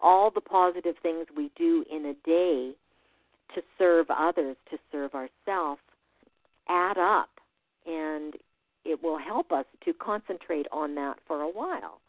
All 0.00 0.30
the 0.30 0.40
positive 0.40 0.96
things 1.02 1.26
we 1.36 1.50
do 1.56 1.84
in 1.90 2.06
a 2.06 2.14
day 2.26 2.72
to 3.54 3.62
serve 3.78 4.06
others, 4.10 4.56
to 4.70 4.78
serve 4.90 5.12
ourselves, 5.14 5.80
add 6.68 6.96
up, 6.96 7.28
and 7.86 8.34
it 8.84 9.02
will 9.02 9.18
help 9.18 9.52
us 9.52 9.66
to 9.84 9.92
concentrate 9.92 10.66
on 10.72 10.94
that 10.94 11.16
for 11.26 11.42
a 11.42 11.48
while. 11.48 12.00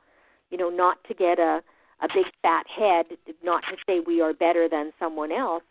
You 0.49 0.57
know, 0.57 0.69
not 0.69 0.97
to 1.07 1.13
get 1.13 1.39
a 1.39 1.61
a 2.03 2.07
big 2.15 2.25
fat 2.41 2.65
head, 2.67 3.05
not 3.43 3.61
to 3.69 3.77
say 3.85 3.99
we 3.99 4.21
are 4.21 4.33
better 4.33 4.67
than 4.67 4.91
someone 4.97 5.31
else, 5.31 5.63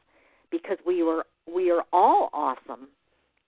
because 0.51 0.78
we 0.87 1.03
were 1.03 1.24
we 1.53 1.70
are 1.70 1.85
all 1.93 2.31
awesome, 2.33 2.89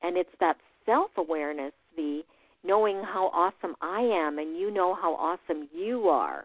and 0.03 0.17
it's 0.17 0.31
that 0.41 0.57
self 0.87 1.11
awareness, 1.17 1.73
the 1.97 2.23
knowing 2.65 3.03
how 3.03 3.31
awesome 3.33 3.75
I 3.81 4.01
am 4.01 4.39
and 4.39 4.57
you 4.57 4.71
know 4.71 4.95
how 4.95 5.15
awesome 5.15 5.69
you 5.75 6.09
are. 6.09 6.45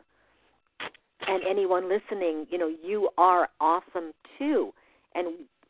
And 1.27 1.43
anyone 1.49 1.89
listening, 1.89 2.47
you 2.49 2.57
know, 2.57 2.71
you 2.83 3.09
are 3.17 3.49
awesome 3.59 4.13
too. 4.37 4.71
And 5.13 5.27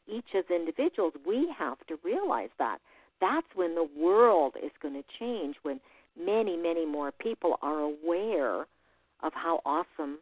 each 0.08 0.26
as 0.38 0.46
individuals, 0.54 1.14
we 1.26 1.54
have 1.58 1.78
to 1.88 1.98
realize 2.04 2.50
that. 2.60 2.80
That's 3.20 3.48
when 3.56 3.74
the 3.74 3.88
world 4.00 4.54
is 4.64 4.72
going 4.82 4.94
to 4.94 5.04
change, 5.20 5.56
when 5.64 5.80
many, 6.20 6.56
many 6.56 6.86
more 6.86 7.12
people 7.12 7.58
are 7.62 7.80
aware 7.80 8.68
of 9.24 9.34
how 9.34 9.62
awesome 9.66 10.20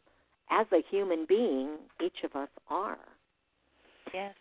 as 0.49 0.65
a 0.71 0.81
human 0.89 1.25
being 1.27 1.77
each 2.03 2.23
of 2.23 2.35
us 2.35 2.49
are. 2.69 2.97
Yes. 4.13 4.33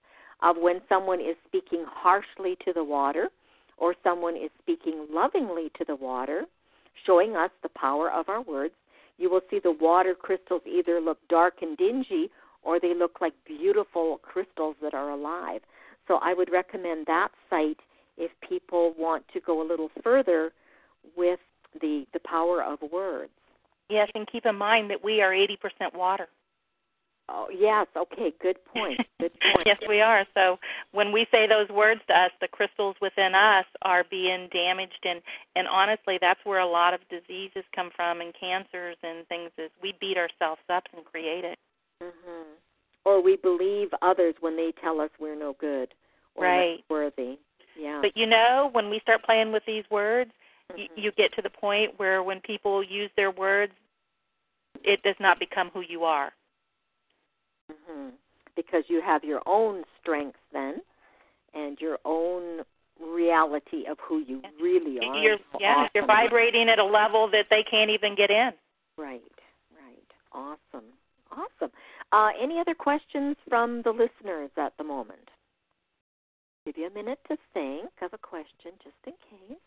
of 0.42 0.56
when 0.58 0.82
someone 0.90 1.20
is 1.20 1.36
speaking 1.48 1.86
harshly 1.88 2.58
to 2.66 2.74
the 2.74 2.84
water 2.84 3.30
or 3.78 3.96
someone 4.04 4.36
is 4.36 4.50
speaking 4.62 5.06
lovingly 5.12 5.72
to 5.78 5.86
the 5.86 5.96
water, 5.96 6.44
showing 7.06 7.36
us 7.36 7.52
the 7.64 7.70
power 7.70 8.12
of 8.12 8.30
our 8.30 8.42
words. 8.42 8.74
You 9.18 9.30
will 9.30 9.42
see 9.50 9.60
the 9.60 9.72
water 9.72 10.16
crystals 10.16 10.62
either 10.66 11.02
look 11.02 11.18
dark 11.30 11.56
and 11.62 11.78
dingy 11.78 12.30
or 12.64 12.80
they 12.80 12.94
look 12.94 13.22
like 13.22 13.34
beautiful 13.46 14.20
crystals 14.22 14.76
that 14.82 14.94
are 14.94 15.12
alive. 15.12 15.62
So 16.08 16.20
I 16.22 16.34
would 16.34 16.52
recommend 16.52 17.06
that 17.08 17.30
site 17.50 17.80
if 18.18 18.32
people 18.48 18.94
want 18.98 19.26
to 19.34 19.40
go 19.40 19.62
a 19.62 19.68
little 19.68 19.90
further 20.04 20.52
with 21.16 21.40
the 21.82 22.06
the 22.14 22.20
power 22.20 22.64
of 22.64 22.80
words. 22.92 23.32
Yes, 23.90 24.10
and 24.14 24.28
keep 24.28 24.46
in 24.46 24.56
mind 24.56 24.90
that 24.92 25.04
we 25.04 25.22
are 25.22 25.32
80% 25.32 25.96
water. 25.96 26.28
Oh 27.32 27.48
yes, 27.56 27.86
okay, 27.96 28.34
good 28.42 28.58
point. 28.66 29.00
Good 29.20 29.34
point. 29.54 29.68
yes, 29.68 29.78
we 29.88 30.00
are. 30.02 30.26
So 30.34 30.58
when 30.94 31.12
we 31.12 31.28
say 31.30 31.46
those 31.46 31.68
words 31.70 32.00
to 32.08 32.18
us, 32.18 32.32
the 32.40 32.48
crystals 32.48 32.96
within 33.02 33.36
us 33.36 33.66
are 33.84 34.04
being 34.10 34.48
damaged, 34.52 35.04
and 35.04 35.22
and 35.56 35.68
honestly, 35.68 36.18
that's 36.20 36.40
where 36.46 36.60
a 36.60 36.66
lot 36.68 36.94
of 36.94 37.02
diseases 37.10 37.64
come 37.76 37.92
from, 37.96 38.22
and 38.22 38.34
cancers 38.40 38.96
and 39.04 39.28
things. 39.28 39.52
Is 39.58 39.70
we 39.84 39.94
beat 40.00 40.18
ourselves 40.18 40.62
up 40.70 40.84
and 40.96 41.06
create 41.06 41.44
it. 41.46 41.60
hmm 42.02 42.54
Or 43.06 43.22
we 43.22 43.36
believe 43.36 43.90
others 44.02 44.36
when 44.40 44.56
they 44.56 44.72
tell 44.82 45.00
us 45.02 45.10
we're 45.20 45.36
no 45.36 45.54
good 45.60 45.94
or 46.36 46.46
Right. 46.46 46.80
not 46.90 46.96
worthy. 46.96 47.38
Yeah. 47.76 48.00
But 48.02 48.16
you 48.16 48.26
know, 48.26 48.70
when 48.72 48.90
we 48.90 49.00
start 49.02 49.24
playing 49.24 49.52
with 49.52 49.64
these 49.66 49.84
words, 49.92 50.32
y 50.76 50.88
Mhm. 50.88 51.04
you 51.04 51.12
get 51.12 51.34
to 51.34 51.42
the 51.42 51.50
point 51.50 52.00
where 52.00 52.24
when 52.24 52.40
people 52.42 52.82
use 52.84 53.12
their 53.16 53.32
words, 53.32 53.74
it 54.84 55.02
does 55.04 55.20
not 55.20 55.40
become 55.40 55.70
who 55.72 55.82
you 55.82 56.06
are. 56.06 56.32
Hmm 57.70 58.10
Because 58.56 58.84
you 58.88 59.02
have 59.02 59.24
your 59.24 59.42
own 59.46 59.84
strengths 60.02 60.40
then, 60.54 60.82
and 61.54 61.78
your 61.80 61.98
own 62.06 62.62
reality 63.02 63.86
of 63.90 63.98
who 64.02 64.20
you 64.20 64.42
really 64.62 65.00
are. 65.00 65.24
You're 65.24 65.38
How 65.54 65.60
yeah, 65.60 65.88
you're 65.96 66.06
vibrating 66.06 66.70
at 66.70 66.80
a 66.80 66.86
level 66.86 67.30
that 67.32 67.46
they 67.50 67.64
can't 67.70 67.90
even 67.90 68.16
get 68.16 68.30
in. 68.30 68.52
Right, 68.98 69.22
right. 69.74 70.12
Awesome, 70.34 70.86
awesome. 71.32 71.72
Uh, 72.12 72.30
any 72.42 72.60
other 72.60 72.74
questions 72.74 73.36
from 73.48 73.82
the 73.84 73.92
listeners 73.92 74.50
at 74.58 74.74
the 74.78 74.84
moment? 74.84 75.30
Give 76.66 76.78
you 76.78 76.88
a 76.88 76.94
minute 76.94 77.20
to 77.30 77.38
think 77.54 77.90
of 78.02 78.14
a 78.14 78.18
question, 78.18 78.72
just 78.84 78.96
in 79.08 79.14
case. 79.14 79.58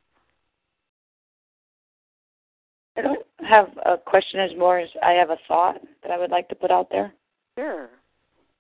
I 2.97 3.01
don't 3.01 3.27
have 3.49 3.69
a 3.87 3.97
question 3.97 4.39
as 4.41 4.51
more 4.59 4.79
as 4.79 4.91
I 5.03 5.13
have 5.13 5.31
a 5.31 5.39
thought 5.49 5.81
that 6.03 6.13
I 6.13 6.19
would 6.19 6.31
like 6.31 6.49
to 6.51 6.55
put 6.55 6.71
out 6.71 6.89
there. 6.91 7.13
Sure. 7.59 7.91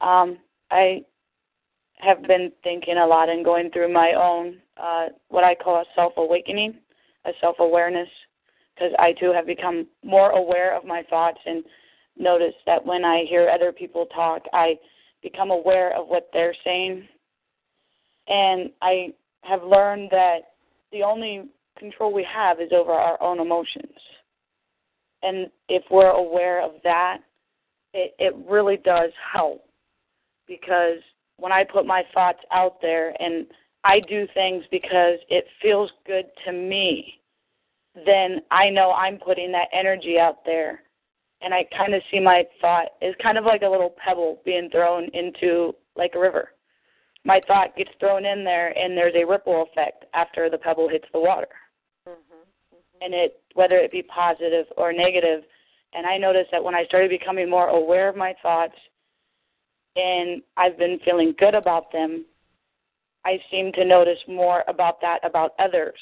Um, 0.00 0.38
I 0.70 1.04
have 1.98 2.22
been 2.22 2.50
thinking 2.62 2.98
a 2.98 3.06
lot 3.06 3.28
and 3.28 3.44
going 3.44 3.70
through 3.70 3.92
my 3.92 4.12
own 4.12 4.58
uh, 4.76 5.06
what 5.28 5.44
I 5.44 5.54
call 5.54 5.76
a 5.76 5.84
self 5.94 6.14
awakening, 6.16 6.74
a 7.24 7.30
self 7.40 7.56
awareness, 7.60 8.08
because 8.74 8.92
I 8.98 9.12
too 9.12 9.32
have 9.32 9.46
become 9.46 9.86
more 10.04 10.30
aware 10.30 10.76
of 10.76 10.84
my 10.84 11.02
thoughts 11.08 11.38
and 11.46 11.64
notice 12.18 12.54
that 12.66 12.84
when 12.84 13.04
I 13.04 13.24
hear 13.28 13.48
other 13.48 13.72
people 13.72 14.06
talk, 14.06 14.42
I 14.52 14.78
become 15.22 15.50
aware 15.50 15.96
of 15.96 16.08
what 16.08 16.28
they're 16.32 16.54
saying, 16.64 17.06
and 18.28 18.70
I 18.80 19.08
have 19.42 19.62
learned 19.62 20.08
that 20.10 20.38
the 20.90 21.02
only 21.02 21.44
control 21.78 22.12
we 22.12 22.26
have 22.32 22.60
is 22.60 22.70
over 22.72 22.92
our 22.92 23.20
own 23.22 23.40
emotions. 23.40 23.96
And 25.22 25.48
if 25.68 25.84
we're 25.90 26.10
aware 26.10 26.62
of 26.62 26.72
that, 26.84 27.18
it, 27.94 28.14
it 28.18 28.34
really 28.48 28.78
does 28.78 29.10
help 29.32 29.64
because 30.46 30.98
when 31.36 31.52
I 31.52 31.64
put 31.64 31.86
my 31.86 32.02
thoughts 32.14 32.40
out 32.52 32.80
there 32.80 33.14
and 33.20 33.46
I 33.84 34.00
do 34.00 34.26
things 34.34 34.64
because 34.70 35.18
it 35.28 35.44
feels 35.60 35.90
good 36.06 36.26
to 36.46 36.52
me, 36.52 37.20
then 38.06 38.40
I 38.50 38.70
know 38.70 38.92
I'm 38.92 39.18
putting 39.18 39.52
that 39.52 39.68
energy 39.72 40.18
out 40.18 40.44
there. 40.44 40.82
And 41.44 41.52
I 41.52 41.64
kind 41.76 41.92
of 41.92 42.02
see 42.10 42.20
my 42.20 42.44
thought 42.60 42.86
is 43.00 43.16
kind 43.20 43.36
of 43.36 43.44
like 43.44 43.62
a 43.62 43.68
little 43.68 43.94
pebble 44.02 44.40
being 44.44 44.70
thrown 44.70 45.08
into 45.12 45.74
like 45.96 46.12
a 46.14 46.20
river. 46.20 46.50
My 47.24 47.40
thought 47.48 47.76
gets 47.76 47.90
thrown 47.98 48.24
in 48.24 48.44
there, 48.44 48.76
and 48.78 48.96
there's 48.96 49.14
a 49.16 49.24
ripple 49.24 49.66
effect 49.70 50.04
after 50.14 50.48
the 50.48 50.58
pebble 50.58 50.88
hits 50.88 51.06
the 51.12 51.20
water 51.20 51.48
hmm 52.06 52.14
and 53.02 53.12
it 53.12 53.40
whether 53.54 53.76
it 53.76 53.90
be 53.90 54.02
positive 54.02 54.66
or 54.76 54.92
negative 54.92 55.42
and 55.94 56.06
i 56.06 56.16
noticed 56.16 56.50
that 56.50 56.62
when 56.62 56.74
i 56.74 56.84
started 56.84 57.10
becoming 57.10 57.48
more 57.48 57.68
aware 57.68 58.08
of 58.08 58.16
my 58.16 58.34
thoughts 58.42 58.74
and 59.96 60.42
i've 60.56 60.78
been 60.78 60.98
feeling 61.04 61.34
good 61.38 61.54
about 61.54 61.92
them 61.92 62.24
i 63.24 63.38
seem 63.50 63.72
to 63.72 63.84
notice 63.84 64.18
more 64.28 64.64
about 64.68 65.00
that 65.00 65.18
about 65.24 65.52
others 65.58 65.98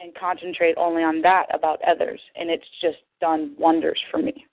and 0.00 0.14
concentrate 0.14 0.76
only 0.76 1.02
on 1.02 1.20
that 1.22 1.46
about 1.52 1.80
others. 1.86 2.20
And 2.36 2.50
it's 2.50 2.66
just 2.80 2.98
done 3.20 3.54
wonders 3.58 4.00
for 4.10 4.18
me. 4.18 4.46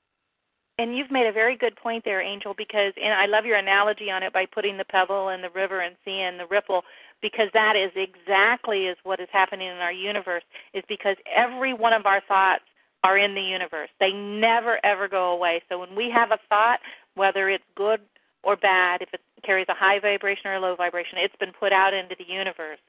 And 0.77 0.97
you've 0.97 1.11
made 1.11 1.27
a 1.27 1.31
very 1.31 1.55
good 1.55 1.75
point 1.77 2.03
there, 2.03 2.21
Angel, 2.21 2.53
because 2.57 2.91
and 3.01 3.13
I 3.13 3.27
love 3.27 3.45
your 3.45 3.57
analogy 3.57 4.11
on 4.11 4.23
it 4.23 4.33
by 4.33 4.45
putting 4.45 4.75
the 4.77 4.83
pebble 4.83 5.29
in 5.29 5.41
the 5.41 5.49
river 5.51 5.81
and 5.81 5.95
seeing 6.03 6.37
the 6.37 6.47
ripple 6.49 6.81
because 7.21 7.47
that 7.53 7.75
is 7.77 7.91
exactly 7.95 8.87
is 8.87 8.97
what 9.03 9.21
is 9.21 9.29
happening 9.31 9.67
in 9.67 9.77
our 9.77 9.93
universe 9.93 10.43
is 10.73 10.83
because 10.89 11.15
every 11.33 11.73
one 11.73 11.93
of 11.93 12.05
our 12.05 12.21
thoughts 12.27 12.63
are 13.05 13.19
in 13.19 13.35
the 13.35 13.41
universe. 13.41 13.89
They 13.99 14.11
never 14.11 14.83
ever 14.83 15.07
go 15.07 15.31
away. 15.31 15.61
So 15.69 15.79
when 15.79 15.95
we 15.95 16.09
have 16.09 16.31
a 16.31 16.39
thought, 16.49 16.79
whether 17.13 17.49
it's 17.49 17.63
good 17.77 17.99
or 18.43 18.55
bad, 18.55 19.03
if 19.03 19.09
it 19.13 19.21
carries 19.45 19.67
a 19.69 19.75
high 19.75 19.99
vibration 19.99 20.47
or 20.47 20.55
a 20.55 20.59
low 20.59 20.75
vibration, 20.75 21.19
it's 21.21 21.35
been 21.39 21.51
put 21.59 21.71
out 21.71 21.93
into 21.93 22.15
the 22.17 22.25
universe. 22.27 22.79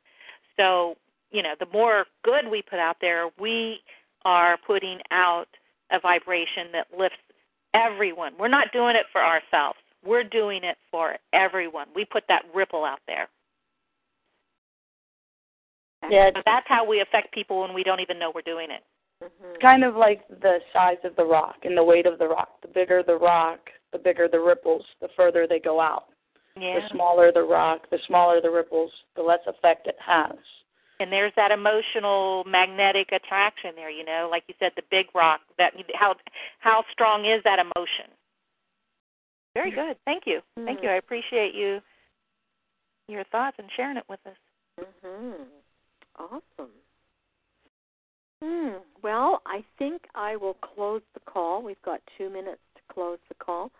So, 0.57 0.97
you 1.31 1.43
know, 1.43 1.53
the 1.61 1.67
more 1.71 2.07
good 2.25 2.49
we 2.51 2.63
put 2.63 2.79
out 2.79 2.97
there, 3.03 3.29
we 3.39 3.81
are 4.25 4.57
putting 4.67 5.01
out 5.11 5.49
a 5.93 6.01
vibration 6.01 6.73
that 6.73 6.87
lifts 6.99 7.19
everyone. 7.75 8.33
We're 8.39 8.49
not 8.49 8.73
doing 8.73 8.97
it 8.97 9.05
for 9.13 9.23
ourselves. 9.23 9.79
We're 10.03 10.25
doing 10.25 10.65
it 10.65 10.79
for 10.91 11.17
everyone. 11.35 11.89
We 11.95 12.07
put 12.07 12.25
that 12.29 12.45
ripple 12.55 12.87
out 12.87 13.01
there. 13.07 13.29
yeah 16.09 16.31
So 16.35 16.41
that's 16.47 16.67
how 16.69 16.87
we 16.89 17.03
affect 17.03 17.35
people 17.35 17.61
when 17.61 17.75
we 17.75 17.83
don't 17.83 18.01
even 18.01 18.19
know 18.19 18.33
we're 18.35 18.41
doing 18.41 18.71
it. 18.71 18.83
Hmm 19.23 19.29
it's 19.53 19.63
kind 19.63 19.85
of 19.85 19.97
like 19.97 20.27
the 20.29 20.59
size 20.73 20.99
of 21.05 21.17
the 21.17 21.25
rock 21.25 21.57
and 21.65 21.77
the 21.77 21.83
weight 21.83 22.05
of 22.07 22.19
the 22.19 22.27
rock. 22.29 22.61
The 22.63 22.69
bigger 22.69 23.03
the 23.03 23.17
rock 23.17 23.61
the 23.93 23.99
bigger 23.99 24.29
the 24.31 24.41
ripples 24.41 24.85
the 25.01 25.09
further 25.17 25.47
they 25.47 25.59
go 25.61 25.81
out. 25.81 26.07
Yeah. 26.59 26.81
The 26.81 26.89
smaller 26.95 27.33
the 27.33 27.43
rock, 27.43 27.89
the 27.91 27.99
smaller 28.07 28.41
the 28.41 28.51
ripples, 28.51 28.91
the 29.15 29.23
less 29.23 29.41
effect 29.47 29.87
it 29.87 29.97
has. 30.05 30.37
and 31.01 31.13
there's 31.13 31.33
that 31.37 31.51
emotional 31.51 32.45
magnetic 32.47 33.09
attraction 33.13 33.73
there 33.77 33.91
you 33.91 34.05
know 34.05 34.29
like 34.31 34.45
you 34.49 34.55
said 34.59 34.73
the 34.77 34.83
big 34.91 35.07
rock 35.15 35.41
that 35.59 35.73
how 35.95 36.15
how 36.61 36.83
strong 36.93 37.25
is 37.25 37.43
that 37.45 37.59
emotion? 37.59 38.11
Very 39.55 39.71
good. 39.71 39.97
Thank 40.05 40.25
you. 40.27 40.41
Thank 40.67 40.83
you. 40.83 40.91
I 40.91 40.97
appreciate 40.97 41.55
you 41.55 41.81
your 43.09 43.25
thoughts 43.25 43.57
and 43.59 43.69
sharing 43.77 43.97
it 43.97 44.05
with 44.09 44.21
us. 44.27 44.37
Mhm. 44.79 45.47
Awesome. 46.19 46.73
Hmm. 48.47 48.77
Well, 49.03 49.43
I 49.45 49.65
think 49.77 50.03
I 50.15 50.37
will 50.37 50.55
close 50.55 51.03
the 51.15 51.21
call. 51.21 51.63
We've 51.63 51.83
got 51.85 52.01
two 52.17 52.31
minutes 52.31 52.61
to 52.77 52.95
close 52.95 53.19
the 53.29 53.35
call. 53.35 53.73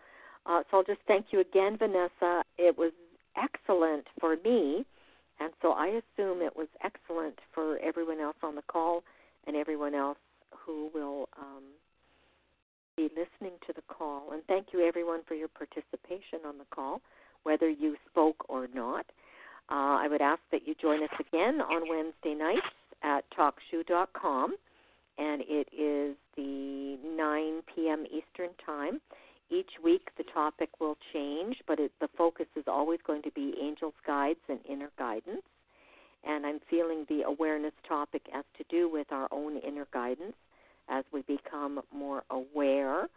Uh, 0.45 0.63
so 0.69 0.77
I'll 0.77 0.83
just 0.83 0.99
thank 1.07 1.27
you 1.31 1.39
again, 1.39 1.77
Vanessa. 1.77 2.43
It 2.57 2.77
was 2.77 2.91
excellent 3.37 4.05
for 4.19 4.35
me, 4.43 4.85
and 5.39 5.53
so 5.61 5.71
I 5.71 5.87
assume 5.87 6.41
it 6.41 6.55
was 6.55 6.67
excellent 6.83 7.39
for 7.53 7.77
everyone 7.79 8.19
else 8.19 8.35
on 8.43 8.55
the 8.55 8.61
call 8.63 9.03
and 9.45 9.55
everyone 9.55 9.95
else 9.95 10.17
who 10.65 10.89
will 10.93 11.29
um, 11.39 11.63
be 12.97 13.03
listening 13.03 13.57
to 13.67 13.73
the 13.73 13.83
call. 13.87 14.33
And 14.33 14.43
thank 14.47 14.67
you, 14.73 14.85
everyone, 14.85 15.21
for 15.25 15.35
your 15.35 15.47
participation 15.47 16.39
on 16.45 16.57
the 16.57 16.65
call, 16.71 16.99
whether 17.43 17.69
you 17.69 17.95
spoke 18.11 18.49
or 18.49 18.67
not. 18.73 19.05
Uh, 19.69 19.95
I 20.03 20.07
would 20.09 20.21
ask 20.21 20.41
that 20.51 20.67
you 20.67 20.75
join 20.81 21.03
us 21.03 21.09
again 21.19 21.61
on 21.61 21.87
Wednesday 21.87 22.33
nights 22.33 22.67
at 23.03 23.25
talkshoe.com, 23.31 24.55
and 25.17 25.41
it 25.47 25.67
is 25.73 26.15
the 26.35 26.97
9 27.15 27.61
p.m. 27.73 28.05
Eastern 28.05 28.49
Time. 28.65 28.99
Each 29.49 29.71
week 29.83 30.09
the 30.17 30.23
topic 30.33 30.69
will 30.79 30.97
change, 31.13 31.57
but 31.67 31.79
it, 31.79 31.91
the 32.01 32.09
focus 32.17 32.47
is 32.55 32.65
always 32.67 32.99
going 33.05 33.21
to 33.23 33.31
be 33.31 33.53
angels' 33.61 33.93
guides 34.05 34.39
and 34.49 34.59
inner 34.69 34.89
guidance. 34.97 35.43
And 36.23 36.45
I'm 36.45 36.59
feeling 36.69 37.05
the 37.07 37.21
awareness 37.23 37.73
topic 37.87 38.23
has 38.33 38.43
to 38.57 38.65
do 38.69 38.89
with 38.89 39.07
our 39.11 39.27
own 39.31 39.57
inner 39.57 39.87
guidance 39.93 40.35
as 40.89 41.05
we 41.13 41.21
become 41.21 41.81
more 41.93 42.23
aware. 42.29 43.07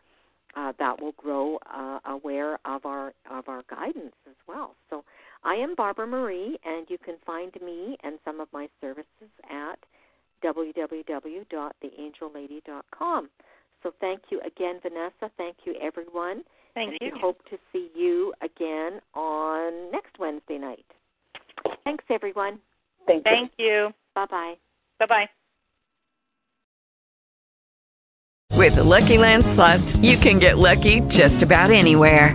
Uh, 0.56 0.72
that 0.80 1.00
will 1.00 1.12
grow 1.12 1.58
uh, 1.72 2.00
aware 2.06 2.58
of 2.64 2.84
our 2.84 3.12
of 3.30 3.48
our 3.48 3.62
guidance 3.70 4.14
as 4.28 4.34
well. 4.48 4.74
So 4.88 5.04
I 5.42 5.54
am 5.54 5.74
Barbara 5.74 6.06
Marie, 6.06 6.58
and 6.64 6.86
you 6.88 6.98
can 6.98 7.16
find 7.24 7.52
me 7.64 7.96
and 8.02 8.18
some 8.24 8.40
of 8.40 8.48
my 8.52 8.68
services 8.80 9.06
at 9.50 9.78
www.theangellady.com. 10.44 13.30
So 13.82 13.94
thank 14.00 14.20
you 14.30 14.40
again, 14.40 14.78
Vanessa. 14.82 15.30
Thank 15.36 15.56
you, 15.64 15.74
everyone. 15.80 16.44
thank 16.74 16.90
and 16.90 16.98
you 17.00 17.12
we 17.14 17.20
hope 17.20 17.42
to 17.48 17.56
see 17.72 17.88
you 17.94 18.34
again 18.42 19.00
on 19.14 19.90
next 19.90 20.18
Wednesday 20.18 20.58
night. 20.58 20.84
Thanks, 21.84 22.04
everyone. 22.10 22.58
Thank 23.06 23.24
you. 23.24 23.30
thank 23.32 23.52
you 23.58 23.94
Bye 24.14 24.26
bye. 24.26 24.54
bye 24.98 25.06
bye 25.06 25.28
With 28.56 28.74
the 28.76 28.84
Lucky 28.84 29.16
Land 29.16 29.46
slots, 29.46 29.96
you 29.96 30.18
can 30.18 30.38
get 30.38 30.58
lucky 30.58 31.00
just 31.08 31.42
about 31.42 31.70
anywhere. 31.70 32.34